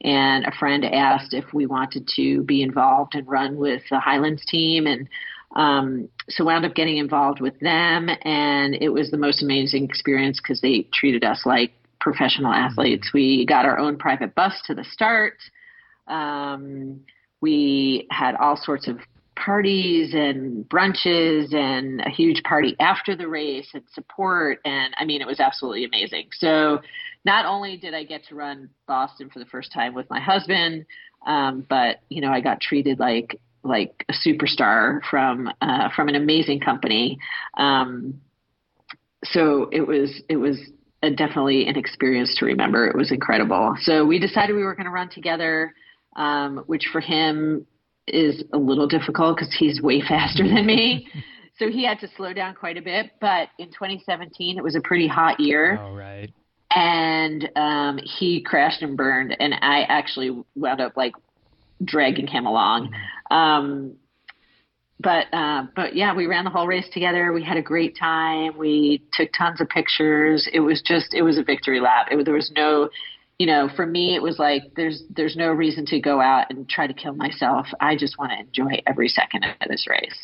and 0.03 0.45
a 0.45 0.53
friend 0.53 0.84
asked 0.84 1.34
if 1.34 1.53
we 1.53 1.66
wanted 1.66 2.09
to 2.16 2.43
be 2.43 2.62
involved 2.62 3.14
and 3.14 3.26
run 3.26 3.57
with 3.57 3.82
the 3.91 3.99
Hyland's 3.99 4.45
team 4.45 4.86
and 4.86 5.09
um, 5.57 6.09
so 6.28 6.45
wound 6.45 6.64
up 6.64 6.74
getting 6.74 6.99
involved 6.99 7.41
with 7.41 7.59
them 7.61 8.09
and 8.22 8.74
it 8.74 8.91
was 8.91 9.11
the 9.11 9.16
most 9.16 9.43
amazing 9.43 9.84
experience 9.84 10.41
because 10.41 10.61
they 10.61 10.86
treated 10.93 11.24
us 11.24 11.43
like 11.45 11.72
professional 12.01 12.53
athletes. 12.53 13.11
We 13.12 13.46
got 13.46 13.64
our 13.64 13.78
own 13.78 13.96
private 13.96 14.34
bus 14.34 14.55
to 14.66 14.74
the 14.74 14.84
start. 14.84 15.34
Um, 16.07 17.01
we 17.40 18.07
had 18.11 18.34
all 18.36 18.57
sorts 18.57 18.88
of 18.88 18.99
parties 19.36 20.14
and 20.14 20.68
brunches 20.68 21.55
and 21.55 22.01
a 22.01 22.11
huge 22.11 22.42
party 22.42 22.74
after 22.80 23.14
the 23.14 23.28
race 23.28 23.68
and 23.72 23.84
support. 23.92 24.59
And 24.64 24.92
i 24.99 25.05
mean 25.05 25.20
it 25.20 25.26
was 25.26 25.40
absolutely 25.40 25.84
amazing. 25.84 26.28
So 26.32 26.80
not 27.24 27.46
only 27.46 27.76
did 27.76 27.94
I 27.94 28.05
get 28.05 28.24
to 28.28 28.34
run 28.34 28.70
Boston 28.86 29.30
for 29.30 29.38
the 29.38 29.44
first 29.46 29.72
time 29.72 29.94
with 29.94 30.09
my 30.11 30.20
husband, 30.20 30.86
um, 31.26 31.66
but 31.68 32.01
you 32.09 32.20
know 32.20 32.30
I 32.30 32.40
got 32.40 32.61
treated 32.61 32.99
like 32.99 33.40
like 33.62 34.05
a 34.09 34.12
superstar 34.12 35.01
from 35.11 35.51
uh, 35.61 35.88
from 35.94 36.09
an 36.09 36.14
amazing 36.14 36.61
company. 36.61 37.18
Um, 37.57 38.20
so 39.24 39.68
it 39.72 39.86
was 39.86 40.22
it 40.28 40.36
was 40.36 40.59
definitely 41.03 41.66
an 41.66 41.76
experience 41.76 42.34
to 42.38 42.46
remember. 42.46 42.86
It 42.86 42.96
was 42.96 43.12
incredible. 43.12 43.74
So 43.82 44.05
we 44.05 44.18
decided 44.18 44.57
we 44.57 44.64
were 44.64 44.74
going 44.74 44.86
to 44.86 44.92
run 44.92 45.09
together, 45.11 45.74
um, 46.16 46.64
which 46.66 46.88
for 46.92 47.01
him 47.01 47.66
is 48.07 48.42
a 48.53 48.59
little 48.59 48.88
difficult 48.88 49.36
because 49.36 49.55
he's 49.59 49.80
way 49.80 50.01
faster 50.09 50.42
than 50.42 50.66
me. 50.66 51.09
so 51.59 51.68
he 51.68 51.84
had 51.84 52.01
to 52.01 52.09
slow 52.16 52.32
down 52.32 52.55
quite 52.55 52.76
a 52.76 52.82
bit. 52.82 53.12
But 53.20 53.49
in 53.59 53.68
2017, 53.68 54.59
it 54.59 54.64
was 54.64 54.74
a 54.74 54.80
pretty 54.80 55.09
hot 55.09 55.40
year. 55.40 55.78
All 55.78 55.94
right 55.94 56.32
and 56.74 57.51
um, 57.57 57.99
he 58.03 58.42
crashed 58.42 58.82
and 58.82 58.96
burned, 58.96 59.36
and 59.40 59.55
I 59.55 59.82
actually 59.88 60.42
wound 60.55 60.80
up 60.80 60.96
like 60.96 61.14
dragging 61.82 62.26
him 62.26 62.46
along. 62.46 62.92
Um, 63.30 63.94
but 65.01 65.32
uh, 65.32 65.64
but 65.76 65.94
yeah, 65.94 66.14
we 66.14 66.26
ran 66.26 66.44
the 66.44 66.51
whole 66.51 66.66
race 66.66 66.88
together. 66.92 67.32
We 67.32 67.44
had 67.44 67.57
a 67.57 67.62
great 67.62 67.96
time. 67.96 68.57
We 68.59 69.03
took 69.12 69.30
tons 69.36 69.61
of 69.61 69.68
pictures. 69.68 70.49
It 70.53 70.61
was 70.61 70.82
just 70.84 71.14
it 71.14 71.22
was 71.22 71.38
a 71.38 71.42
victory 71.42 71.80
lap. 71.80 72.09
It, 72.11 72.24
there 72.24 72.34
was 72.34 72.51
no, 72.57 72.88
you 73.38 73.46
know, 73.46 73.68
for 73.76 73.86
me 73.86 74.16
it 74.16 74.22
was 74.22 74.38
like 74.38 74.62
there's 74.74 75.05
there's 75.14 75.36
no 75.36 75.49
reason 75.49 75.86
to 75.86 76.01
go 76.01 76.20
out 76.20 76.46
and 76.51 76.68
try 76.68 76.88
to 76.88 76.94
kill 76.94 77.14
myself. 77.14 77.66
I 77.80 77.96
just 77.96 78.18
want 78.18 78.32
to 78.32 78.40
enjoy 78.40 78.82
every 78.86 79.09
second 79.09 79.44
of 79.44 79.68
this 79.68 79.86
race. 79.88 80.18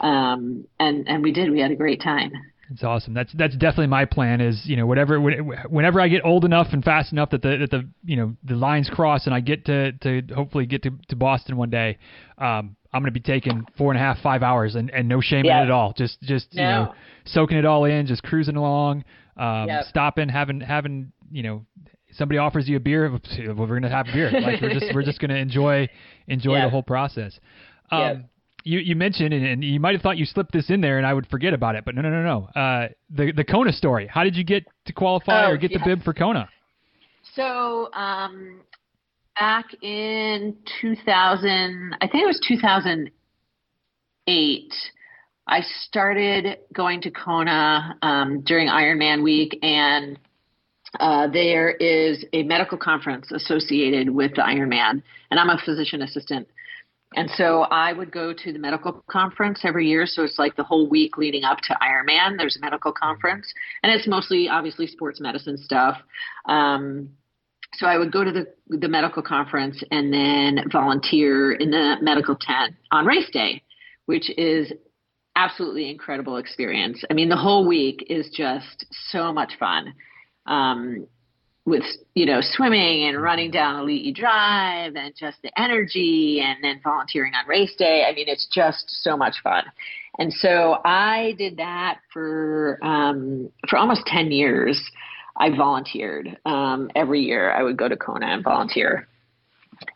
Um, 0.00 0.66
and 0.80 1.08
and 1.08 1.22
we 1.22 1.32
did. 1.32 1.50
We 1.50 1.60
had 1.60 1.70
a 1.70 1.76
great 1.76 2.02
time. 2.02 2.32
It's 2.70 2.84
awesome. 2.84 3.14
That's 3.14 3.32
that's 3.32 3.54
definitely 3.54 3.86
my 3.86 4.04
plan. 4.04 4.40
Is 4.40 4.60
you 4.64 4.76
know 4.76 4.86
whatever 4.86 5.18
whenever 5.20 6.00
I 6.00 6.08
get 6.08 6.24
old 6.24 6.44
enough 6.44 6.68
and 6.72 6.84
fast 6.84 7.12
enough 7.12 7.30
that 7.30 7.40
the 7.40 7.56
that 7.56 7.70
the 7.70 7.88
you 8.04 8.16
know 8.16 8.36
the 8.44 8.56
lines 8.56 8.90
cross 8.90 9.26
and 9.26 9.34
I 9.34 9.40
get 9.40 9.64
to 9.66 9.92
to 9.92 10.22
hopefully 10.34 10.66
get 10.66 10.82
to, 10.82 10.90
to 11.08 11.16
Boston 11.16 11.56
one 11.56 11.70
day, 11.70 11.98
um, 12.36 12.76
I'm 12.92 13.02
going 13.02 13.12
to 13.12 13.18
be 13.18 13.20
taking 13.20 13.64
four 13.76 13.92
and 13.92 14.00
a 14.00 14.02
half 14.02 14.18
five 14.22 14.42
hours 14.42 14.74
and, 14.74 14.90
and 14.90 15.08
no 15.08 15.20
shame 15.20 15.44
yeah. 15.44 15.58
in 15.58 15.62
it 15.64 15.66
at 15.66 15.70
all. 15.70 15.92
Just 15.96 16.20
just 16.22 16.54
no. 16.54 16.62
you 16.62 16.68
know 16.68 16.94
soaking 17.24 17.58
it 17.58 17.64
all 17.64 17.84
in, 17.84 18.06
just 18.06 18.22
cruising 18.22 18.56
along, 18.56 19.04
um, 19.36 19.68
yep. 19.68 19.84
stopping, 19.84 20.28
having 20.28 20.60
having 20.60 21.12
you 21.30 21.42
know 21.42 21.66
somebody 22.12 22.38
offers 22.38 22.68
you 22.68 22.76
a 22.76 22.80
beer, 22.80 23.10
we're 23.38 23.66
going 23.66 23.82
to 23.82 23.88
have 23.88 24.08
a 24.08 24.12
beer. 24.12 24.30
Like 24.30 24.60
we're 24.60 24.72
just 24.72 24.94
we're 24.94 25.04
just 25.04 25.20
going 25.20 25.30
to 25.30 25.38
enjoy 25.38 25.88
enjoy 26.26 26.56
yeah. 26.56 26.64
the 26.64 26.70
whole 26.70 26.82
process. 26.82 27.38
Um, 27.90 28.00
yep 28.00 28.16
you, 28.64 28.80
you 28.80 28.96
mentioned, 28.96 29.32
and, 29.32 29.46
and, 29.46 29.64
you 29.64 29.80
might 29.80 29.94
have 29.94 30.02
thought 30.02 30.18
you 30.18 30.26
slipped 30.26 30.52
this 30.52 30.68
in 30.68 30.82
there, 30.82 30.98
and 30.98 31.06
I 31.06 31.14
would 31.14 31.26
forget 31.28 31.54
about 31.54 31.74
it, 31.74 31.84
but 31.84 31.94
no, 31.94 32.02
no, 32.02 32.10
no, 32.10 32.22
no. 32.22 32.60
Uh, 32.60 32.88
the 33.08 33.32
the 33.32 33.44
Kona 33.44 33.72
story. 33.72 34.06
How 34.06 34.24
did 34.24 34.36
you 34.36 34.44
get 34.44 34.64
to 34.86 34.92
qualify 34.92 35.46
oh, 35.46 35.52
or 35.52 35.56
get 35.56 35.70
yes. 35.70 35.80
the 35.80 35.88
bib 35.88 36.04
for 36.04 36.12
Kona? 36.12 36.48
So 37.34 37.90
um, 37.94 38.60
back 39.38 39.66
in 39.82 40.56
2000, 40.80 41.96
I 42.00 42.08
think 42.08 42.22
it 42.22 42.26
was 42.26 42.40
2008. 42.46 44.72
I 45.46 45.60
started 45.82 46.58
going 46.74 47.00
to 47.02 47.10
Kona 47.10 47.96
um, 48.02 48.40
during 48.42 48.68
Ironman 48.68 49.22
week, 49.22 49.58
and 49.62 50.18
uh, 51.00 51.26
there 51.28 51.70
is 51.70 52.24
a 52.32 52.42
medical 52.42 52.76
conference 52.76 53.30
associated 53.32 54.10
with 54.10 54.34
the 54.34 54.42
Ironman, 54.42 55.02
and 55.30 55.40
I'm 55.40 55.50
a 55.50 55.58
physician 55.64 56.02
assistant. 56.02 56.48
And 57.14 57.30
so 57.36 57.62
I 57.62 57.94
would 57.94 58.12
go 58.12 58.34
to 58.34 58.52
the 58.52 58.58
medical 58.58 59.02
conference 59.10 59.60
every 59.64 59.88
year. 59.88 60.04
So 60.04 60.24
it's 60.24 60.38
like 60.38 60.56
the 60.56 60.64
whole 60.64 60.90
week 60.90 61.16
leading 61.16 61.44
up 61.44 61.56
to 61.62 61.74
Ironman, 61.80 62.36
there's 62.36 62.58
a 62.58 62.60
medical 62.60 62.92
conference, 62.92 63.50
and 63.82 63.90
it's 63.90 64.06
mostly 64.06 64.50
obviously 64.50 64.86
sports 64.86 65.20
medicine 65.20 65.56
stuff. 65.56 65.96
Um, 66.46 67.08
so 67.74 67.86
I 67.86 67.98
would 67.98 68.12
go 68.12 68.24
to 68.24 68.32
the 68.32 68.46
the 68.68 68.88
medical 68.88 69.22
conference 69.22 69.82
and 69.90 70.12
then 70.12 70.64
volunteer 70.70 71.52
in 71.52 71.70
the 71.70 71.96
medical 72.00 72.36
tent 72.36 72.74
on 72.90 73.06
race 73.06 73.30
day, 73.30 73.62
which 74.06 74.30
is 74.38 74.72
absolutely 75.36 75.90
incredible 75.90 76.36
experience. 76.36 77.02
I 77.10 77.14
mean, 77.14 77.28
the 77.28 77.36
whole 77.36 77.66
week 77.66 78.06
is 78.10 78.28
just 78.30 78.86
so 79.10 79.32
much 79.32 79.52
fun. 79.58 79.94
Um, 80.46 81.06
with 81.68 81.84
you 82.14 82.26
know 82.26 82.38
swimming 82.40 83.04
and 83.04 83.22
running 83.22 83.50
down 83.50 83.84
Ali'i 83.84 84.14
Drive 84.14 84.96
and 84.96 85.14
just 85.14 85.36
the 85.42 85.50
energy 85.60 86.42
and 86.44 86.64
then 86.64 86.80
volunteering 86.82 87.34
on 87.34 87.46
race 87.46 87.74
day. 87.76 88.04
I 88.08 88.14
mean, 88.14 88.28
it's 88.28 88.48
just 88.50 88.84
so 89.02 89.16
much 89.16 89.36
fun. 89.42 89.64
And 90.18 90.32
so 90.32 90.78
I 90.84 91.34
did 91.38 91.58
that 91.58 91.98
for 92.12 92.78
um, 92.82 93.50
for 93.68 93.78
almost 93.78 94.06
ten 94.06 94.32
years. 94.32 94.80
I 95.38 95.56
volunteered 95.56 96.36
um, 96.44 96.90
every 96.94 97.20
year. 97.20 97.52
I 97.52 97.62
would 97.62 97.76
go 97.76 97.88
to 97.88 97.96
Kona 97.96 98.26
and 98.26 98.44
volunteer. 98.44 99.08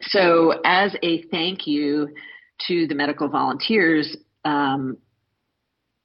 So 0.02 0.60
as 0.64 0.94
a 1.02 1.22
thank 1.22 1.66
you 1.66 2.08
to 2.68 2.86
the 2.86 2.94
medical 2.94 3.28
volunteers, 3.28 4.16
um, 4.44 4.96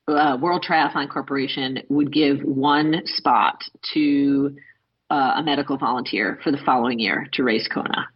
uh, 0.07 0.38
World 0.41 0.65
Triathlon 0.67 1.09
Corporation 1.09 1.79
would 1.89 2.11
give 2.11 2.41
one 2.41 3.01
spot 3.05 3.61
to 3.93 4.55
uh, 5.09 5.33
a 5.38 5.43
medical 5.43 5.77
volunteer 5.77 6.39
for 6.43 6.51
the 6.51 6.57
following 6.65 6.99
year 6.99 7.27
to 7.33 7.43
race 7.43 7.67
Kona. 7.71 8.09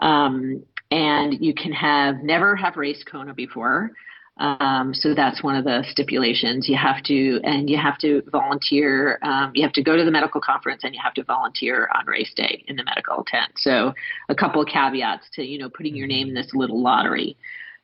Um, 0.00 0.62
and 0.90 1.40
you 1.40 1.54
can 1.54 1.72
have 1.72 2.16
never 2.22 2.54
have 2.54 2.76
raced 2.76 3.06
Kona 3.10 3.34
before. 3.34 3.92
Um, 4.38 4.94
so 4.94 5.14
that's 5.14 5.42
one 5.42 5.56
of 5.56 5.64
the 5.64 5.84
stipulations. 5.90 6.68
You 6.68 6.76
have 6.76 7.02
to, 7.04 7.40
and 7.44 7.68
you 7.68 7.76
have 7.76 7.98
to 7.98 8.22
volunteer. 8.30 9.18
Um, 9.22 9.52
you 9.54 9.62
have 9.62 9.74
to 9.74 9.82
go 9.82 9.96
to 9.96 10.04
the 10.04 10.10
medical 10.10 10.40
conference, 10.40 10.84
and 10.84 10.94
you 10.94 11.00
have 11.02 11.14
to 11.14 11.24
volunteer 11.24 11.88
on 11.94 12.06
race 12.06 12.32
day 12.34 12.64
in 12.66 12.76
the 12.76 12.84
medical 12.84 13.24
tent. 13.26 13.52
So 13.56 13.92
a 14.28 14.34
couple 14.34 14.62
of 14.62 14.68
caveats 14.68 15.28
to 15.34 15.44
you 15.44 15.58
know 15.58 15.68
putting 15.68 15.94
your 15.94 16.06
name 16.06 16.28
in 16.28 16.34
this 16.34 16.50
little 16.54 16.82
lottery. 16.82 17.36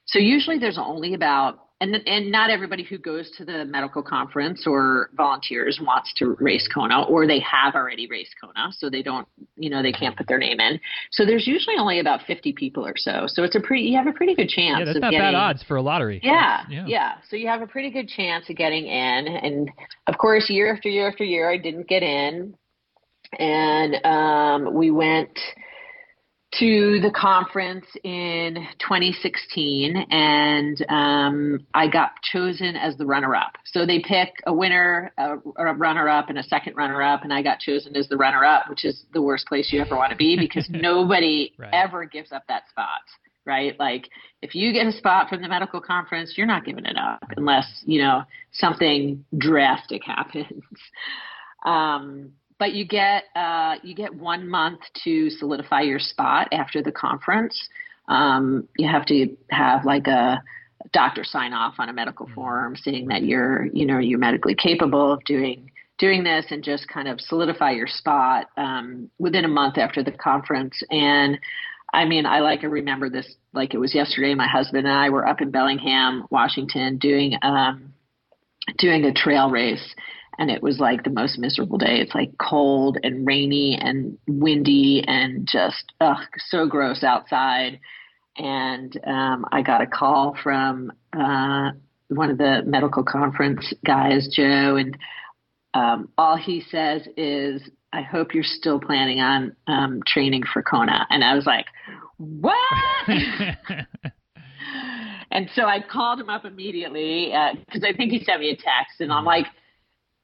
So 0.07 0.19
usually 0.19 0.59
there's 0.59 0.79
only 0.79 1.13
about 1.15 1.68
and 1.81 1.95
and 2.07 2.31
not 2.31 2.51
everybody 2.51 2.83
who 2.83 2.99
goes 2.99 3.31
to 3.39 3.45
the 3.45 3.65
medical 3.65 4.03
conference 4.03 4.67
or 4.67 5.11
volunteers 5.15 5.79
wants 5.81 6.13
to 6.15 6.37
race 6.41 6.69
Kona, 6.73 7.05
or 7.05 7.27
they 7.27 7.41
have 7.41 7.75
already 7.75 8.09
raced 8.09 8.35
Kona, 8.41 8.73
so 8.73 8.91
they 8.91 9.03
don't, 9.03 9.29
you 9.57 9.71
know, 9.71 9.83
they 9.83 9.93
can't 9.93 10.17
put 10.17 10.27
their 10.27 10.39
name 10.39 10.59
in. 10.59 10.81
So 11.13 11.25
there's 11.25 11.47
usually 11.47 11.77
only 11.79 12.01
about 12.01 12.23
50 12.27 12.53
people 12.55 12.85
or 12.85 12.95
so. 12.97 13.27
So 13.27 13.45
it's 13.45 13.55
a 13.55 13.61
pretty, 13.61 13.85
you 13.85 13.97
have 13.97 14.09
a 14.09 14.13
pretty 14.13 14.35
good 14.35 14.49
chance. 14.49 14.81
Yeah, 14.81 14.85
that's 14.87 14.97
of 14.97 15.03
not 15.03 15.11
getting, 15.13 15.27
bad 15.27 15.35
odds 15.35 15.63
for 15.63 15.77
a 15.77 15.83
lottery. 15.83 16.21
Yeah, 16.23 16.65
yeah, 16.69 16.85
yeah. 16.87 17.15
So 17.29 17.37
you 17.37 17.47
have 17.47 17.63
a 17.63 17.67
pretty 17.67 17.91
good 17.91 18.09
chance 18.09 18.51
of 18.51 18.57
getting 18.57 18.87
in, 18.87 19.29
and 19.29 19.71
of 20.09 20.19
course, 20.19 20.51
year 20.51 20.75
after 20.75 20.89
year 20.89 21.09
after 21.09 21.25
year, 21.25 21.51
I 21.51 21.59
didn't 21.59 21.89
get 21.89 22.03
in, 22.03 22.55
and 23.39 24.05
um, 24.05 24.75
we 24.75 24.91
went 24.91 25.39
to 26.51 26.99
the 27.03 27.11
conference 27.15 27.85
in 28.05 28.55
2016 28.79 29.97
and 30.11 30.85
um, 30.89 31.67
I 31.75 31.89
got 31.89 32.13
chosen 32.23 32.75
as 32.75 32.97
the 32.97 33.05
runner 33.05 33.35
up. 33.37 33.57
So 33.67 33.85
they 33.85 33.99
pick 34.01 34.33
a 34.47 34.53
winner, 34.53 35.13
a, 35.19 35.37
a 35.59 35.75
runner 35.75 36.09
up, 36.09 36.31
and 36.31 36.39
a 36.39 36.43
second 36.43 36.75
runner 36.75 37.03
up, 37.03 37.23
and 37.23 37.33
I 37.35 37.43
got 37.43 37.59
chosen 37.59 37.95
as 37.97 38.09
the 38.09 38.17
runner 38.17 38.45
up, 38.47 38.71
which 38.71 38.87
is 38.87 39.05
the 39.13 39.21
worst 39.21 39.47
place 39.47 39.71
you 39.73 39.81
ever 39.83 39.95
want 39.95 40.11
to 40.11 40.17
be 40.17 40.39
because 40.39 40.67
nobody 40.71 41.53
Right. 41.59 41.71
ever 41.75 42.07
gives 42.07 42.33
up 42.33 42.45
that 42.49 42.69
spot. 42.71 43.03
Right? 43.45 43.79
Like 43.79 44.09
if 44.43 44.55
you 44.55 44.73
get 44.73 44.87
a 44.87 44.93
spot 44.93 45.29
from 45.29 45.43
the 45.43 45.49
medical 45.49 45.81
conference, 45.81 46.35
you're 46.37 46.47
not 46.47 46.65
giving 46.65 46.87
it 46.87 46.97
up 46.97 47.23
unless, 47.37 47.83
you 47.85 48.01
know, 48.01 48.23
something 48.53 49.25
drastic 49.37 50.03
happens. 50.07 50.63
Um, 51.65 52.33
but 52.59 52.73
you 52.73 52.87
get 52.87 53.25
uh, 53.37 53.77
you 53.83 53.95
get 53.95 54.15
one 54.15 54.49
month 54.49 54.81
to 55.05 55.31
solidify 55.31 55.83
your 55.83 55.99
spot 55.99 56.49
after 56.53 56.83
the 56.83 56.93
conference. 56.93 57.69
Um, 58.09 58.69
you 58.77 58.89
have 58.89 59.07
to 59.07 59.37
have 59.51 59.85
like 59.85 60.07
a 60.07 60.43
doctor 60.93 61.25
sign 61.25 61.53
off 61.53 61.75
on 61.79 61.89
a 61.89 61.93
medical 61.93 62.29
form 62.35 62.77
saying 62.77 63.09
that 63.09 63.23
you're 63.23 63.67
you 63.67 63.87
know 63.87 63.99
you're 63.99 64.19
medically 64.19 64.55
capable 64.55 65.13
of 65.13 65.23
doing 65.25 65.71
doing 65.99 66.23
this 66.23 66.47
and 66.51 66.63
just 66.63 66.87
kind 66.89 67.09
of 67.09 67.21
solidify 67.21 67.73
your 67.73 67.89
spot 67.89 68.47
um, 68.57 69.11
within 69.19 69.45
a 69.45 69.49
month 69.49 69.77
after 69.77 70.03
the 70.03 70.13
conference 70.13 70.81
and 70.91 71.39
I 71.93 72.05
mean, 72.05 72.27
I 72.27 72.41
like 72.41 72.65
I 72.65 72.67
remember 72.67 73.09
this 73.09 73.27
like 73.55 73.73
it 73.75 73.79
was 73.79 73.95
yesterday. 73.95 74.35
My 74.35 74.47
husband 74.47 74.87
and 74.87 74.95
I 74.95 75.09
were 75.09 75.27
up 75.27 75.41
in 75.41 75.51
Bellingham, 75.51 76.27
Washington, 76.31 76.99
doing 76.99 77.35
um, 77.43 77.95
doing 78.77 79.05
a 79.05 79.13
trail 79.15 79.51
race, 79.51 79.95
and 80.39 80.51
it 80.51 80.63
was 80.63 80.79
like 80.79 81.03
the 81.03 81.11
most 81.11 81.39
miserable 81.39 81.79
day. 81.79 81.99
It's 81.99 82.15
like 82.15 82.31
cold 82.39 82.97
and 83.03 83.27
rainy 83.27 83.77
and 83.81 84.17
windy 84.29 85.03
and 85.07 85.49
just 85.51 85.93
ugh, 86.01 86.25
so 86.49 86.67
gross 86.67 87.03
outside. 87.03 87.81
And 88.37 88.99
um, 89.05 89.45
I 89.51 89.63
got 89.63 89.83
a 89.83 89.87
call 89.87 90.37
from 90.41 90.93
uh, 91.13 91.73
one 92.09 92.31
of 92.31 92.39
the 92.39 92.63
medical 92.65 93.03
conference 93.03 93.75
guys, 93.85 94.29
Joe, 94.35 94.77
and 94.77 94.97
um, 95.75 96.09
all 96.17 96.37
he 96.37 96.63
says 96.71 97.03
is, 97.17 97.61
"I 97.93 98.03
hope 98.03 98.33
you're 98.33 98.45
still 98.45 98.79
planning 98.79 99.19
on 99.19 99.57
um, 99.67 100.03
training 100.07 100.45
for 100.53 100.63
Kona." 100.63 101.05
And 101.11 101.25
I 101.25 101.35
was 101.35 101.47
like, 101.47 101.67
"What?" 102.17 102.55
and 105.33 105.51
so 105.53 105.65
I 105.65 105.81
called 105.81 106.21
him 106.21 106.31
up 106.31 106.45
immediately 106.45 107.33
because 107.67 107.83
I 107.83 107.93
think 107.93 108.13
he 108.13 108.23
sent 108.23 108.39
me 108.39 108.51
a 108.51 108.57
text, 108.57 109.01
and 109.01 109.13
I'm 109.13 109.25
like 109.25 109.47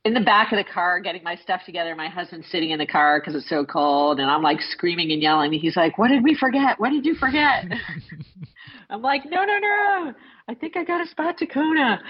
in 0.05 0.15
the 0.15 0.21
back 0.21 0.53
of 0.53 0.59
the 0.59 0.65
car 0.65 1.01
getting 1.01 1.23
my 1.23 1.37
stuff 1.37 1.63
together. 1.65 1.95
My 1.95 2.09
husband's 2.09 2.51
sitting 2.51 2.71
in 2.71 2.79
the 2.79 2.87
car 2.87 3.21
because 3.21 3.35
it's 3.35 3.49
so 3.49 3.65
cold, 3.65 4.21
and 4.21 4.31
I'm 4.31 4.43
like 4.43 4.61
screaming 4.61 5.13
and 5.13 5.23
yelling. 5.23 5.53
He's 5.53 5.77
like, 5.77 5.99
"What 5.99 6.09
did 6.09 6.23
we 6.23 6.35
forget? 6.35 6.79
What 6.79 6.91
did 6.91 7.05
you 7.05 7.15
forget?" 7.15 7.65
I'm 8.91 9.03
like, 9.03 9.25
"No, 9.25 9.45
no, 9.45 9.59
no! 9.59 10.15
I 10.49 10.55
think 10.55 10.77
I 10.77 10.85
got 10.85 11.01
a 11.01 11.09
spot 11.09 11.39
to 11.39 11.47
Kona." 11.47 12.01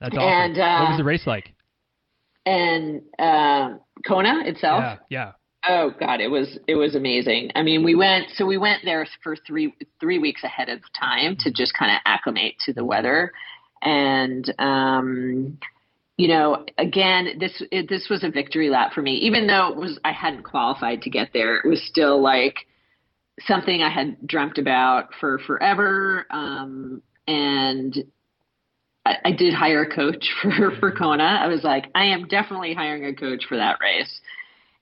That's 0.00 0.14
awesome. 0.14 0.18
And, 0.18 0.58
uh, 0.58 0.80
what 0.80 0.90
was 0.90 0.98
the 0.98 1.04
race 1.04 1.26
like? 1.26 1.54
and 2.46 3.02
uh, 3.18 3.74
Kona 4.06 4.42
itself. 4.46 4.80
Yeah, 4.80 4.96
yeah. 5.10 5.32
Oh 5.68 5.90
God, 5.98 6.20
it 6.20 6.28
was 6.28 6.58
it 6.68 6.76
was 6.76 6.94
amazing. 6.94 7.50
I 7.56 7.62
mean, 7.62 7.84
we 7.84 7.96
went 7.96 8.30
so 8.36 8.46
we 8.46 8.56
went 8.56 8.82
there 8.84 9.06
for 9.22 9.34
three 9.46 9.74
three 10.00 10.18
weeks 10.18 10.44
ahead 10.44 10.68
of 10.68 10.78
time 10.98 11.36
to 11.40 11.50
just 11.50 11.74
kind 11.74 11.90
of 11.90 11.98
acclimate 12.06 12.54
to 12.66 12.72
the 12.72 12.84
weather, 12.84 13.32
and 13.82 14.54
um, 14.60 15.58
you 16.16 16.28
know, 16.28 16.64
again, 16.78 17.36
this 17.38 17.62
it, 17.70 17.88
this 17.88 18.08
was 18.08 18.24
a 18.24 18.30
victory 18.30 18.70
lap 18.70 18.92
for 18.94 19.02
me. 19.02 19.14
Even 19.16 19.46
though 19.46 19.68
it 19.68 19.76
was 19.76 19.98
I 20.04 20.12
hadn't 20.12 20.44
qualified 20.44 21.02
to 21.02 21.10
get 21.10 21.30
there, 21.32 21.56
it 21.56 21.68
was 21.68 21.82
still 21.86 22.20
like 22.20 22.66
something 23.40 23.82
I 23.82 23.90
had 23.90 24.26
dreamt 24.26 24.56
about 24.56 25.10
for 25.20 25.38
forever. 25.40 26.26
Um, 26.30 27.02
and 27.28 27.94
I, 29.04 29.16
I 29.26 29.32
did 29.32 29.52
hire 29.52 29.82
a 29.82 29.94
coach 29.94 30.26
for 30.42 30.72
for 30.80 30.90
Kona. 30.92 31.24
I 31.24 31.48
was 31.48 31.64
like, 31.64 31.86
I 31.94 32.06
am 32.06 32.28
definitely 32.28 32.72
hiring 32.72 33.04
a 33.04 33.14
coach 33.14 33.44
for 33.46 33.56
that 33.58 33.78
race, 33.80 34.20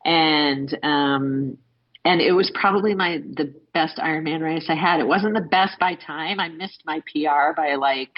and 0.05 0.73
um, 0.85 1.59
and 2.05 2.21
it 2.21 2.33
was 2.33 2.53
probably 2.55 2.95
my 2.95 3.19
the 3.37 3.53
best 3.73 3.99
Ironman 3.99 4.41
race 4.41 4.67
I 4.69 4.77
had. 4.77 5.01
It 5.01 5.09
wasn't 5.09 5.35
the 5.35 5.41
best 5.41 5.81
by 5.81 5.95
time. 5.95 6.39
I 6.39 6.49
missed 6.49 6.83
my 6.87 7.01
PR 7.13 7.55
by 7.57 7.75
like 7.75 8.15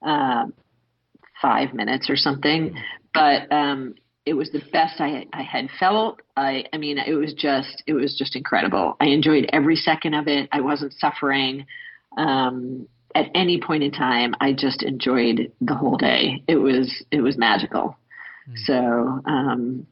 uh, 0.00 0.46
five 1.44 1.74
minutes 1.74 2.08
or 2.08 2.16
something, 2.16 2.74
but 3.12 3.52
um, 3.52 3.94
it 4.24 4.32
was 4.32 4.50
the 4.50 4.62
best 4.72 4.98
I 5.00 5.26
I 5.34 5.42
had 5.42 5.68
felt. 5.78 6.20
I 6.36 6.64
I 6.72 6.78
mean, 6.78 6.96
it 6.96 7.14
was 7.14 7.34
just 7.34 7.82
it 7.86 7.92
was 7.92 8.16
just 8.16 8.34
incredible. 8.34 8.96
I 8.98 9.06
enjoyed 9.06 9.44
every 9.52 9.76
second 9.76 10.14
of 10.14 10.26
it. 10.26 10.48
I 10.52 10.62
wasn't 10.62 10.94
suffering. 10.94 11.66
Um, 12.16 12.88
at 13.14 13.26
any 13.34 13.60
point 13.60 13.82
in 13.82 13.92
time, 13.92 14.34
I 14.40 14.52
just 14.52 14.82
enjoyed 14.82 15.52
the 15.60 15.74
whole 15.74 15.98
day. 15.98 16.42
It 16.48 16.56
was 16.56 17.04
it 17.10 17.20
was 17.20 17.36
magical. 17.36 17.96
So 18.66 19.20
um, 19.26 19.86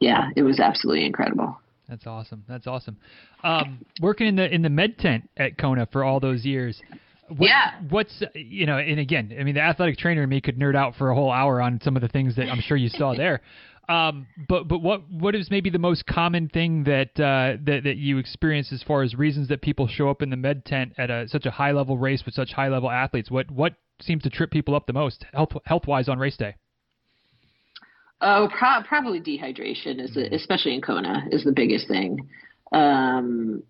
yeah, 0.00 0.30
it 0.36 0.42
was 0.42 0.58
absolutely 0.60 1.06
incredible. 1.06 1.56
That's 1.88 2.06
awesome. 2.06 2.44
That's 2.48 2.66
awesome. 2.66 2.96
Um, 3.44 3.84
working 4.00 4.26
in 4.26 4.36
the 4.36 4.52
in 4.52 4.62
the 4.62 4.70
med 4.70 4.98
tent 4.98 5.30
at 5.36 5.56
Kona 5.56 5.86
for 5.86 6.02
all 6.02 6.18
those 6.18 6.44
years. 6.44 6.80
What, 7.28 7.46
Yeah. 7.46 7.72
What's 7.90 8.22
you 8.34 8.66
know, 8.66 8.78
and 8.78 9.00
again, 9.00 9.34
I 9.38 9.42
mean, 9.44 9.54
the 9.54 9.60
athletic 9.60 9.98
trainer 9.98 10.22
in 10.22 10.28
me 10.28 10.40
could 10.40 10.58
nerd 10.58 10.76
out 10.76 10.94
for 10.96 11.10
a 11.10 11.14
whole 11.14 11.30
hour 11.30 11.60
on 11.60 11.80
some 11.82 11.96
of 11.96 12.02
the 12.02 12.08
things 12.08 12.36
that 12.36 12.48
I'm 12.48 12.60
sure 12.60 12.76
you 12.76 12.88
saw 12.88 13.14
there. 13.14 13.40
Um, 13.88 14.26
but 14.48 14.66
but 14.66 14.80
what 14.80 15.08
what 15.10 15.36
is 15.36 15.48
maybe 15.48 15.70
the 15.70 15.78
most 15.78 16.06
common 16.06 16.48
thing 16.48 16.84
that 16.84 17.10
uh, 17.20 17.56
that 17.64 17.82
that 17.84 17.96
you 17.96 18.18
experience 18.18 18.72
as 18.72 18.82
far 18.82 19.02
as 19.02 19.14
reasons 19.14 19.48
that 19.48 19.62
people 19.62 19.86
show 19.86 20.10
up 20.10 20.22
in 20.22 20.30
the 20.30 20.36
med 20.36 20.64
tent 20.64 20.94
at 20.98 21.08
a, 21.08 21.28
such 21.28 21.46
a 21.46 21.52
high 21.52 21.70
level 21.70 21.96
race 21.96 22.24
with 22.24 22.34
such 22.34 22.52
high 22.52 22.68
level 22.68 22.90
athletes? 22.90 23.30
What 23.30 23.48
what 23.48 23.74
seems 24.00 24.24
to 24.24 24.30
trip 24.30 24.50
people 24.50 24.74
up 24.74 24.86
the 24.86 24.92
most 24.92 25.24
health 25.32 25.50
health 25.66 25.86
wise 25.86 26.08
on 26.08 26.18
race 26.18 26.36
day? 26.36 26.56
Oh, 28.20 28.48
pro- 28.50 28.82
probably 28.82 29.20
dehydration 29.20 30.00
is 30.00 30.14
the, 30.14 30.34
especially 30.34 30.74
in 30.74 30.80
Kona 30.80 31.26
is 31.30 31.44
the 31.44 31.52
biggest 31.52 31.86
thing. 31.86 32.28
Um, 32.72 33.62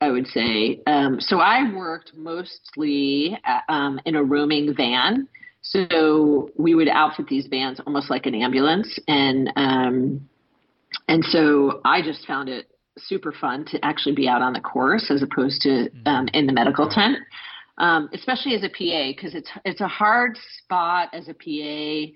I 0.00 0.10
would 0.10 0.26
say. 0.26 0.82
Um, 0.86 1.20
so 1.20 1.40
I 1.40 1.72
worked 1.72 2.12
mostly 2.14 3.38
uh 3.46 3.72
um, 3.72 4.00
in 4.04 4.16
a 4.16 4.22
roaming 4.22 4.74
van. 4.74 5.28
So 5.62 6.50
we 6.56 6.74
would 6.74 6.88
outfit 6.88 7.26
these 7.28 7.46
vans 7.48 7.80
almost 7.86 8.08
like 8.08 8.26
an 8.26 8.34
ambulance, 8.34 8.98
and 9.08 9.50
um, 9.56 10.28
and 11.08 11.24
so 11.24 11.80
I 11.84 12.02
just 12.02 12.26
found 12.26 12.48
it 12.48 12.66
super 12.98 13.32
fun 13.32 13.64
to 13.66 13.84
actually 13.84 14.14
be 14.14 14.28
out 14.28 14.42
on 14.42 14.52
the 14.52 14.60
course 14.60 15.10
as 15.10 15.22
opposed 15.22 15.60
to 15.62 15.88
um, 16.06 16.28
in 16.32 16.46
the 16.46 16.52
medical 16.52 16.88
tent, 16.88 17.18
um, 17.78 18.08
especially 18.12 18.54
as 18.54 18.62
a 18.62 18.68
PA 18.68 19.12
because 19.14 19.34
it's 19.34 19.50
it's 19.64 19.80
a 19.80 19.88
hard 19.88 20.38
spot 20.58 21.08
as 21.12 21.28
a 21.28 22.12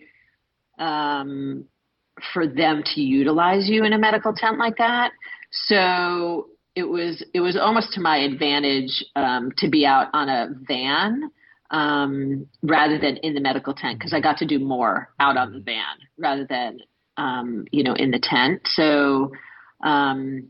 PA 0.79 0.85
um, 0.85 1.65
for 2.33 2.47
them 2.47 2.83
to 2.95 3.01
utilize 3.01 3.69
you 3.69 3.85
in 3.85 3.93
a 3.93 3.99
medical 3.99 4.33
tent 4.33 4.59
like 4.59 4.77
that. 4.79 5.13
So 5.51 6.49
it 6.81 6.89
was 6.89 7.23
it 7.35 7.41
was 7.41 7.57
almost 7.57 7.93
to 7.93 8.01
my 8.01 8.19
advantage 8.19 9.05
um, 9.15 9.53
to 9.59 9.69
be 9.69 9.85
out 9.85 10.09
on 10.15 10.29
a 10.29 10.49
van 10.67 11.31
um, 11.71 12.47
rather 12.63 12.99
than 12.99 13.19
in 13.19 13.35
the 13.35 13.41
medical 13.41 13.75
tent 13.75 13.99
because 13.99 14.15
I 14.15 14.21
got 14.21 14.39
to 14.39 14.47
do 14.47 14.59
more 14.59 15.11
out 15.21 15.37
on 15.37 15.53
the 15.53 15.61
van 15.61 15.97
rather 16.19 16.47
than 16.49 16.79
um, 17.19 17.67
you 17.71 17.85
know 17.85 17.93
in 17.93 18.11
the 18.11 18.19
tent. 18.19 18.63
So 18.65 19.31
um, 19.85 20.49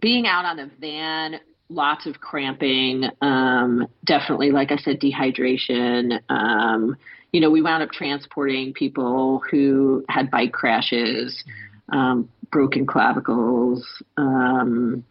being 0.00 0.26
out 0.26 0.44
on 0.44 0.56
the 0.56 0.70
van, 0.80 1.40
lots 1.68 2.06
of 2.06 2.20
cramping, 2.20 3.10
um, 3.20 3.88
definitely 4.04 4.52
like 4.52 4.70
I 4.70 4.76
said, 4.76 5.00
dehydration. 5.00 6.20
Um, 6.28 6.96
you 7.32 7.40
know, 7.40 7.50
we 7.50 7.60
wound 7.60 7.82
up 7.82 7.90
transporting 7.90 8.72
people 8.72 9.42
who 9.50 10.04
had 10.08 10.30
bike 10.30 10.52
crashes, 10.52 11.44
um, 11.92 12.28
broken 12.50 12.86
clavicles, 12.86 13.84
um, 14.16 15.04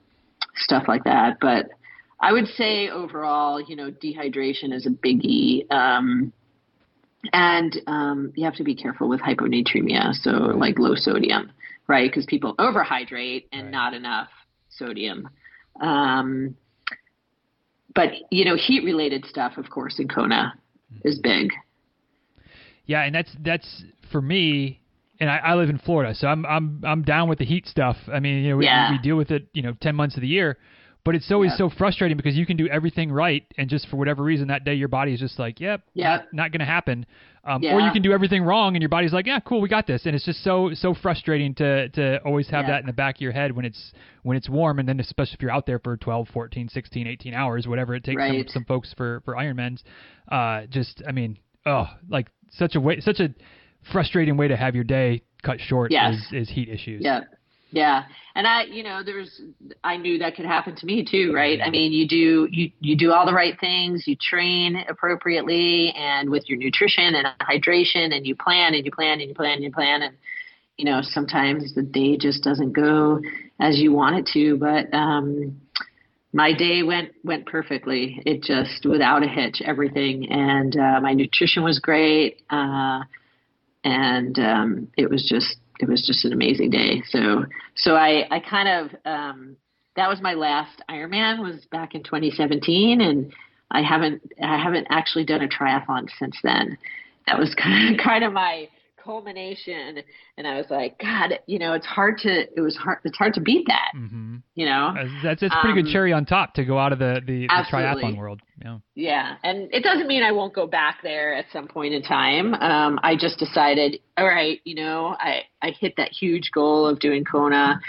stuff 0.56 0.84
like 0.88 1.04
that. 1.04 1.38
But 1.40 1.68
I 2.20 2.32
would 2.32 2.48
say 2.48 2.90
overall, 2.90 3.60
you 3.60 3.76
know, 3.76 3.92
dehydration 3.92 4.74
is 4.74 4.86
a 4.86 4.90
biggie. 4.90 5.70
Um, 5.72 6.32
and 7.34 7.76
um, 7.88 8.32
you 8.36 8.46
have 8.46 8.56
to 8.56 8.64
be 8.64 8.76
careful 8.76 9.10
with 9.10 9.20
hyponatremia, 9.22 10.14
so 10.14 10.30
like 10.32 10.78
low 10.78 10.96
sodium, 10.96 11.52
right? 11.88 12.10
Because 12.10 12.26
people 12.26 12.56
overhydrate 12.58 13.46
and 13.52 13.64
Right. 13.64 13.72
not 13.72 13.94
enough 13.94 14.30
sodium. 14.70 15.30
Um, 15.82 16.56
but 17.94 18.10
you 18.30 18.46
know, 18.46 18.56
heat 18.56 18.84
related 18.84 19.26
stuff, 19.26 19.58
of 19.58 19.70
course, 19.70 20.00
in 20.00 20.08
Kona 20.08 20.54
is 21.04 21.20
big. 21.20 21.52
Yeah, 22.86 23.04
and 23.04 23.16
that's 23.16 23.36
that's 23.44 23.84
for 24.12 24.22
me. 24.22 24.82
And 25.20 25.30
I, 25.30 25.38
I 25.38 25.54
live 25.56 25.70
in 25.70 25.78
Florida, 25.78 26.14
so 26.14 26.28
I'm 26.28 26.46
I'm 26.46 26.82
I'm 26.86 27.02
down 27.04 27.30
with 27.30 27.40
the 27.40 27.46
heat 27.46 27.68
stuff. 27.68 27.96
I 28.12 28.20
mean, 28.20 28.44
you 28.44 28.50
know, 28.52 28.58
we, 28.58 28.66
Yeah. 28.66 28.90
we 28.90 28.98
deal 28.98 29.16
with 29.16 29.32
it, 29.32 29.48
you 29.54 29.62
know, 29.62 29.74
ten 29.80 29.96
months 29.96 30.16
of 30.16 30.22
the 30.22 30.28
year. 30.28 30.58
But 31.06 31.14
it's 31.14 31.32
always 31.32 31.52
Yeah. 31.52 31.58
so 31.58 31.70
frustrating 31.70 32.18
because 32.18 32.36
you 32.36 32.48
can 32.48 32.58
do 32.58 32.68
everything 32.68 33.12
right, 33.12 33.44
and 33.60 33.70
just 33.70 33.88
for 33.90 33.96
whatever 33.98 34.24
reason 34.24 34.48
that 34.48 34.64
day 34.66 34.74
your 34.74 34.88
body 34.88 35.14
is 35.14 35.20
just 35.20 35.38
like, 35.38 35.60
yep, 35.60 35.82
Yep. 35.94 36.06
not, 36.06 36.34
not 36.34 36.52
going 36.52 36.62
to 36.62 36.66
happen. 36.66 37.06
Um, 37.44 37.64
Or 37.64 37.80
you 37.80 37.92
can 37.92 38.02
do 38.02 38.12
everything 38.12 38.42
wrong, 38.42 38.76
and 38.76 38.82
your 38.82 38.90
body's 38.90 39.14
like, 39.14 39.28
yeah, 39.28 39.40
cool, 39.40 39.62
we 39.62 39.70
got 39.70 39.86
this. 39.86 40.08
And 40.08 40.16
it's 40.16 40.26
just 40.26 40.44
so 40.44 40.74
so 40.74 40.96
frustrating 40.96 41.54
to 41.56 41.90
to 41.90 42.18
always 42.24 42.50
have 42.50 42.66
Yeah. 42.66 42.72
that 42.72 42.80
in 42.80 42.88
the 42.88 42.94
back 42.94 43.16
of 43.18 43.22
your 43.22 43.34
head 43.34 43.52
when 43.56 43.66
it's 43.66 43.94
when 44.24 44.36
it's 44.36 44.50
warm, 44.50 44.80
and 44.80 44.90
then 44.90 45.00
especially 45.00 45.36
if 45.36 45.42
you're 45.44 45.52
out 45.52 45.68
there 45.68 45.78
for 45.80 45.96
12, 45.96 46.28
14, 46.30 46.68
16, 46.70 47.06
18 47.08 47.34
hours, 47.36 47.68
whatever 47.68 47.94
it 47.94 48.04
takes 48.04 48.20
some, 48.28 48.36
some 48.50 48.66
folks 48.66 48.92
for 48.98 49.22
for 49.26 49.36
Ironmans. 49.36 49.84
Uh, 50.28 50.66
just 50.66 51.04
I 51.08 51.12
mean, 51.12 51.38
oh, 51.68 51.88
like 52.10 52.30
such 52.50 52.74
a 52.76 52.80
way, 52.82 53.00
such 53.00 53.20
a 53.20 53.30
frustrating 53.92 54.38
way 54.38 54.48
to 54.48 54.56
have 54.56 54.76
your 54.76 54.84
day 54.84 55.24
cut 55.44 55.60
short 55.60 55.92
Yes. 55.92 56.16
is, 56.32 56.48
is 56.48 56.50
heat 56.50 56.70
issues. 56.70 57.02
Yeah. 57.04 57.22
Yeah. 57.72 58.04
And 58.36 58.48
I, 58.48 58.64
you 58.64 58.84
know, 58.84 59.04
there's, 59.04 59.42
I 59.84 59.98
knew 59.98 60.18
that 60.20 60.36
could 60.36 60.46
happen 60.46 60.76
to 60.78 60.86
me 60.86 61.06
too, 61.10 61.34
right? 61.34 61.60
I 61.62 61.70
mean, 61.70 61.92
you 61.92 62.08
do, 62.08 62.48
you, 62.52 62.72
you 62.80 62.96
do 62.96 63.12
all 63.12 63.26
the 63.26 63.34
right 63.34 63.60
things, 63.60 64.04
you 64.08 64.16
train 64.16 64.84
appropriately 64.88 65.94
and 65.96 66.30
with 66.30 66.48
your 66.48 66.58
nutrition 66.58 67.16
and 67.16 67.28
hydration 67.42 68.16
and 68.16 68.26
you 68.26 68.36
plan 68.36 68.74
and 68.76 68.86
you 68.86 68.92
plan 68.92 69.20
and 69.20 69.28
you 69.30 69.36
plan 69.36 69.56
and 69.56 69.64
you 69.64 69.72
plan. 69.72 70.04
And, 70.04 70.16
you 70.78 70.86
know, 70.86 71.02
sometimes 71.02 71.74
the 71.76 71.82
day 71.82 72.18
just 72.18 72.44
doesn't 72.44 72.74
go 72.74 73.20
as 73.60 73.78
you 73.78 73.92
want 73.92 74.16
it 74.18 74.30
to, 74.34 74.58
but, 74.58 74.94
um, 74.94 75.60
my 76.34 76.52
day 76.52 76.84
went 76.84 77.14
went 77.24 77.46
perfectly. 77.46 78.22
It 78.26 78.44
just 78.44 78.86
without 78.86 79.24
a 79.24 79.28
hitch, 79.28 79.62
everything, 79.64 80.30
and 80.30 80.76
uh, 80.76 81.00
my 81.00 81.14
nutrition 81.14 81.64
was 81.64 81.80
great. 81.80 82.42
Uh, 82.50 83.04
and 83.86 84.38
um, 84.40 84.88
it 84.98 85.10
was 85.10 85.26
just 85.30 85.56
it 85.80 85.88
was 85.88 86.06
just 86.06 86.26
an 86.26 86.34
amazing 86.34 86.72
day. 86.72 87.02
So 87.10 87.46
so 87.76 87.96
I 87.96 88.28
I 88.32 88.40
kind 88.40 88.68
of 88.68 89.00
um, 89.06 89.56
that 89.96 90.10
was 90.10 90.20
my 90.22 90.34
last 90.34 90.82
Ironman 90.90 91.42
was 91.42 91.66
back 91.72 91.96
in 91.96 92.04
2017, 92.04 93.00
and 93.00 93.32
I 93.72 93.82
haven't 93.82 94.22
I 94.44 94.62
haven't 94.62 94.88
actually 94.90 95.24
done 95.24 95.42
a 95.42 95.48
triathlon 95.48 96.08
since 96.20 96.36
then. 96.44 96.78
That 97.28 97.38
was 97.38 97.54
kind 97.64 97.94
of 97.96 98.04
kind 98.04 98.24
of 98.24 98.34
my 98.34 98.68
culmination, 99.06 100.02
and 100.38 100.48
I 100.48 100.58
was 100.58 100.66
like, 100.70 100.98
God, 101.00 101.40
you 101.46 101.60
know, 101.60 101.74
it's 101.74 101.86
hard 101.86 102.18
to 102.20 102.32
it 102.58 102.62
was 102.62 102.76
hard 102.76 103.00
it's 103.04 103.18
hard 103.18 103.34
to 103.36 103.42
beat 103.42 103.66
that, 103.68 103.92
hmm 103.94 104.38
you 104.56 104.66
know. 104.66 104.94
That's, 104.96 105.42
that's 105.42 105.44
a 105.44 105.50
pretty 105.62 105.76
good 105.76 105.88
Um, 105.88 105.94
cherry 105.94 106.12
on 106.14 106.26
top 106.26 106.56
to 106.56 106.66
go 106.66 106.80
out 106.80 106.92
of 106.92 107.00
the, 107.00 107.22
the, 107.26 107.48
the 107.48 107.66
triathlon 107.72 108.18
world. 108.18 108.42
Yeah. 108.62 108.78
Yeah, 108.96 109.36
and 109.44 109.70
it 109.72 109.84
doesn't 109.84 110.08
mean 110.08 110.24
I 110.24 110.32
won't 110.32 110.54
go 110.54 110.66
back 110.66 111.00
there 111.04 111.36
at 111.36 111.46
some 111.54 111.68
point 111.68 111.94
in 111.94 112.02
time. 112.02 112.54
Um, 112.56 113.00
I 113.04 113.16
just 113.16 113.38
decided, 113.38 114.00
all 114.18 114.26
right, 114.26 114.60
you 114.64 114.76
know, 114.76 115.16
I 115.20 115.44
I 115.62 115.72
hit 115.72 115.94
that 115.98 116.12
huge 116.12 116.52
goal 116.52 116.88
of 116.88 117.00
doing 117.00 117.24
Kona. 117.24 117.80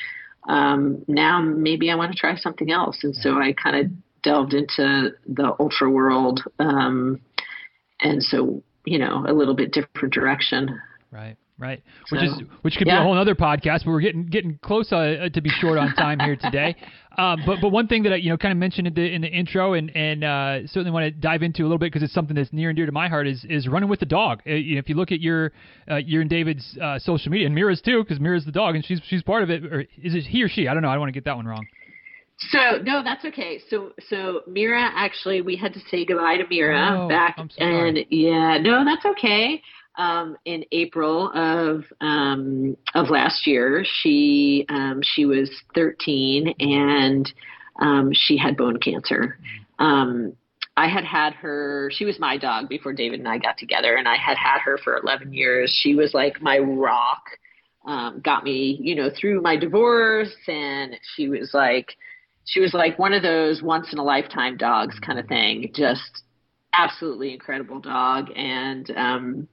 Um, 0.48 1.04
now 1.08 1.40
maybe 1.40 1.90
I 1.90 1.94
want 1.94 2.12
to 2.12 2.18
try 2.18 2.36
something 2.36 2.70
else, 2.70 2.98
and 3.02 3.14
so 3.16 3.40
I 3.40 3.52
kind 3.52 3.76
of 3.76 3.86
delved 4.22 4.54
into 4.54 5.10
the 5.26 5.54
ultra 5.58 5.88
world, 5.90 6.42
um, 6.58 7.20
and 8.00 8.22
so 8.22 8.62
you 8.88 8.98
know, 9.00 9.24
a 9.26 9.32
little 9.32 9.54
bit 9.54 9.72
different 9.72 10.14
direction. 10.14 10.80
Right, 11.16 11.36
right. 11.58 11.82
Which 12.10 12.20
So, 12.20 12.26
is 12.26 12.42
which 12.60 12.74
could 12.76 12.84
be 12.84 12.90
a 12.90 13.02
whole 13.02 13.16
other 13.16 13.34
podcast, 13.34 13.84
but 13.86 13.92
we're 13.92 14.00
getting 14.00 14.26
getting 14.26 14.58
close 14.62 14.92
uh, 14.92 15.30
to 15.32 15.40
be 15.40 15.48
short 15.48 15.78
on 15.78 15.94
time 15.94 16.20
here 16.20 16.36
today. 16.36 16.76
Um, 17.18 17.40
but 17.46 17.62
but 17.62 17.70
one 17.70 17.86
thing 17.86 18.02
that 18.02 18.12
I 18.12 18.16
you 18.16 18.28
know 18.28 18.36
kind 18.36 18.52
of 18.52 18.58
mentioned 18.58 18.88
in 18.88 18.92
the 18.92 19.14
in 19.14 19.22
the 19.22 19.28
intro 19.28 19.72
and 19.72 19.90
and 19.96 20.22
uh, 20.22 20.66
certainly 20.66 20.90
want 20.90 21.04
to 21.04 21.10
dive 21.10 21.42
into 21.42 21.62
a 21.62 21.64
little 21.64 21.78
bit 21.78 21.86
because 21.90 22.02
it's 22.02 22.12
something 22.12 22.36
that's 22.36 22.52
near 22.52 22.68
and 22.68 22.76
dear 22.76 22.84
to 22.84 22.92
my 22.92 23.08
heart 23.08 23.26
is 23.26 23.42
is 23.48 23.66
running 23.66 23.88
with 23.88 24.00
the 24.00 24.04
dog. 24.04 24.42
Uh, 24.46 24.50
you 24.50 24.74
know, 24.74 24.80
if 24.80 24.88
you 24.90 24.96
look 24.96 25.10
at 25.10 25.20
your 25.22 25.52
uh, 25.90 25.96
your 25.96 26.20
and 26.20 26.28
David's 26.28 26.76
uh, 26.76 26.98
social 26.98 27.32
media 27.32 27.46
and 27.46 27.54
Mira's 27.54 27.80
too, 27.80 28.02
because 28.02 28.20
Mira's 28.20 28.44
the 28.44 28.52
dog 28.52 28.74
and 28.74 28.84
she's 28.84 29.00
she's 29.08 29.22
part 29.22 29.42
of 29.42 29.48
it. 29.48 29.64
Or 29.64 29.80
is 29.80 30.14
it 30.14 30.24
he 30.24 30.42
or 30.42 30.48
she? 30.50 30.68
I 30.68 30.74
don't 30.74 30.82
know. 30.82 30.90
I 30.90 30.92
don't 30.92 31.00
want 31.00 31.08
to 31.08 31.18
get 31.18 31.24
that 31.24 31.36
one 31.36 31.46
wrong. 31.46 31.66
So 32.50 32.58
no, 32.84 33.02
that's 33.02 33.24
okay. 33.24 33.58
So 33.70 33.92
so 34.10 34.42
Mira 34.46 34.82
actually 34.94 35.40
we 35.40 35.56
had 35.56 35.72
to 35.72 35.80
say 35.90 36.04
goodbye 36.04 36.36
to 36.36 36.44
Mira 36.50 37.04
Oh, 37.04 37.08
back 37.08 37.36
I'm 37.38 37.48
so 37.48 37.56
sorry. 37.60 37.88
and 37.88 37.98
yeah, 38.10 38.58
no, 38.60 38.84
that's 38.84 39.06
okay. 39.06 39.62
Um, 39.98 40.36
in 40.44 40.64
April 40.72 41.30
of 41.34 41.84
um, 42.02 42.76
of 42.94 43.08
last 43.08 43.46
year, 43.46 43.84
she 44.02 44.66
um, 44.68 45.00
she 45.02 45.24
was 45.24 45.50
13 45.74 46.54
and 46.58 47.32
um, 47.80 48.10
she 48.12 48.36
had 48.36 48.56
bone 48.56 48.78
cancer. 48.78 49.38
Um, 49.78 50.34
I 50.76 50.88
had 50.88 51.04
had 51.04 51.32
her. 51.34 51.90
She 51.92 52.04
was 52.04 52.18
my 52.18 52.36
dog 52.36 52.68
before 52.68 52.92
David 52.92 53.20
and 53.20 53.28
I 53.28 53.38
got 53.38 53.56
together, 53.56 53.96
and 53.96 54.06
I 54.06 54.16
had 54.16 54.36
had 54.36 54.60
her 54.60 54.78
for 54.78 54.98
11 54.98 55.32
years. 55.32 55.74
She 55.82 55.94
was 55.94 56.12
like 56.12 56.42
my 56.42 56.58
rock. 56.58 57.22
Um, 57.86 58.20
got 58.20 58.42
me, 58.42 58.78
you 58.82 58.96
know, 58.96 59.10
through 59.18 59.40
my 59.42 59.56
divorce, 59.56 60.34
and 60.48 60.98
she 61.14 61.28
was 61.28 61.50
like, 61.54 61.96
she 62.44 62.58
was 62.58 62.74
like 62.74 62.98
one 62.98 63.12
of 63.12 63.22
those 63.22 63.62
once 63.62 63.92
in 63.92 63.98
a 64.00 64.04
lifetime 64.04 64.56
dogs 64.56 64.98
kind 64.98 65.20
of 65.20 65.28
thing. 65.28 65.70
Just 65.72 66.24
absolutely 66.72 67.32
incredible 67.32 67.80
dog, 67.80 68.26
and 68.34 68.90
um, 68.96 69.48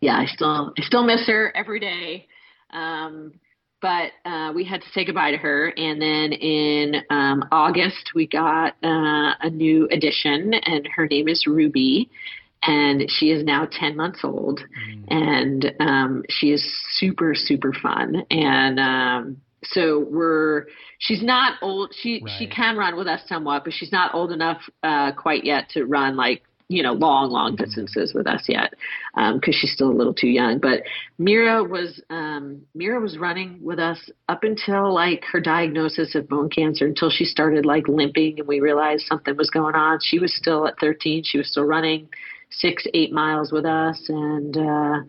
yeah, 0.00 0.16
I 0.16 0.26
still 0.26 0.72
I 0.78 0.82
still 0.82 1.04
miss 1.04 1.26
her 1.26 1.54
every 1.56 1.80
day. 1.80 2.26
Um, 2.70 3.32
but 3.80 4.12
uh, 4.24 4.50
we 4.54 4.64
had 4.64 4.80
to 4.80 4.88
say 4.94 5.04
goodbye 5.04 5.32
to 5.32 5.36
her, 5.36 5.68
and 5.76 6.00
then 6.00 6.32
in 6.32 7.02
um, 7.10 7.44
August 7.52 8.12
we 8.14 8.26
got 8.26 8.74
uh, 8.82 9.34
a 9.40 9.50
new 9.50 9.86
addition, 9.90 10.54
and 10.54 10.88
her 10.96 11.06
name 11.06 11.28
is 11.28 11.44
Ruby, 11.46 12.08
and 12.62 13.04
she 13.10 13.30
is 13.30 13.44
now 13.44 13.68
ten 13.70 13.94
months 13.94 14.20
old, 14.24 14.60
and 15.08 15.72
um, 15.80 16.22
she 16.30 16.50
is 16.52 16.64
super 16.92 17.34
super 17.34 17.74
fun, 17.74 18.24
and 18.30 18.80
um, 18.80 19.36
so 19.64 20.06
we're 20.10 20.64
she's 20.98 21.22
not 21.22 21.58
old. 21.60 21.92
She 22.00 22.22
she 22.38 22.46
can 22.46 22.78
run 22.78 22.96
with 22.96 23.06
us 23.06 23.20
somewhat 23.28 23.64
but 23.64 23.74
she's 23.74 23.92
not 23.92 24.14
old 24.14 24.32
enough 24.32 24.62
uh 24.82 25.12
quite 25.12 25.44
yet 25.44 25.68
to 25.70 25.84
run 25.84 26.16
like 26.16 26.42
you 26.68 26.82
know 26.82 26.92
long 26.92 27.30
long 27.30 27.56
distances 27.56 28.14
with 28.14 28.26
us 28.26 28.42
yet 28.48 28.72
um 29.16 29.38
because 29.38 29.54
she's 29.54 29.72
still 29.72 29.90
a 29.90 29.92
little 29.92 30.14
too 30.14 30.28
young. 30.28 30.58
But 30.58 30.82
mira 31.18 31.62
was 31.62 32.00
um 32.08 32.62
mira 32.74 33.00
was 33.00 33.18
running 33.18 33.58
with 33.62 33.78
us 33.78 34.10
up 34.28 34.44
until 34.44 34.92
like 34.92 35.24
her 35.30 35.40
diagnosis 35.40 36.14
of 36.14 36.28
bone 36.28 36.48
cancer 36.48 36.86
until 36.86 37.10
she 37.10 37.24
started 37.24 37.66
like 37.66 37.86
limping 37.88 38.38
and 38.38 38.48
we 38.48 38.60
realized 38.60 39.04
something 39.06 39.36
was 39.36 39.50
going 39.50 39.74
on. 39.74 39.98
She 40.02 40.18
was 40.18 40.34
still 40.34 40.66
at 40.66 40.78
13 40.80 41.22
she 41.24 41.38
was 41.38 41.50
still 41.50 41.64
running 41.64 42.08
six 42.50 42.86
eight 42.94 43.12
miles 43.12 43.52
with 43.52 43.66
us. 43.66 44.02
And 44.08 44.56
uh 44.56 45.00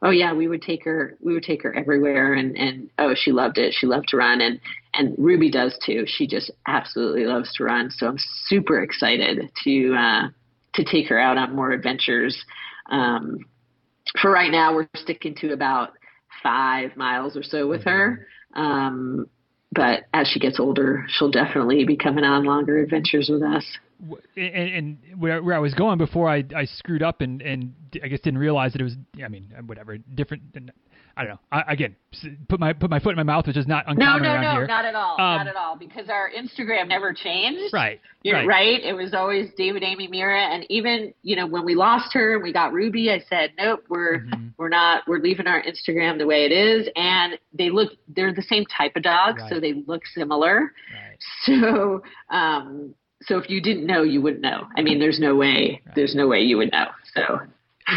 oh 0.00 0.10
yeah 0.10 0.32
we 0.32 0.48
would 0.48 0.62
take 0.62 0.84
her 0.84 1.18
we 1.20 1.34
would 1.34 1.44
take 1.44 1.62
her 1.62 1.74
everywhere. 1.74 2.32
And 2.32 2.56
and 2.56 2.88
oh 2.98 3.14
she 3.14 3.32
loved 3.32 3.58
it. 3.58 3.74
She 3.78 3.86
loved 3.86 4.08
to 4.08 4.16
run. 4.16 4.40
And 4.40 4.58
and 4.94 5.14
ruby 5.18 5.50
does 5.50 5.78
too. 5.84 6.04
She 6.06 6.26
just 6.26 6.50
absolutely 6.66 7.26
loves 7.26 7.52
to 7.56 7.64
run. 7.64 7.90
So 7.90 8.06
i'm 8.06 8.18
super 8.46 8.82
excited 8.82 9.50
to 9.64 9.94
uh 9.94 10.28
to 10.74 10.84
take 10.84 11.08
her 11.08 11.18
out 11.18 11.38
on 11.38 11.54
more 11.54 11.72
adventures. 11.72 12.36
Um 12.90 13.38
for 14.20 14.30
right 14.30 14.50
now 14.50 14.74
we're 14.74 14.88
sticking 14.96 15.34
to 15.36 15.52
about 15.52 15.90
five 16.42 16.96
miles 16.96 17.36
or 17.36 17.42
so 17.42 17.68
with 17.68 17.84
her. 17.84 18.26
Um 18.54 19.26
but 19.74 20.04
as 20.12 20.28
she 20.28 20.40
gets 20.40 20.60
older 20.60 21.04
she'll 21.08 21.30
definitely 21.30 21.84
be 21.84 21.96
coming 21.96 22.24
on 22.24 22.44
longer 22.44 22.78
adventures 22.78 23.28
with 23.32 23.42
us. 23.42 23.64
And, 24.36 24.98
and 25.14 25.20
where, 25.20 25.42
where 25.42 25.54
I 25.54 25.60
was 25.60 25.74
going 25.74 25.96
before 25.96 26.28
I, 26.28 26.42
I 26.56 26.64
screwed 26.64 27.04
up 27.04 27.20
and, 27.20 27.40
and 27.40 27.72
I 28.02 28.08
guess 28.08 28.20
didn't 28.20 28.40
realize 28.40 28.72
that 28.72 28.80
it 28.80 28.84
was 28.84 28.96
I 29.24 29.28
mean 29.28 29.52
whatever 29.66 29.96
different 29.96 30.52
than 30.52 30.72
I 31.16 31.22
don't 31.24 31.30
know 31.32 31.38
I, 31.50 31.72
again 31.72 31.96
put 32.48 32.60
my 32.60 32.72
put 32.72 32.90
my 32.90 32.98
foot 33.00 33.10
in 33.10 33.16
my 33.16 33.22
mouth 33.22 33.46
which 33.46 33.56
is 33.56 33.66
not 33.66 33.86
no 33.86 33.92
uncommon 33.92 34.22
no 34.22 34.28
around 34.30 34.42
no 34.42 34.50
here 34.52 34.66
not 34.66 34.84
at 34.84 34.94
all 34.94 35.12
Um, 35.14 35.36
not 35.38 35.46
at 35.46 35.56
all 35.56 35.76
because 35.76 36.08
our 36.08 36.30
instagram 36.30 36.88
never 36.88 37.12
changed 37.12 37.72
right 37.72 38.00
You're 38.22 38.36
right. 38.36 38.46
right. 38.46 38.80
It 38.84 38.92
was 38.94 39.14
always 39.14 39.50
David, 39.56 39.82
Amy, 39.82 40.06
Mira, 40.08 40.40
and 40.40 40.64
even 40.68 41.12
you 41.22 41.34
know 41.36 41.46
when 41.46 41.64
we 41.64 41.74
lost 41.74 42.12
her 42.14 42.34
and 42.34 42.42
we 42.42 42.52
got 42.52 42.72
Ruby, 42.72 43.10
I 43.10 43.18
said, 43.28 43.50
nope, 43.58 43.84
we're 43.88 44.20
Mhm. 44.20 44.52
we're 44.58 44.68
not. 44.68 45.02
We're 45.08 45.18
leaving 45.18 45.48
our 45.48 45.60
Instagram 45.62 46.18
the 46.18 46.26
way 46.26 46.44
it 46.44 46.52
is, 46.52 46.88
and 46.94 47.36
they 47.52 47.68
look. 47.70 47.90
They're 48.08 48.32
the 48.32 48.42
same 48.42 48.64
type 48.66 48.94
of 48.94 49.02
dog, 49.02 49.40
so 49.48 49.58
they 49.58 49.72
look 49.86 50.06
similar. 50.06 50.72
right. 50.94 51.18
So, 51.46 52.02
um, 52.30 52.94
so 53.22 53.38
if 53.38 53.50
you 53.50 53.60
didn't 53.60 53.86
know, 53.86 54.02
you 54.02 54.20
wouldn't 54.22 54.42
know. 54.42 54.68
I 54.76 54.82
mean, 54.82 54.98
there's 55.00 55.18
no 55.20 55.34
way. 55.34 55.82
There's 55.96 56.14
no 56.14 56.28
way 56.28 56.40
you 56.42 56.58
would 56.58 56.70
know. 56.70 56.86
So, 57.14 57.40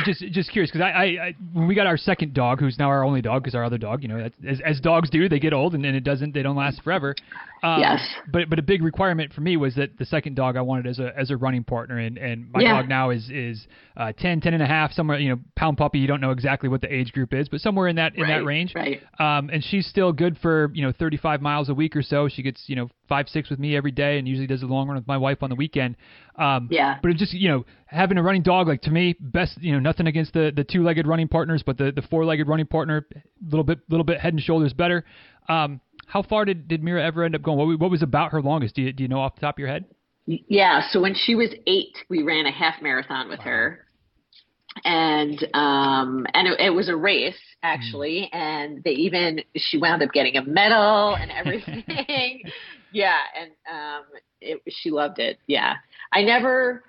just 0.06 0.20
just 0.32 0.52
curious 0.52 0.72
because 0.72 0.82
I, 0.82 0.90
I, 0.90 1.04
I 1.04 1.36
when 1.54 1.68
we 1.68 1.76
got 1.76 1.88
our 1.88 1.98
second 1.98 2.34
dog, 2.34 2.60
who's 2.60 2.78
now 2.78 2.90
our 2.90 3.04
only 3.04 3.22
dog, 3.22 3.44
because 3.44 3.56
our 3.56 3.64
other 3.64 3.78
dog, 3.78 4.02
you 4.02 4.08
know, 4.08 4.30
as, 4.48 4.62
as 4.66 4.80
dogs 4.80 5.10
do, 5.10 5.30
they 5.30 5.40
get 5.40 5.54
old 5.54 5.76
and 5.76 5.84
then 5.84 5.96
it 5.96 6.04
doesn't, 6.04 6.34
they 6.34 6.42
don't 6.42 6.56
last 6.56 6.82
forever. 6.84 7.16
Um, 7.64 7.80
yes. 7.80 8.00
But 8.32 8.50
but 8.50 8.60
a 8.60 8.62
big 8.62 8.84
requirement 8.84 9.34
for 9.34 9.42
me 9.42 9.58
was 9.58 9.76
that 9.76 9.98
the 9.98 10.06
second 10.06 10.36
dog 10.36 10.56
I 10.56 10.62
wanted 10.62 10.88
as 10.88 11.00
a 11.00 11.18
as 11.18 11.32
a 11.32 11.38
running 11.38 11.64
partner, 11.64 11.98
and 11.98 12.18
and 12.18 12.52
my 12.52 12.62
yeah. 12.62 12.74
dog 12.74 12.90
now 12.90 13.10
is 13.10 13.30
is 13.30 13.68
uh, 13.98 14.12
10, 14.18 14.42
10 14.42 14.54
and 14.54 14.62
a 14.62 14.66
half, 14.66 14.92
somewhere 14.92 15.18
you 15.18 15.30
know, 15.30 15.40
pound 15.56 15.78
puppy. 15.78 16.00
You 16.00 16.08
don't 16.08 16.22
know 16.22 16.32
exactly 16.32 16.70
what 16.70 16.82
the 16.82 16.94
age 16.94 17.12
group 17.12 17.34
is, 17.34 17.50
but 17.50 17.62
somewhere 17.62 17.88
in 17.88 17.96
that 17.96 18.16
in 18.16 18.24
right, 18.24 18.40
that 18.40 18.46
range. 18.46 18.74
Right. 18.76 19.02
Um, 19.20 19.50
and 19.50 19.64
she's 19.64 19.88
still 19.88 20.12
good 20.12 20.38
for 20.40 20.70
you 20.74 20.86
know 20.86 20.92
35 20.98 21.42
miles 21.42 21.70
a 21.70 21.74
week 21.74 21.96
or 21.96 22.04
so. 22.04 22.30
She 22.30 22.44
gets 22.44 22.64
you 22.68 22.76
know 22.76 22.90
five 23.08 23.28
six 23.30 23.50
with 23.50 23.60
me 23.60 23.76
every 23.76 23.92
day, 23.92 24.20
and 24.20 24.28
usually 24.28 24.48
does 24.48 24.62
a 24.62 24.68
long 24.68 24.88
run 24.88 24.98
with 24.98 25.08
my 25.08 25.18
wife 25.18 25.42
on 25.42 25.50
the 25.50 25.56
weekend. 25.56 25.96
Um, 26.38 26.68
yeah. 26.70 26.98
But 27.02 27.12
it 27.12 27.18
just 27.18 27.34
you 27.34 27.50
know 27.50 27.66
having 27.86 28.18
a 28.18 28.24
running 28.24 28.42
dog 28.42 28.68
like 28.68 28.82
to 28.82 28.92
me 28.92 29.16
best 29.20 29.58
you 29.62 29.72
know 29.74 29.80
nothing 29.80 30.08
against 30.08 30.34
the 30.34 30.52
the 30.56 30.64
two 30.64 30.84
legged 30.84 31.08
running 31.08 31.28
partners, 31.28 31.64
but 31.66 31.78
the 31.78 31.92
the 31.92 32.02
four 32.02 32.26
legged 32.26 32.48
running 32.48 32.68
partner 32.68 33.08
a 33.16 33.20
little 33.50 33.64
bit 33.64 33.80
little 33.90 34.04
bit 34.04 34.20
head 34.20 34.34
and 34.34 34.42
shoulders 34.42 34.74
better. 34.74 35.06
Um, 35.48 35.80
how 36.08 36.22
far 36.22 36.46
did, 36.46 36.68
did 36.68 36.84
Mira 36.84 37.04
ever 37.04 37.24
end 37.24 37.36
up 37.36 37.42
going? 37.42 37.58
What, 37.58 37.80
what 37.80 37.92
was 37.92 38.02
about 38.02 38.32
her 38.32 38.42
longest? 38.42 38.76
Do 38.76 38.84
you, 38.84 38.94
do 38.94 39.04
you 39.04 39.10
know 39.10 39.20
off 39.20 39.36
the 39.36 39.42
top 39.42 39.56
of 39.56 39.60
your 39.60 39.68
head? 39.68 39.86
Yeah, 40.28 40.88
so 40.90 41.02
when 41.02 41.16
she 41.16 41.36
was 41.36 41.50
eight, 41.68 41.96
we 42.10 42.24
ran 42.24 42.48
a 42.48 42.52
half 42.52 42.82
marathon 42.82 43.30
with 43.30 43.40
wow. 43.40 43.46
her, 43.46 43.86
and 44.84 45.48
um, 45.54 46.26
and 46.34 46.48
it, 46.48 46.60
it, 46.60 46.70
was 46.72 46.90
a 46.90 46.96
race 46.96 47.38
actually, 47.62 48.30
mm. 48.34 48.36
and 48.36 48.84
they 48.84 48.92
even 48.92 49.42
she 49.56 49.78
wound 49.78 50.02
up 50.02 50.12
getting 50.14 50.36
a 50.36 50.44
medal 50.44 51.16
and 51.16 51.30
everything. 51.30 52.42
yeah, 52.96 53.20
and 53.38 53.52
um, 53.72 54.04
it, 54.42 54.62
she 54.70 54.90
loved 54.90 55.20
it. 55.20 55.38
Yeah, 55.48 55.76
I 56.14 56.24
never 56.24 56.84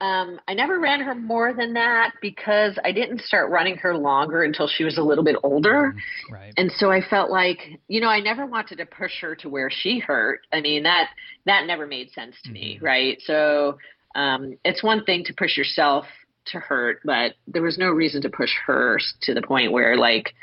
um, 0.00 0.40
I 0.48 0.54
never 0.54 0.80
ran 0.80 1.00
her 1.00 1.14
more 1.14 1.54
than 1.54 1.74
that 1.74 2.14
because 2.20 2.78
I 2.84 2.92
didn't 2.92 3.20
start 3.20 3.50
running 3.50 3.76
her 3.76 3.96
longer 3.96 4.42
until 4.42 4.66
she 4.68 4.84
was 4.84 4.98
a 4.98 5.02
little 5.02 5.22
bit 5.22 5.36
older. 5.42 5.94
Right. 6.30 6.52
And 6.56 6.70
so 6.72 6.90
I 6.90 7.00
felt 7.00 7.30
like, 7.30 7.80
you 7.86 8.00
know, 8.00 8.08
I 8.08 8.20
never 8.20 8.44
wanted 8.44 8.78
to 8.78 8.86
push 8.86 9.12
her 9.20 9.36
to 9.36 9.48
where 9.48 9.70
she 9.70 10.00
hurt. 10.00 10.40
I 10.52 10.60
mean, 10.60 10.82
that 10.82 11.10
that 11.46 11.66
never 11.66 11.86
made 11.86 12.10
sense 12.10 12.34
to 12.42 12.48
mm-hmm. 12.48 12.54
me, 12.54 12.78
right? 12.82 13.18
So 13.24 13.78
um, 14.16 14.58
it's 14.64 14.82
one 14.82 15.04
thing 15.04 15.24
to 15.24 15.34
push 15.34 15.56
yourself 15.56 16.04
to 16.46 16.58
hurt, 16.58 16.98
but 17.04 17.34
there 17.46 17.62
was 17.62 17.78
no 17.78 17.90
reason 17.90 18.20
to 18.22 18.28
push 18.28 18.50
her 18.66 18.98
to 19.22 19.32
the 19.32 19.42
point 19.42 19.72
where 19.72 19.96
like 19.96 20.34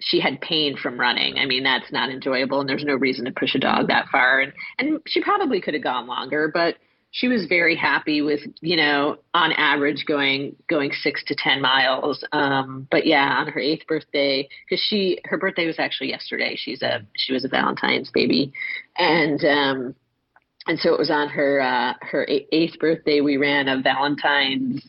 she 0.00 0.20
had 0.20 0.40
pain 0.40 0.76
from 0.76 1.00
running. 1.00 1.38
I 1.38 1.46
mean, 1.46 1.62
that's 1.62 1.90
not 1.90 2.10
enjoyable, 2.10 2.60
and 2.60 2.68
there's 2.68 2.84
no 2.84 2.94
reason 2.94 3.24
to 3.24 3.32
push 3.32 3.54
a 3.54 3.58
dog 3.58 3.88
that 3.88 4.06
far. 4.10 4.40
And 4.40 4.52
and 4.78 5.00
she 5.06 5.22
probably 5.22 5.60
could 5.60 5.74
have 5.74 5.82
gone 5.82 6.06
longer, 6.06 6.50
but 6.52 6.76
she 7.16 7.28
was 7.28 7.46
very 7.46 7.74
happy 7.74 8.20
with 8.20 8.40
you 8.60 8.76
know 8.76 9.16
on 9.32 9.52
average 9.52 10.04
going 10.06 10.54
going 10.68 10.92
six 11.02 11.24
to 11.24 11.34
ten 11.34 11.60
miles 11.60 12.22
um 12.32 12.86
but 12.90 13.06
yeah 13.06 13.38
on 13.38 13.48
her 13.48 13.60
eighth 13.60 13.86
birthday 13.86 14.46
because 14.68 14.84
she 14.88 15.18
her 15.24 15.38
birthday 15.38 15.66
was 15.66 15.78
actually 15.78 16.08
yesterday 16.08 16.54
she's 16.56 16.82
a 16.82 17.00
she 17.16 17.32
was 17.32 17.44
a 17.44 17.48
valentine's 17.48 18.10
baby 18.12 18.52
and 18.98 19.44
um 19.44 19.94
and 20.66 20.78
so 20.78 20.92
it 20.92 20.98
was 20.98 21.10
on 21.10 21.28
her 21.28 21.60
uh 21.60 21.94
her 22.02 22.26
eighth 22.28 22.78
birthday 22.78 23.20
we 23.20 23.36
ran 23.36 23.68
a 23.68 23.80
valentine's 23.80 24.86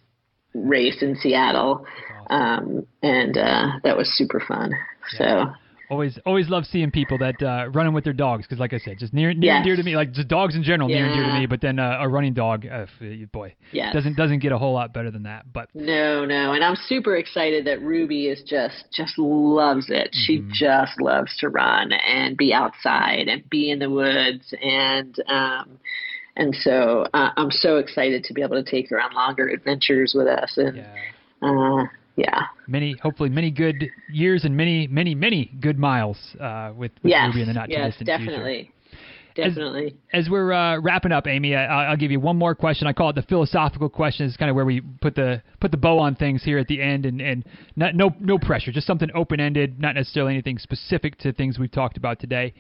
race 0.66 1.02
in 1.02 1.16
seattle 1.16 1.86
um 2.30 2.86
and 3.04 3.38
uh 3.38 3.68
that 3.84 3.98
was 3.98 4.10
super 4.18 4.42
fun 4.48 4.72
yeah. 5.14 5.46
so 5.46 5.54
Always, 5.90 6.20
always 6.26 6.50
love 6.50 6.66
seeing 6.66 6.92
people 6.92 7.18
that 7.20 7.42
uh, 7.42 7.70
running 7.70 7.94
with 7.94 8.04
their 8.04 8.12
dogs 8.12 8.46
because, 8.46 8.60
like 8.60 8.74
I 8.74 8.78
said, 8.78 8.98
just 9.00 9.14
near, 9.14 9.34
near 9.34 9.54
yes. 9.54 9.56
and 9.58 9.66
dear 9.66 9.76
to 9.78 9.84
me. 9.84 9.96
Like 9.96 10.12
just 10.12 10.28
dogs 10.28 10.54
in 10.54 10.62
general, 10.62 10.90
yeah. 10.90 10.98
near 10.98 11.06
and 11.06 11.16
dear 11.16 11.24
to 11.28 11.40
me. 11.40 11.46
But 11.46 11.62
then 11.62 11.80
uh, 11.80 12.00
a 12.02 12.10
running 12.10 12.34
dog, 12.34 12.66
uh, 12.66 12.88
boy, 13.32 13.56
yes. 13.72 13.94
doesn't 13.94 14.18
doesn't 14.18 14.40
get 14.40 14.52
a 14.52 14.58
whole 14.58 14.74
lot 14.74 14.94
better 14.94 15.12
than 15.12 15.24
that. 15.24 15.46
But 15.54 15.70
no, 15.74 16.26
no, 16.26 16.52
and 16.52 16.62
I'm 16.62 16.76
super 16.76 17.16
excited 17.16 17.66
that 17.68 17.82
Ruby 17.82 18.28
is 18.28 18.44
just 18.46 18.84
just 18.92 19.18
loves 19.18 19.86
it. 19.90 20.14
Mm-hmm. 20.14 20.20
She 20.26 20.44
just 20.52 21.00
loves 21.00 21.38
to 21.38 21.48
run 21.48 21.94
and 21.94 22.36
be 22.36 22.54
outside 22.54 23.30
and 23.30 23.50
be 23.50 23.72
in 23.72 23.80
the 23.80 23.90
woods 23.90 24.54
and. 24.62 25.16
um 25.30 25.80
and 26.38 26.56
so 26.62 27.06
uh, 27.14 27.32
I'm 27.36 27.52
so 27.52 27.78
excited 27.78 28.24
to 28.26 28.34
be 28.34 28.42
able 28.42 28.64
to 28.64 28.70
take 28.70 28.90
her 28.90 29.02
on 29.02 29.14
longer 29.14 29.50
adventures 29.50 30.14
with 30.16 30.28
us. 30.28 30.54
And 30.58 30.78
yeah. 30.78 30.92
uh, 31.42 31.86
yeah. 32.16 32.42
Many, 32.68 32.96
hopefully, 33.02 33.30
many 33.30 33.52
good 33.52 33.90
years 34.12 34.44
and 34.44 34.56
many, 34.56 34.88
many, 34.88 35.16
many 35.16 35.52
good 35.60 35.78
miles 35.78 36.18
uh, 36.40 36.72
with, 36.76 36.92
with 37.04 37.12
yes, 37.12 37.28
Ruby 37.28 37.42
in 37.42 37.48
the 37.48 37.54
not 37.54 37.68
too 37.68 37.74
yes, 37.74 37.90
distant 37.90 38.08
definitely. 38.08 38.56
future. 38.56 38.74
Definitely. 39.36 39.96
As, 40.12 40.26
as 40.26 40.30
we're 40.32 40.52
uh, 40.52 40.80
wrapping 40.80 41.12
up, 41.12 41.28
Amy, 41.28 41.56
I, 41.56 41.92
will 41.92 41.98
give 41.98 42.10
you 42.10 42.20
one 42.20 42.38
more 42.38 42.56
question. 42.56 42.88
I 42.88 42.94
call 42.94 43.12
it 43.12 43.16
the 43.16 43.22
philosophical 43.22 43.88
question. 43.88 44.26
It's 44.26 44.36
kind 44.36 44.50
of 44.50 44.56
where 44.56 44.66
we 44.66 44.82
put 44.82 45.14
the 45.14 45.44
put 45.60 45.70
the 45.70 45.78
bow 45.78 46.00
on 46.00 46.16
things 46.16 46.44
here 46.44 46.58
at 46.58 46.68
the 46.68 46.82
end, 46.82 47.06
and 47.06 47.22
and 47.22 47.46
not, 47.76 47.94
no 47.94 48.16
no 48.20 48.40
pressure, 48.40 48.72
just 48.72 48.88
something 48.88 49.12
open 49.14 49.40
ended, 49.40 49.80
not 49.80 49.94
necessarily 49.94 50.34
anything 50.34 50.58
specific 50.58 51.20
to 51.20 51.34
things 51.34 51.60
we've 51.60 51.72
talked 51.72 51.98
about 51.98 52.20
today. 52.20 52.52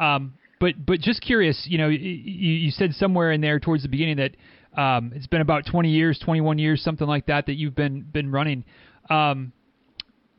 Um, 0.00 0.34
but 0.64 0.86
but 0.86 0.98
just 0.98 1.20
curious, 1.20 1.66
you 1.68 1.76
know, 1.76 1.88
you, 1.88 1.98
you 1.98 2.70
said 2.70 2.94
somewhere 2.94 3.32
in 3.32 3.42
there 3.42 3.60
towards 3.60 3.82
the 3.82 3.88
beginning 3.90 4.16
that 4.16 4.80
um, 4.80 5.12
it's 5.14 5.26
been 5.26 5.42
about 5.42 5.66
20 5.66 5.90
years, 5.90 6.18
21 6.24 6.58
years, 6.58 6.82
something 6.82 7.06
like 7.06 7.26
that, 7.26 7.44
that 7.46 7.56
you've 7.56 7.74
been 7.74 8.00
been 8.00 8.32
running. 8.32 8.64
Um, 9.10 9.52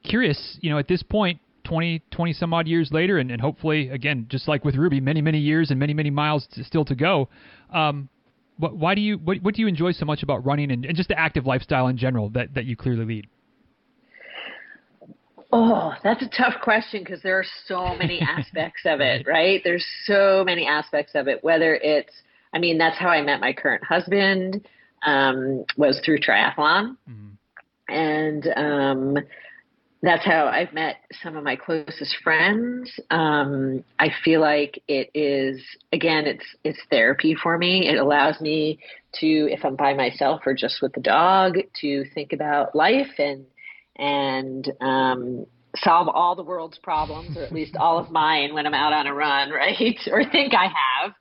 curious, 0.04 0.58
you 0.62 0.72
know, 0.72 0.80
at 0.80 0.88
this 0.88 1.04
point, 1.04 1.42
20, 1.66 2.02
20 2.10 2.34
some 2.34 2.56
odd 2.56 2.68
years 2.68 2.90
later, 2.92 3.20
and, 3.20 3.30
and 3.30 3.40
hopefully, 3.40 3.90
again, 3.90 4.26
just 4.28 4.48
like 4.48 4.66
with 4.66 4.74
Ruby, 4.74 5.00
many, 5.00 5.22
many 5.22 5.38
years 5.38 5.70
and 5.70 5.80
many, 5.80 5.94
many 5.94 6.10
miles 6.10 6.48
to, 6.54 6.64
still 6.64 6.86
to 6.86 6.96
go. 6.96 7.30
Um, 7.72 8.10
what, 8.58 8.76
why 8.76 8.96
do 8.96 9.02
you, 9.02 9.20
what, 9.20 9.44
what 9.44 9.54
do 9.54 9.62
you 9.62 9.68
enjoy 9.68 9.92
so 9.92 10.06
much 10.06 10.24
about 10.24 10.44
running 10.44 10.72
and, 10.72 10.86
and 10.86 10.98
just 10.98 11.10
the 11.10 11.20
active 11.20 11.46
lifestyle 11.46 11.88
in 11.88 11.98
general 11.98 12.30
that, 12.30 12.56
that 12.56 12.66
you 12.66 12.76
clearly 12.76 13.06
lead? 13.06 13.28
Oh, 15.58 15.94
that's 16.04 16.22
a 16.22 16.30
tough 16.30 16.56
question 16.62 17.02
because 17.04 17.22
there 17.22 17.40
are 17.40 17.46
so 17.66 17.96
many 17.96 18.20
aspects 18.38 18.82
of 18.86 19.00
it, 19.00 19.26
right? 19.26 19.62
There's 19.64 19.86
so 20.06 20.44
many 20.46 20.66
aspects 20.68 21.14
of 21.16 21.28
it. 21.28 21.44
Whether 21.44 21.76
it's, 21.76 22.14
I 22.54 22.60
mean, 22.60 22.78
that's 22.78 22.98
how 22.98 23.10
I 23.10 23.22
met 23.22 23.40
my 23.40 23.54
current 23.54 23.84
husband 23.84 24.68
um, 25.06 25.64
was 25.78 26.02
through 26.04 26.20
triathlon. 26.20 26.98
Mm-hmm 27.10 27.26
and 27.88 28.48
um, 28.56 29.18
that's 30.02 30.26
how 30.26 30.48
I've 30.48 30.74
met 30.74 30.98
some 31.24 31.36
of 31.36 31.44
my 31.44 31.56
closest 31.56 32.16
friends. 32.24 32.92
Um, 33.10 33.84
I 34.00 34.10
feel 34.24 34.42
like 34.42 34.82
it 34.88 35.10
is 35.14 35.62
again, 35.92 36.26
it's 36.26 36.46
it's 36.64 36.80
therapy 36.90 37.36
for 37.36 37.58
me. 37.58 37.88
It 37.88 37.98
allows 37.98 38.40
me 38.42 38.80
to, 39.20 39.28
if 39.52 39.64
I'm 39.64 39.76
by 39.76 39.94
myself 39.94 40.42
or 40.46 40.54
just 40.54 40.82
with 40.82 40.94
the 40.94 41.02
dog, 41.02 41.56
to 41.82 42.06
think 42.14 42.34
about 42.34 42.76
life 42.76 43.18
and 43.18 43.46
and 43.98 44.72
um, 44.82 45.46
solve 45.78 46.08
all 46.08 46.36
the 46.36 46.44
world's 46.44 46.78
problems, 46.78 47.38
or 47.38 47.44
at 47.44 47.52
least 47.52 47.76
all 47.78 47.98
of 47.98 48.12
mine, 48.12 48.54
when 48.54 48.66
I'm 48.66 48.74
out 48.74 48.94
on 48.94 49.08
a 49.08 49.14
run, 49.14 49.50
right? 49.52 50.00
or 50.12 50.24
think 50.30 50.54
I 50.54 50.68
have. 50.68 51.14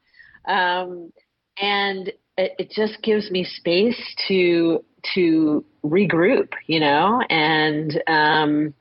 Um, 0.47 1.12
and 1.61 2.09
it, 2.37 2.53
it 2.59 2.70
just 2.70 3.03
gives 3.03 3.31
me 3.31 3.45
space 3.45 4.01
to 4.29 4.85
to 5.14 5.64
regroup, 5.85 6.53
you 6.66 6.81
know, 6.81 7.20
and 7.29 8.03
um, 8.07 8.75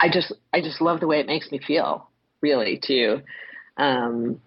I 0.00 0.08
just 0.10 0.32
I 0.52 0.60
just 0.60 0.80
love 0.80 1.00
the 1.00 1.06
way 1.06 1.20
it 1.20 1.26
makes 1.26 1.50
me 1.50 1.60
feel, 1.64 2.08
really, 2.40 2.80
too. 2.84 3.20
Um, 3.76 4.40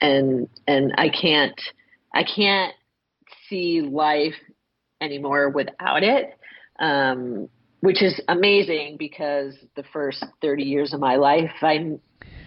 and 0.00 0.48
and 0.66 0.94
I 0.98 1.08
can't 1.08 1.60
I 2.14 2.24
can't 2.24 2.74
see 3.48 3.80
life 3.80 4.34
anymore 5.00 5.50
without 5.50 6.02
it. 6.02 6.34
Um, 6.78 7.48
which 7.80 8.02
is 8.02 8.20
amazing 8.28 8.96
because 8.98 9.54
the 9.76 9.84
first 9.92 10.24
30 10.42 10.64
years 10.64 10.92
of 10.92 11.00
my 11.00 11.16
life 11.16 11.50
I 11.62 11.98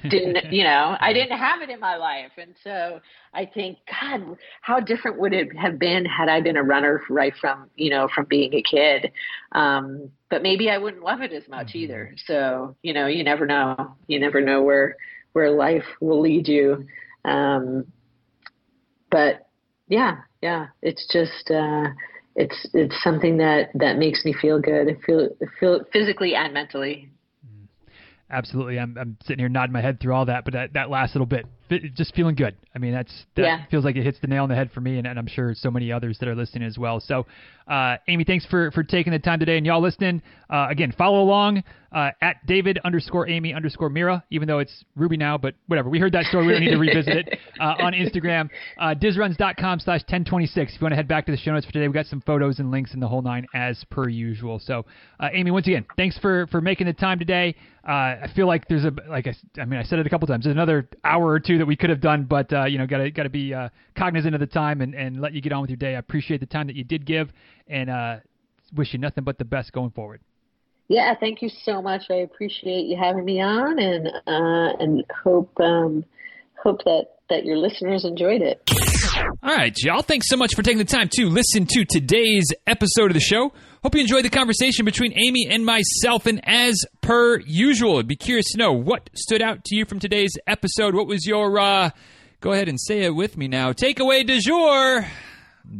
didn't 0.10 0.38
you 0.52 0.64
know 0.64 0.96
i 1.00 1.14
didn't 1.14 1.38
have 1.38 1.62
it 1.62 1.70
in 1.70 1.80
my 1.80 1.96
life. 1.96 2.32
And 2.38 2.56
so 2.64 3.00
i 3.34 3.46
think 3.46 3.78
god 3.90 4.38
how 4.62 4.80
different 4.80 5.20
would 5.20 5.34
it 5.34 5.56
have 5.56 5.80
been 5.80 6.06
had 6.06 6.30
i 6.30 6.42
been 6.42 6.58
a 6.58 6.64
runner 6.64 7.02
right 7.10 7.34
from 7.40 7.70
you 7.76 7.90
know 7.90 8.08
from 8.14 8.26
being 8.26 8.54
a 8.54 8.64
kid? 8.64 9.12
Um 9.52 10.12
but 10.30 10.44
maybe 10.44 10.70
i 10.70 10.78
wouldn't 10.78 11.04
love 11.04 11.22
it 11.22 11.34
as 11.34 11.48
much 11.48 11.68
mm-hmm. 11.68 11.80
either. 11.80 12.16
So 12.26 12.76
you 12.82 12.94
know 12.94 13.08
you 13.08 13.24
never 13.24 13.46
know. 13.46 13.96
You 14.08 14.20
never 14.20 14.42
know 14.42 14.62
where 14.62 14.96
where 15.34 15.52
life 15.52 15.86
will 16.00 16.22
lead 16.22 16.48
you. 16.48 16.86
Um 17.26 17.86
but 19.10 19.48
yeah 19.88 20.18
yeah 20.42 20.68
it's 20.82 21.06
just 21.12 21.52
uh 21.52 21.90
it's 22.36 22.68
it's 22.74 22.96
something 23.04 23.38
that 23.38 23.70
that 23.74 23.98
makes 23.98 24.24
me 24.24 24.34
feel 24.34 24.60
good 24.60 24.98
feel 25.06 25.30
feel 25.60 25.84
physically 25.92 26.34
and 26.36 26.54
mentally 26.54 27.10
mm. 27.46 27.68
absolutely. 28.30 28.80
I'm, 28.80 28.98
I'm 28.98 29.18
sitting 29.24 29.40
here 29.40 29.50
nodding 29.50 29.74
my 29.74 29.82
head 29.82 30.00
through 30.00 30.14
all 30.14 30.26
that, 30.26 30.46
but 30.46 30.54
that, 30.54 30.74
that 30.74 30.90
last 30.90 31.14
little 31.16 31.26
bit, 31.26 31.46
just 31.80 32.14
feeling 32.16 32.36
good. 32.36 32.56
I 32.76 32.80
mean, 32.80 32.92
that's 32.94 33.26
that 33.36 33.44
Yeah. 33.44 33.66
feels 33.70 33.84
like 33.86 33.96
it 33.96 34.04
hits 34.04 34.20
the 34.20 34.28
nail 34.28 34.44
on 34.44 34.50
the 34.50 34.56
head 34.56 34.72
for 34.72 34.82
me, 34.82 34.98
and, 34.98 35.08
and 35.08 35.18
I'm 35.20 35.28
sure 35.28 35.54
so 35.56 35.70
many 35.72 35.92
others 35.92 36.18
that 36.20 36.30
are 36.30 36.36
listening 36.36 36.68
as 36.68 36.78
well. 36.78 37.00
So, 37.00 37.26
uh, 37.68 37.98
Amy, 38.08 38.24
thanks 38.24 38.46
for 38.46 38.72
for 38.72 38.84
taking 38.84 39.12
the 39.14 39.20
time 39.20 39.40
today, 39.40 39.58
and 39.58 39.66
y'all 39.66 39.82
listening. 39.82 40.22
Uh, 40.50 40.68
again, 40.70 40.92
follow 40.98 41.22
along 41.22 41.64
uh, 41.94 42.12
at 42.22 42.46
David 42.46 42.80
underscore 42.84 43.30
Amy 43.30 43.54
underscore 43.54 43.90
Mira, 43.90 44.24
even 44.30 44.48
though 44.48 44.60
it's 44.60 44.84
Ruby 44.98 45.16
now, 45.18 45.38
but 45.38 45.56
whatever. 45.68 45.90
We 45.90 46.00
heard 46.00 46.12
that 46.14 46.26
story. 46.26 46.46
We 46.48 46.52
don't 46.54 46.62
need 46.62 46.72
to 46.72 46.78
revisit 46.78 47.16
it 47.16 47.40
uh, 47.60 47.76
on 47.80 47.94
Instagram. 47.94 48.50
Uh, 48.78 48.94
dizruns.com 48.94 49.80
slash 49.80 50.02
1026. 50.02 50.74
If 50.76 50.82
you 50.82 50.86
want 50.86 50.92
to 50.92 50.96
head 50.98 51.08
back 51.08 51.26
to 51.28 51.32
the 51.32 51.38
show 51.38 51.52
notes 51.54 51.66
for 51.66 51.72
today, 51.72 51.88
we 51.88 51.94
got 51.94 52.06
some 52.06 52.22
photos 52.22 52.60
and 52.60 52.70
links 52.72 52.94
in 52.94 53.00
the 53.00 53.08
whole 53.08 53.22
nine 53.22 53.46
as 53.54 53.82
per 53.90 54.10
usual. 54.10 54.60
So, 54.60 54.86
uh, 55.20 55.30
Amy, 55.32 55.52
once 55.52 55.68
again, 55.68 55.86
thanks 55.96 56.18
for 56.18 56.48
for 56.48 56.60
making 56.60 56.88
the 56.88 56.94
time 56.94 57.18
today. 57.20 57.56
Uh, 57.88 57.92
I 58.24 58.32
feel 58.36 58.46
like 58.46 58.68
there's 58.68 58.86
a 58.86 58.92
like 59.10 59.28
I, 59.28 59.62
I 59.62 59.66
mean 59.66 59.80
I 59.80 59.84
said 59.84 60.00
it 60.00 60.06
a 60.06 60.10
couple 60.10 60.28
times. 60.28 60.44
There's 60.44 60.54
another 60.56 60.88
hour 61.04 61.26
or 61.28 61.40
two 61.40 61.58
that 61.62 61.68
we 61.68 61.76
could 61.76 61.90
have 61.92 62.02
done, 62.02 62.24
but 62.24 62.52
uh, 62.52 62.66
you 62.66 62.78
know, 62.78 62.88
gotta 62.88 63.12
gotta 63.12 63.30
be 63.30 63.54
uh, 63.54 63.70
cognizant 63.96 64.34
of 64.34 64.42
the 64.42 64.48
time 64.48 64.82
and, 64.82 64.94
and 64.94 65.22
let 65.22 65.34
you 65.34 65.42
get 65.42 65.54
on 65.54 65.62
with 65.62 65.70
your 65.70 65.78
day. 65.78 65.96
I 65.96 66.00
appreciate 66.00 66.40
the 66.40 66.46
time 66.46 66.68
that 66.68 66.76
you 66.76 66.84
did 66.84 67.06
give, 67.06 67.32
and 67.68 67.90
uh, 67.90 68.18
wish 68.76 68.94
you 68.94 69.00
nothing 69.00 69.24
but 69.24 69.38
the 69.38 69.46
best 69.46 69.72
going 69.72 69.92
forward. 69.92 70.22
Yeah, 70.88 71.14
thank 71.20 71.42
you 71.42 71.50
so 71.64 71.82
much. 71.82 72.04
I 72.10 72.16
appreciate 72.16 72.86
you 72.88 72.98
having 72.98 73.24
me 73.24 73.42
on, 73.42 73.80
and 73.80 74.08
uh, 74.08 74.84
and 74.84 75.06
hope 75.24 75.58
um, 75.60 76.04
hope 76.62 76.84
that 76.86 77.12
that 77.30 77.46
your 77.46 77.58
listeners 77.58 78.04
enjoyed 78.04 78.42
it. 78.42 78.62
All 79.44 79.56
right, 79.56 79.74
y'all. 79.84 80.02
Thanks 80.02 80.28
so 80.28 80.38
much 80.38 80.56
for 80.56 80.64
taking 80.64 80.80
the 80.80 80.84
time 80.84 81.10
to 81.14 81.28
listen 81.28 81.66
to 81.70 81.86
today's 81.86 82.46
episode 82.68 83.12
of 83.12 83.14
the 83.14 83.22
show. 83.22 83.54
Hope 83.84 83.96
you 83.96 84.02
enjoyed 84.02 84.24
the 84.24 84.30
conversation 84.30 84.86
between 84.86 85.12
Amy 85.18 85.48
and 85.50 85.66
myself. 85.66 86.28
And 86.28 86.40
as 86.48 86.76
per 87.02 87.40
usual, 87.40 87.98
I'd 87.98 88.08
be 88.08 88.16
curious 88.16 88.52
to 88.52 88.60
know 88.60 88.72
what 88.72 89.10
stood 89.16 89.42
out 89.42 89.64
to 89.66 89.76
you 89.76 89.86
from 89.86 90.00
today's 90.00 90.34
episode. 90.46 90.94
What 90.94 91.08
was 91.08 91.26
your, 91.26 91.58
uh, 91.58 91.90
go 92.42 92.52
ahead 92.52 92.70
and 92.70 92.80
say 92.80 93.02
it 93.02 93.16
with 93.16 93.38
me 93.38 93.48
now. 93.48 93.74
Takeaway 93.74 94.24
du 94.24 94.40
jour. 94.40 95.08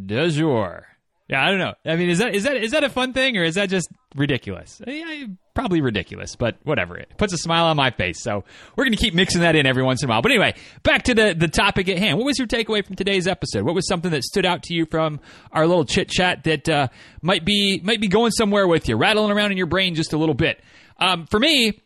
Du 0.06 0.30
jour. 0.32 0.91
Yeah, 1.32 1.46
I 1.46 1.48
don't 1.48 1.58
know. 1.60 1.72
I 1.86 1.96
mean, 1.96 2.10
is 2.10 2.18
that 2.18 2.34
is 2.34 2.42
that 2.42 2.58
is 2.58 2.72
that 2.72 2.84
a 2.84 2.90
fun 2.90 3.14
thing 3.14 3.38
or 3.38 3.42
is 3.42 3.54
that 3.54 3.70
just 3.70 3.88
ridiculous? 4.14 4.82
Yeah, 4.86 5.28
probably 5.54 5.80
ridiculous, 5.80 6.36
but 6.36 6.56
whatever. 6.64 6.94
It 6.94 7.08
puts 7.16 7.32
a 7.32 7.38
smile 7.38 7.64
on 7.64 7.76
my 7.78 7.90
face. 7.90 8.22
So 8.22 8.44
we're 8.76 8.84
going 8.84 8.92
to 8.92 9.02
keep 9.02 9.14
mixing 9.14 9.40
that 9.40 9.56
in 9.56 9.64
every 9.64 9.82
once 9.82 10.02
in 10.02 10.10
a 10.10 10.12
while. 10.12 10.20
But 10.20 10.32
anyway, 10.32 10.54
back 10.82 11.04
to 11.04 11.14
the 11.14 11.34
the 11.34 11.48
topic 11.48 11.88
at 11.88 11.96
hand. 11.96 12.18
What 12.18 12.26
was 12.26 12.38
your 12.38 12.46
takeaway 12.46 12.84
from 12.84 12.96
today's 12.96 13.26
episode? 13.26 13.64
What 13.64 13.74
was 13.74 13.88
something 13.88 14.10
that 14.10 14.24
stood 14.24 14.44
out 14.44 14.64
to 14.64 14.74
you 14.74 14.84
from 14.84 15.20
our 15.52 15.66
little 15.66 15.86
chit 15.86 16.10
chat 16.10 16.44
that 16.44 16.68
uh, 16.68 16.88
might 17.22 17.46
be 17.46 17.80
might 17.82 18.02
be 18.02 18.08
going 18.08 18.32
somewhere 18.32 18.68
with 18.68 18.86
you, 18.86 18.98
rattling 18.98 19.30
around 19.30 19.52
in 19.52 19.56
your 19.56 19.66
brain 19.66 19.94
just 19.94 20.12
a 20.12 20.18
little 20.18 20.34
bit? 20.34 20.60
Um, 20.98 21.24
for 21.30 21.40
me, 21.40 21.80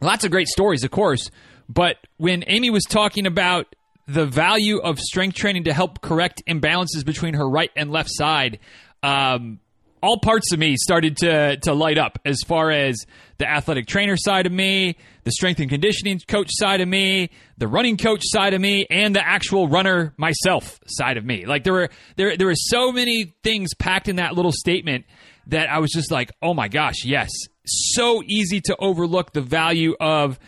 lots 0.00 0.24
of 0.24 0.32
great 0.32 0.48
stories, 0.48 0.82
of 0.82 0.90
course. 0.90 1.30
But 1.68 1.98
when 2.16 2.42
Amy 2.48 2.70
was 2.70 2.82
talking 2.82 3.24
about 3.24 3.72
the 4.08 4.26
value 4.26 4.78
of 4.78 4.98
strength 4.98 5.36
training 5.36 5.64
to 5.64 5.72
help 5.72 6.00
correct 6.00 6.42
imbalances 6.48 7.04
between 7.04 7.34
her 7.34 7.48
right 7.48 7.70
and 7.76 7.92
left 7.92 8.08
side, 8.10 8.58
um, 9.02 9.60
all 10.02 10.18
parts 10.18 10.52
of 10.52 10.58
me 10.58 10.76
started 10.76 11.16
to 11.18 11.56
to 11.58 11.74
light 11.74 11.98
up 11.98 12.18
as 12.24 12.38
far 12.46 12.70
as 12.70 13.04
the 13.38 13.48
athletic 13.48 13.86
trainer 13.86 14.16
side 14.16 14.46
of 14.46 14.52
me, 14.52 14.96
the 15.24 15.30
strength 15.30 15.60
and 15.60 15.68
conditioning 15.68 16.20
coach 16.26 16.48
side 16.50 16.80
of 16.80 16.88
me, 16.88 17.30
the 17.58 17.68
running 17.68 17.96
coach 17.96 18.22
side 18.24 18.54
of 18.54 18.60
me, 18.60 18.86
and 18.90 19.14
the 19.14 19.24
actual 19.26 19.68
runner 19.68 20.14
myself 20.16 20.80
side 20.86 21.16
of 21.16 21.24
me. 21.24 21.46
Like 21.46 21.64
there 21.64 21.72
were 21.72 21.90
there 22.16 22.36
there 22.36 22.46
were 22.46 22.54
so 22.54 22.92
many 22.92 23.34
things 23.42 23.74
packed 23.74 24.08
in 24.08 24.16
that 24.16 24.34
little 24.34 24.52
statement 24.52 25.04
that 25.48 25.68
I 25.68 25.78
was 25.80 25.90
just 25.90 26.10
like, 26.10 26.30
oh 26.42 26.54
my 26.54 26.68
gosh, 26.68 27.04
yes, 27.04 27.30
so 27.66 28.22
easy 28.24 28.60
to 28.62 28.76
overlook 28.78 29.32
the 29.32 29.40
value 29.40 29.96
of 30.00 30.38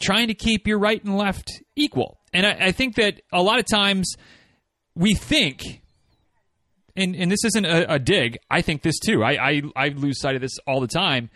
trying 0.00 0.28
to 0.28 0.34
keep 0.34 0.66
your 0.66 0.78
right 0.78 1.02
and 1.02 1.16
left 1.16 1.62
equal. 1.76 2.17
And 2.32 2.46
I, 2.46 2.66
I 2.66 2.72
think 2.72 2.96
that 2.96 3.20
a 3.32 3.42
lot 3.42 3.58
of 3.58 3.66
times 3.66 4.14
we 4.94 5.14
think, 5.14 5.82
and, 6.96 7.14
and 7.14 7.30
this 7.30 7.44
isn't 7.44 7.64
a, 7.64 7.94
a 7.94 7.98
dig, 7.98 8.38
I 8.50 8.62
think 8.62 8.82
this 8.82 8.98
too. 8.98 9.22
I, 9.22 9.50
I, 9.50 9.62
I 9.76 9.88
lose 9.88 10.20
sight 10.20 10.34
of 10.34 10.40
this 10.40 10.58
all 10.66 10.80
the 10.80 10.88
time, 10.88 11.30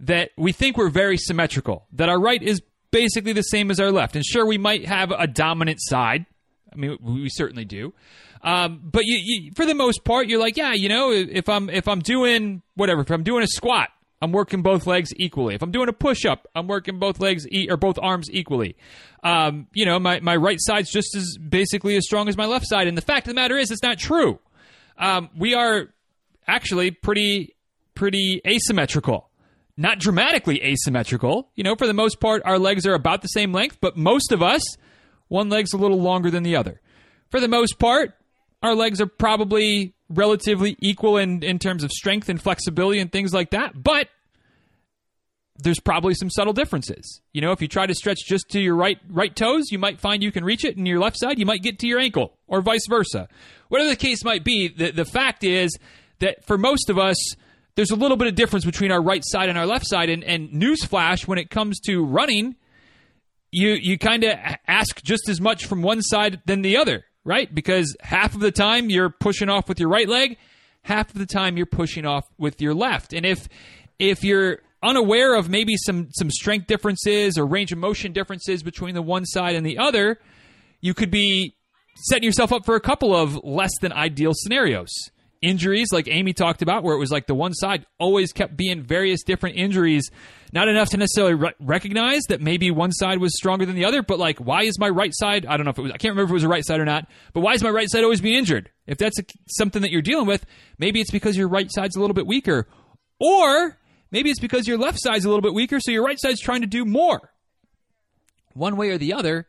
that 0.00 0.30
we 0.36 0.52
think 0.52 0.76
we're 0.76 0.90
very 0.90 1.16
symmetrical, 1.16 1.86
that 1.92 2.08
our 2.08 2.20
right 2.20 2.42
is 2.42 2.60
basically 2.90 3.32
the 3.32 3.42
same 3.42 3.70
as 3.70 3.80
our 3.80 3.90
left. 3.90 4.16
And 4.16 4.24
sure, 4.24 4.44
we 4.46 4.58
might 4.58 4.86
have 4.86 5.10
a 5.10 5.26
dominant 5.26 5.78
side. 5.80 6.26
I 6.72 6.76
mean, 6.76 6.98
we 7.00 7.28
certainly 7.28 7.64
do. 7.64 7.94
Um, 8.42 8.80
but 8.84 9.02
you, 9.04 9.18
you, 9.22 9.52
for 9.54 9.64
the 9.64 9.74
most 9.74 10.04
part, 10.04 10.28
you're 10.28 10.40
like, 10.40 10.56
yeah, 10.56 10.72
you 10.74 10.88
know, 10.88 11.12
if 11.12 11.48
I'm 11.48 11.70
if 11.70 11.88
I'm 11.88 12.00
doing 12.00 12.62
whatever, 12.74 13.00
if 13.00 13.10
I'm 13.10 13.22
doing 13.22 13.42
a 13.42 13.46
squat, 13.46 13.88
I'm 14.24 14.32
working 14.32 14.62
both 14.62 14.86
legs 14.86 15.12
equally. 15.16 15.54
If 15.54 15.62
I'm 15.62 15.70
doing 15.70 15.88
a 15.88 15.92
push 15.92 16.24
up, 16.24 16.48
I'm 16.54 16.66
working 16.66 16.98
both 16.98 17.20
legs 17.20 17.46
e- 17.52 17.68
or 17.70 17.76
both 17.76 17.98
arms 18.00 18.28
equally. 18.30 18.74
Um, 19.22 19.66
you 19.74 19.84
know, 19.84 19.98
my, 19.98 20.20
my 20.20 20.34
right 20.34 20.58
side's 20.58 20.90
just 20.90 21.14
as 21.14 21.36
basically 21.36 21.96
as 21.96 22.04
strong 22.04 22.28
as 22.28 22.36
my 22.36 22.46
left 22.46 22.66
side. 22.66 22.88
And 22.88 22.96
the 22.96 23.02
fact 23.02 23.26
of 23.26 23.30
the 23.30 23.34
matter 23.34 23.58
is, 23.58 23.70
it's 23.70 23.82
not 23.82 23.98
true. 23.98 24.38
Um, 24.96 25.28
we 25.36 25.54
are 25.54 25.88
actually 26.46 26.90
pretty 26.90 27.54
pretty 27.94 28.40
asymmetrical. 28.46 29.30
Not 29.76 29.98
dramatically 29.98 30.62
asymmetrical. 30.62 31.50
You 31.54 31.64
know, 31.64 31.76
for 31.76 31.86
the 31.86 31.94
most 31.94 32.18
part, 32.18 32.42
our 32.44 32.58
legs 32.58 32.86
are 32.86 32.94
about 32.94 33.22
the 33.22 33.28
same 33.28 33.52
length, 33.52 33.78
but 33.80 33.96
most 33.96 34.32
of 34.32 34.42
us, 34.42 34.62
one 35.28 35.48
leg's 35.48 35.72
a 35.72 35.76
little 35.76 36.00
longer 36.00 36.30
than 36.30 36.44
the 36.44 36.56
other. 36.56 36.80
For 37.30 37.40
the 37.40 37.48
most 37.48 37.78
part, 37.78 38.14
our 38.62 38.74
legs 38.74 39.00
are 39.00 39.06
probably 39.06 39.94
relatively 40.08 40.76
equal 40.80 41.16
in, 41.16 41.42
in 41.42 41.58
terms 41.58 41.82
of 41.82 41.90
strength 41.90 42.28
and 42.28 42.40
flexibility 42.40 43.00
and 43.00 43.10
things 43.10 43.32
like 43.32 43.50
that, 43.50 43.82
but 43.82 44.08
there's 45.58 45.80
probably 45.80 46.14
some 46.14 46.30
subtle 46.30 46.52
differences. 46.52 47.20
You 47.32 47.40
know, 47.40 47.52
if 47.52 47.62
you 47.62 47.68
try 47.68 47.86
to 47.86 47.94
stretch 47.94 48.18
just 48.26 48.48
to 48.50 48.60
your 48.60 48.74
right 48.74 48.98
right 49.08 49.34
toes, 49.34 49.70
you 49.70 49.78
might 49.78 50.00
find 50.00 50.22
you 50.22 50.32
can 50.32 50.44
reach 50.44 50.64
it, 50.64 50.76
and 50.76 50.86
your 50.86 50.98
left 50.98 51.18
side, 51.18 51.38
you 51.38 51.46
might 51.46 51.62
get 51.62 51.78
to 51.80 51.86
your 51.86 52.00
ankle, 52.00 52.36
or 52.46 52.60
vice 52.60 52.86
versa. 52.88 53.28
Whatever 53.68 53.90
the 53.90 53.96
case 53.96 54.24
might 54.24 54.44
be, 54.44 54.68
the, 54.68 54.90
the 54.90 55.04
fact 55.04 55.44
is 55.44 55.76
that 56.18 56.44
for 56.44 56.58
most 56.58 56.90
of 56.90 56.98
us, 56.98 57.16
there's 57.76 57.90
a 57.90 57.96
little 57.96 58.16
bit 58.16 58.28
of 58.28 58.34
difference 58.34 58.64
between 58.64 58.92
our 58.92 59.02
right 59.02 59.22
side 59.24 59.48
and 59.48 59.58
our 59.58 59.66
left 59.66 59.86
side. 59.86 60.08
And, 60.08 60.22
and 60.24 60.50
newsflash, 60.50 61.26
when 61.26 61.38
it 61.38 61.50
comes 61.50 61.80
to 61.80 62.04
running, 62.04 62.56
you 63.50 63.76
you 63.80 63.98
kind 63.98 64.24
of 64.24 64.36
ask 64.66 65.02
just 65.02 65.28
as 65.28 65.40
much 65.40 65.66
from 65.66 65.82
one 65.82 66.02
side 66.02 66.40
than 66.46 66.62
the 66.62 66.76
other, 66.76 67.04
right? 67.24 67.52
Because 67.52 67.96
half 68.00 68.34
of 68.34 68.40
the 68.40 68.52
time 68.52 68.90
you're 68.90 69.10
pushing 69.10 69.48
off 69.48 69.68
with 69.68 69.78
your 69.78 69.88
right 69.88 70.08
leg, 70.08 70.36
half 70.82 71.10
of 71.10 71.18
the 71.18 71.26
time 71.26 71.56
you're 71.56 71.66
pushing 71.66 72.04
off 72.04 72.24
with 72.38 72.60
your 72.60 72.74
left. 72.74 73.12
And 73.12 73.24
if 73.24 73.48
if 73.98 74.24
you're 74.24 74.58
unaware 74.84 75.34
of 75.34 75.48
maybe 75.48 75.76
some 75.76 76.08
some 76.12 76.30
strength 76.30 76.66
differences 76.66 77.38
or 77.38 77.46
range 77.46 77.72
of 77.72 77.78
motion 77.78 78.12
differences 78.12 78.62
between 78.62 78.94
the 78.94 79.02
one 79.02 79.24
side 79.24 79.56
and 79.56 79.64
the 79.64 79.78
other, 79.78 80.18
you 80.80 80.94
could 80.94 81.10
be 81.10 81.56
setting 81.96 82.24
yourself 82.24 82.52
up 82.52 82.64
for 82.64 82.74
a 82.74 82.80
couple 82.80 83.14
of 83.14 83.38
less 83.42 83.72
than 83.80 83.92
ideal 83.92 84.32
scenarios. 84.34 84.90
Injuries, 85.42 85.88
like 85.92 86.08
Amy 86.08 86.32
talked 86.32 86.62
about, 86.62 86.82
where 86.82 86.94
it 86.94 86.98
was 86.98 87.10
like 87.10 87.26
the 87.26 87.34
one 87.34 87.52
side 87.52 87.84
always 87.98 88.32
kept 88.32 88.56
being 88.56 88.82
various 88.82 89.22
different 89.22 89.56
injuries, 89.56 90.10
not 90.54 90.68
enough 90.68 90.88
to 90.90 90.96
necessarily 90.96 91.34
re- 91.34 91.52
recognize 91.60 92.22
that 92.30 92.40
maybe 92.40 92.70
one 92.70 92.92
side 92.92 93.18
was 93.18 93.36
stronger 93.36 93.66
than 93.66 93.74
the 93.74 93.84
other, 93.84 94.02
but 94.02 94.18
like, 94.18 94.38
why 94.38 94.62
is 94.62 94.78
my 94.78 94.88
right 94.88 95.12
side? 95.14 95.44
I 95.44 95.58
don't 95.58 95.64
know 95.64 95.70
if 95.70 95.78
it 95.78 95.82
was, 95.82 95.92
I 95.92 95.98
can't 95.98 96.12
remember 96.12 96.28
if 96.28 96.30
it 96.30 96.34
was 96.34 96.44
a 96.44 96.48
right 96.48 96.64
side 96.64 96.80
or 96.80 96.86
not, 96.86 97.08
but 97.34 97.40
why 97.40 97.52
is 97.52 97.62
my 97.62 97.68
right 97.68 97.90
side 97.90 98.04
always 98.04 98.22
being 98.22 98.38
injured? 98.38 98.70
If 98.86 98.96
that's 98.96 99.18
a, 99.18 99.24
something 99.46 99.82
that 99.82 99.90
you're 99.90 100.00
dealing 100.00 100.26
with, 100.26 100.46
maybe 100.78 101.02
it's 101.02 101.10
because 101.10 101.36
your 101.36 101.48
right 101.48 101.70
side's 101.70 101.94
a 101.94 102.00
little 102.00 102.14
bit 102.14 102.26
weaker, 102.26 102.66
or 103.20 103.78
maybe 104.10 104.30
it's 104.30 104.40
because 104.40 104.66
your 104.66 104.78
left 104.78 104.98
side's 105.00 105.24
a 105.24 105.28
little 105.28 105.42
bit 105.42 105.54
weaker, 105.54 105.78
so 105.80 105.90
your 105.90 106.04
right 106.04 106.18
side's 106.20 106.40
trying 106.40 106.60
to 106.60 106.66
do 106.66 106.84
more. 106.84 107.30
One 108.52 108.76
way 108.76 108.90
or 108.90 108.98
the 108.98 109.14
other, 109.14 109.48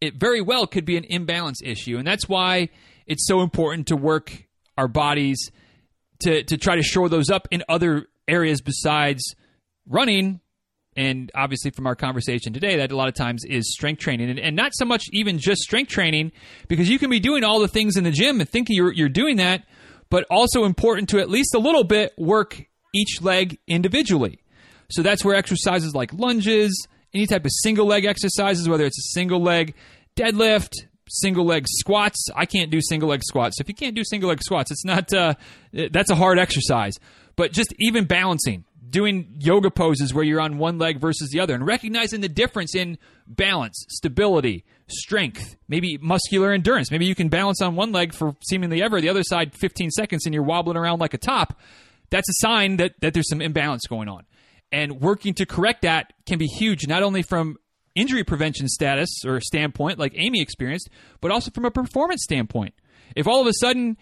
it 0.00 0.14
very 0.14 0.40
well 0.40 0.66
could 0.66 0.84
be 0.84 0.96
an 0.96 1.04
imbalance 1.04 1.60
issue. 1.62 1.98
And 1.98 2.06
that's 2.06 2.28
why 2.28 2.68
it's 3.06 3.26
so 3.26 3.40
important 3.40 3.88
to 3.88 3.96
work 3.96 4.44
our 4.76 4.88
bodies 4.88 5.50
to, 6.20 6.42
to 6.44 6.56
try 6.56 6.76
to 6.76 6.82
shore 6.82 7.08
those 7.08 7.30
up 7.30 7.48
in 7.50 7.62
other 7.68 8.06
areas 8.28 8.60
besides 8.60 9.34
running. 9.86 10.40
And 10.96 11.32
obviously, 11.34 11.72
from 11.72 11.86
our 11.86 11.96
conversation 11.96 12.52
today, 12.52 12.76
that 12.76 12.92
a 12.92 12.96
lot 12.96 13.08
of 13.08 13.14
times 13.14 13.44
is 13.44 13.72
strength 13.72 13.98
training. 13.98 14.30
And, 14.30 14.38
and 14.38 14.54
not 14.54 14.72
so 14.74 14.84
much 14.84 15.04
even 15.12 15.38
just 15.38 15.62
strength 15.62 15.90
training, 15.90 16.30
because 16.68 16.88
you 16.88 16.98
can 16.98 17.10
be 17.10 17.18
doing 17.18 17.42
all 17.42 17.58
the 17.58 17.68
things 17.68 17.96
in 17.96 18.04
the 18.04 18.12
gym 18.12 18.40
and 18.40 18.48
thinking 18.48 18.76
you're, 18.76 18.92
you're 18.92 19.08
doing 19.08 19.36
that, 19.38 19.64
but 20.08 20.24
also 20.30 20.64
important 20.64 21.08
to 21.08 21.18
at 21.18 21.28
least 21.28 21.54
a 21.54 21.58
little 21.58 21.82
bit 21.82 22.12
work 22.16 22.66
each 22.94 23.20
leg 23.20 23.58
individually. 23.66 24.40
So 24.90 25.02
that's 25.02 25.24
where 25.24 25.34
exercises 25.34 25.94
like 25.94 26.12
lunges, 26.12 26.86
any 27.12 27.26
type 27.26 27.44
of 27.44 27.50
single 27.62 27.86
leg 27.86 28.04
exercises, 28.04 28.68
whether 28.68 28.84
it's 28.84 28.98
a 28.98 29.08
single 29.14 29.40
leg 29.40 29.74
deadlift, 30.16 30.72
single 31.08 31.44
leg 31.44 31.66
squats. 31.68 32.28
I 32.34 32.46
can't 32.46 32.70
do 32.70 32.80
single 32.80 33.08
leg 33.08 33.22
squats. 33.24 33.58
So 33.58 33.62
if 33.62 33.68
you 33.68 33.74
can't 33.74 33.94
do 33.94 34.04
single 34.04 34.28
leg 34.28 34.42
squats, 34.42 34.70
it's 34.70 34.84
not 34.84 35.12
uh, 35.12 35.34
that's 35.72 36.10
a 36.10 36.14
hard 36.14 36.38
exercise. 36.38 36.94
But 37.36 37.52
just 37.52 37.74
even 37.78 38.04
balancing, 38.04 38.64
doing 38.88 39.34
yoga 39.40 39.70
poses 39.70 40.14
where 40.14 40.24
you're 40.24 40.40
on 40.40 40.58
one 40.58 40.78
leg 40.78 41.00
versus 41.00 41.30
the 41.30 41.40
other, 41.40 41.54
and 41.54 41.66
recognizing 41.66 42.20
the 42.20 42.28
difference 42.28 42.74
in 42.74 42.98
balance, 43.26 43.84
stability, 43.88 44.64
strength, 44.86 45.56
maybe 45.68 45.98
muscular 45.98 46.52
endurance. 46.52 46.90
Maybe 46.90 47.06
you 47.06 47.14
can 47.14 47.28
balance 47.28 47.60
on 47.60 47.74
one 47.74 47.90
leg 47.90 48.14
for 48.14 48.36
seemingly 48.48 48.82
ever, 48.82 49.00
the 49.00 49.08
other 49.08 49.24
side 49.24 49.54
15 49.54 49.90
seconds, 49.90 50.26
and 50.26 50.34
you're 50.34 50.44
wobbling 50.44 50.76
around 50.76 51.00
like 51.00 51.14
a 51.14 51.18
top. 51.18 51.58
That's 52.14 52.28
a 52.28 52.34
sign 52.34 52.76
that 52.76 52.94
that 53.00 53.12
there's 53.12 53.28
some 53.28 53.40
imbalance 53.40 53.88
going 53.88 54.08
on. 54.08 54.24
And 54.70 55.00
working 55.00 55.34
to 55.34 55.46
correct 55.46 55.82
that 55.82 56.12
can 56.26 56.38
be 56.38 56.46
huge, 56.46 56.86
not 56.86 57.02
only 57.02 57.22
from 57.22 57.56
injury 57.96 58.22
prevention 58.22 58.68
status 58.68 59.08
or 59.26 59.40
standpoint, 59.40 59.98
like 59.98 60.12
Amy 60.14 60.40
experienced, 60.40 60.90
but 61.20 61.32
also 61.32 61.50
from 61.50 61.64
a 61.64 61.72
performance 61.72 62.22
standpoint. 62.22 62.74
If 63.16 63.26
all 63.26 63.40
of 63.40 63.48
a 63.48 63.52
sudden 63.52 63.96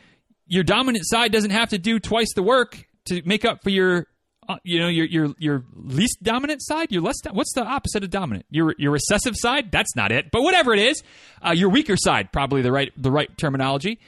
your 0.47 0.63
dominant 0.63 1.07
side 1.07 1.33
doesn't 1.33 1.53
have 1.53 1.71
to 1.71 1.79
do 1.79 1.99
twice 1.99 2.35
the 2.35 2.43
work 2.43 2.87
to 3.07 3.23
make 3.25 3.47
up 3.47 3.63
for 3.63 3.71
your 3.71 4.09
uh, 4.47 4.57
you 4.63 4.79
know 4.79 4.89
your 4.89 5.07
your 5.07 5.35
your 5.39 5.65
least 5.75 6.23
dominant 6.23 6.61
side 6.63 6.93
your 6.93 7.01
less 7.01 7.17
what's 7.31 7.55
the 7.55 7.65
opposite 7.65 8.05
of 8.05 8.11
dominant 8.11 8.45
your 8.51 8.75
your 8.77 8.91
recessive 8.91 9.35
side 9.37 9.71
that's 9.73 9.95
not 9.97 10.13
it 10.13 10.31
but 10.33 10.43
whatever 10.43 10.75
it 10.75 10.81
is 10.81 11.03
uh, 11.47 11.53
your 11.53 11.71
weaker 11.71 11.97
side 11.97 12.31
probably 12.33 12.61
the 12.61 12.73
right 12.73 12.93
the 12.97 13.11
right 13.11 13.31
terminology 13.39 13.99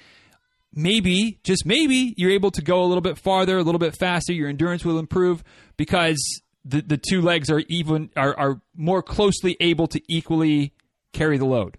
maybe 0.75 1.39
just 1.45 1.65
maybe 1.65 2.15
you're 2.17 2.31
able 2.31 2.51
to 2.51 2.63
go 2.63 2.83
a 2.83 2.87
little 2.87 3.01
bit 3.01 3.19
farther 3.19 3.59
a 3.59 3.63
little 3.63 3.79
bit 3.79 3.97
faster 3.97 4.33
your 4.33 4.49
endurance 4.49 4.85
will 4.85 4.99
improve 4.99 5.45
because 5.77 6.43
the 6.65 6.83
the 6.83 6.97
two 6.97 7.21
legs 7.23 7.51
are 7.51 7.61
even 7.69 8.11
are 8.17 8.37
are 8.39 8.61
more 8.77 9.03
closely 9.03 9.57
able 9.61 9.87
to 9.87 10.01
equally 10.09 10.73
carry 11.13 11.39
the 11.39 11.45
load 11.45 11.79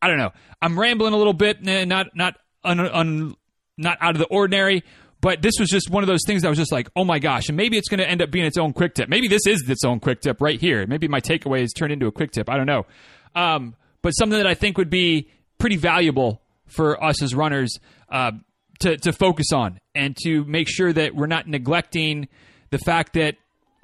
i 0.00 0.06
don't 0.06 0.18
know 0.18 0.30
i'm 0.62 0.78
rambling 0.78 1.12
a 1.12 1.16
little 1.16 1.32
bit 1.32 1.62
not 1.62 2.14
not 2.14 2.36
un, 2.64 2.80
un, 2.80 3.36
not 3.76 3.98
out 4.00 4.14
of 4.14 4.18
the 4.18 4.26
ordinary 4.26 4.82
but 5.20 5.42
this 5.42 5.54
was 5.58 5.68
just 5.68 5.90
one 5.90 6.02
of 6.02 6.06
those 6.06 6.20
things 6.26 6.42
that 6.42 6.48
was 6.48 6.58
just 6.58 6.70
like, 6.70 6.88
oh 6.94 7.04
my 7.04 7.18
gosh, 7.18 7.48
and 7.48 7.56
maybe 7.56 7.76
it's 7.76 7.88
going 7.88 7.98
to 7.98 8.08
end 8.08 8.22
up 8.22 8.30
being 8.30 8.44
its 8.44 8.56
own 8.56 8.72
quick 8.72 8.94
tip. 8.94 9.08
Maybe 9.08 9.26
this 9.26 9.46
is 9.46 9.68
its 9.68 9.84
own 9.84 9.98
quick 9.98 10.20
tip 10.20 10.40
right 10.40 10.60
here. 10.60 10.86
Maybe 10.86 11.08
my 11.08 11.20
takeaway 11.20 11.62
is 11.62 11.72
turned 11.72 11.92
into 11.92 12.06
a 12.06 12.12
quick 12.12 12.30
tip. 12.30 12.48
I 12.48 12.56
don't 12.56 12.66
know. 12.66 12.86
Um, 13.34 13.74
but 14.00 14.12
something 14.12 14.38
that 14.38 14.46
I 14.46 14.54
think 14.54 14.78
would 14.78 14.90
be 14.90 15.28
pretty 15.58 15.76
valuable 15.76 16.40
for 16.68 17.02
us 17.02 17.22
as 17.22 17.34
runners 17.34 17.78
uh, 18.10 18.32
to, 18.80 18.96
to 18.98 19.12
focus 19.12 19.52
on 19.52 19.78
and 19.94 20.16
to 20.24 20.44
make 20.44 20.68
sure 20.68 20.92
that 20.92 21.14
we're 21.14 21.26
not 21.26 21.46
neglecting 21.46 22.28
the 22.70 22.78
fact 22.78 23.14
that 23.14 23.36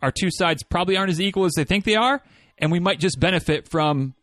our 0.02 0.10
two 0.10 0.28
sides 0.30 0.62
probably 0.62 0.96
aren't 0.96 1.10
as 1.10 1.20
equal 1.20 1.44
as 1.44 1.52
they 1.56 1.64
think 1.64 1.84
they 1.84 1.96
are, 1.96 2.22
and 2.58 2.70
we 2.70 2.78
might 2.78 3.00
just 3.00 3.18
benefit 3.18 3.68
from 3.68 4.14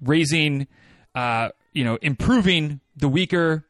raising, 0.00 0.66
uh, 1.14 1.48
you 1.72 1.84
know, 1.84 1.98
improving 2.02 2.80
the 2.96 3.08
weaker 3.08 3.64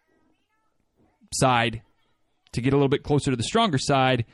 side 1.33 1.83
to 2.53 2.61
get 2.61 2.73
a 2.73 2.77
little 2.77 2.89
bit 2.89 3.03
closer 3.03 3.31
to 3.31 3.37
the 3.37 3.43
stronger 3.45 3.79
side, 3.79 4.25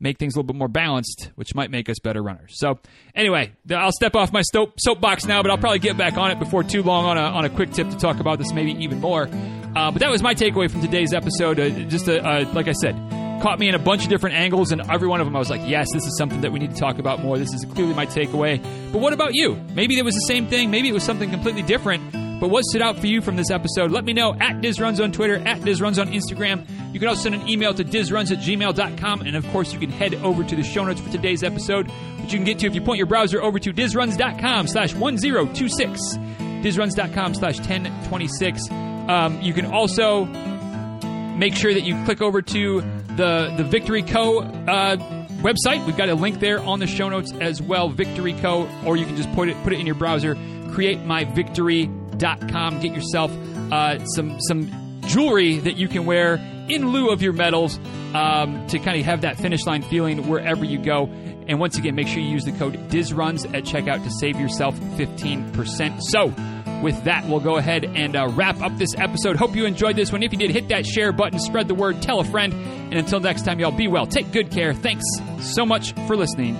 make 0.00 0.18
things 0.18 0.34
a 0.34 0.38
little 0.38 0.46
bit 0.46 0.56
more 0.56 0.68
balanced, 0.68 1.30
which 1.36 1.54
might 1.54 1.70
make 1.70 1.88
us 1.88 1.98
better 1.98 2.22
runners. 2.22 2.52
So, 2.58 2.78
anyway, 3.14 3.52
I'll 3.70 3.92
step 3.92 4.14
off 4.14 4.32
my 4.32 4.42
soap, 4.42 4.74
soapbox 4.78 5.24
now, 5.24 5.42
but 5.42 5.50
I'll 5.50 5.58
probably 5.58 5.78
get 5.78 5.96
back 5.96 6.16
on 6.16 6.30
it 6.30 6.38
before 6.38 6.62
too 6.62 6.82
long 6.82 7.04
on 7.06 7.16
a, 7.18 7.22
on 7.22 7.44
a 7.44 7.50
quick 7.50 7.72
tip 7.72 7.88
to 7.90 7.96
talk 7.96 8.20
about 8.20 8.38
this 8.38 8.52
maybe 8.52 8.72
even 8.82 9.00
more. 9.00 9.28
Uh, 9.76 9.90
but 9.90 10.00
that 10.00 10.10
was 10.10 10.22
my 10.22 10.34
takeaway 10.34 10.70
from 10.70 10.80
today's 10.80 11.12
episode. 11.12 11.58
Uh, 11.60 11.68
just 11.88 12.08
a, 12.08 12.24
uh, 12.26 12.50
like 12.52 12.68
I 12.68 12.72
said, 12.72 12.94
caught 13.42 13.58
me 13.58 13.68
in 13.68 13.74
a 13.74 13.78
bunch 13.78 14.04
of 14.04 14.08
different 14.08 14.36
angles, 14.36 14.72
and 14.72 14.80
every 14.90 15.08
one 15.08 15.20
of 15.20 15.26
them 15.26 15.36
I 15.36 15.38
was 15.38 15.50
like, 15.50 15.60
yes, 15.66 15.86
this 15.92 16.04
is 16.04 16.16
something 16.18 16.40
that 16.40 16.52
we 16.52 16.58
need 16.58 16.74
to 16.74 16.80
talk 16.80 16.98
about 16.98 17.20
more. 17.22 17.38
This 17.38 17.52
is 17.52 17.64
clearly 17.74 17.94
my 17.94 18.06
takeaway. 18.06 18.62
But 18.92 19.00
what 19.00 19.12
about 19.12 19.34
you? 19.34 19.54
Maybe 19.74 19.98
it 19.98 20.04
was 20.04 20.14
the 20.14 20.26
same 20.26 20.46
thing. 20.46 20.70
Maybe 20.70 20.88
it 20.88 20.92
was 20.92 21.04
something 21.04 21.30
completely 21.30 21.62
different. 21.62 22.25
But 22.40 22.50
what 22.50 22.64
stood 22.64 22.82
out 22.82 22.98
for 22.98 23.06
you 23.06 23.22
from 23.22 23.36
this 23.36 23.50
episode? 23.50 23.90
Let 23.90 24.04
me 24.04 24.12
know 24.12 24.34
at 24.34 24.60
DizRuns 24.60 25.02
on 25.02 25.10
Twitter, 25.10 25.36
at 25.36 25.60
DizRuns 25.60 25.98
on 25.98 26.12
Instagram. 26.12 26.66
You 26.92 27.00
can 27.00 27.08
also 27.08 27.22
send 27.22 27.34
an 27.34 27.48
email 27.48 27.72
to 27.72 27.82
DizRuns 27.82 28.30
at 28.30 28.38
gmail.com. 28.38 29.22
And 29.22 29.36
of 29.36 29.46
course, 29.48 29.72
you 29.72 29.78
can 29.78 29.90
head 29.90 30.14
over 30.16 30.44
to 30.44 30.54
the 30.54 30.62
show 30.62 30.84
notes 30.84 31.00
for 31.00 31.10
today's 31.10 31.42
episode, 31.42 31.90
which 32.20 32.32
you 32.32 32.38
can 32.38 32.44
get 32.44 32.58
to 32.58 32.66
if 32.66 32.74
you 32.74 32.82
point 32.82 32.98
your 32.98 33.06
browser 33.06 33.40
over 33.40 33.58
to 33.58 33.72
DizRuns.com 33.72 34.66
slash 34.68 34.94
1026. 34.94 36.00
DizRuns.com 36.18 37.34
slash 37.34 37.56
1026. 37.58 38.70
Um, 38.70 39.40
you 39.40 39.54
can 39.54 39.66
also 39.66 40.26
make 40.26 41.54
sure 41.54 41.72
that 41.72 41.84
you 41.84 42.02
click 42.04 42.20
over 42.20 42.42
to 42.42 42.80
the, 43.16 43.54
the 43.56 43.64
Victory 43.64 44.02
Co. 44.02 44.40
Uh, 44.40 44.96
website. 45.40 45.86
We've 45.86 45.96
got 45.96 46.10
a 46.10 46.14
link 46.14 46.40
there 46.40 46.60
on 46.60 46.80
the 46.80 46.86
show 46.86 47.08
notes 47.08 47.32
as 47.40 47.62
well, 47.62 47.88
Victory 47.88 48.34
Co. 48.34 48.68
Or 48.84 48.98
you 48.98 49.06
can 49.06 49.16
just 49.16 49.32
put 49.32 49.48
it 49.48 49.56
put 49.62 49.72
it 49.72 49.80
in 49.80 49.86
your 49.86 49.94
browser, 49.94 50.34
createmyvictory.com 50.34 51.95
com. 52.20 52.80
Get 52.80 52.94
yourself 52.94 53.30
uh, 53.72 54.04
some 54.06 54.38
some 54.40 55.00
jewelry 55.06 55.58
that 55.58 55.76
you 55.76 55.88
can 55.88 56.04
wear 56.04 56.34
in 56.68 56.88
lieu 56.90 57.10
of 57.10 57.22
your 57.22 57.32
medals 57.32 57.78
um, 58.14 58.66
to 58.68 58.78
kind 58.78 58.98
of 58.98 59.04
have 59.06 59.20
that 59.22 59.36
finish 59.36 59.64
line 59.66 59.82
feeling 59.82 60.28
wherever 60.28 60.64
you 60.64 60.78
go. 60.78 61.06
And 61.48 61.60
once 61.60 61.78
again, 61.78 61.94
make 61.94 62.08
sure 62.08 62.18
you 62.18 62.28
use 62.28 62.44
the 62.44 62.52
code 62.52 62.74
DizRuns 62.90 63.46
at 63.54 63.64
checkout 63.64 64.02
to 64.02 64.10
save 64.10 64.40
yourself 64.40 64.74
15%. 64.96 66.02
So, 66.02 66.34
with 66.82 67.04
that, 67.04 67.26
we'll 67.26 67.40
go 67.40 67.56
ahead 67.56 67.84
and 67.84 68.16
uh, 68.16 68.28
wrap 68.32 68.60
up 68.60 68.76
this 68.78 68.94
episode. 68.96 69.36
Hope 69.36 69.54
you 69.54 69.64
enjoyed 69.64 69.96
this 69.96 70.12
one. 70.12 70.22
If 70.22 70.32
you 70.32 70.38
did, 70.38 70.50
hit 70.50 70.68
that 70.68 70.84
share 70.84 71.12
button, 71.12 71.38
spread 71.38 71.68
the 71.68 71.74
word, 71.74 72.02
tell 72.02 72.20
a 72.20 72.24
friend. 72.24 72.52
And 72.52 72.94
until 72.94 73.20
next 73.20 73.44
time, 73.44 73.60
y'all 73.60 73.70
be 73.70 73.88
well. 73.88 74.06
Take 74.06 74.32
good 74.32 74.50
care. 74.50 74.74
Thanks 74.74 75.04
so 75.40 75.64
much 75.64 75.92
for 76.06 76.16
listening. 76.16 76.56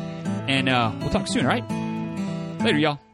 And 0.49 0.69
uh, 0.69 0.93
we'll 1.01 1.11
talk 1.11 1.27
soon, 1.27 1.45
all 1.45 1.53
right? 1.53 1.69
Later, 2.63 2.79
y'all. 2.79 3.06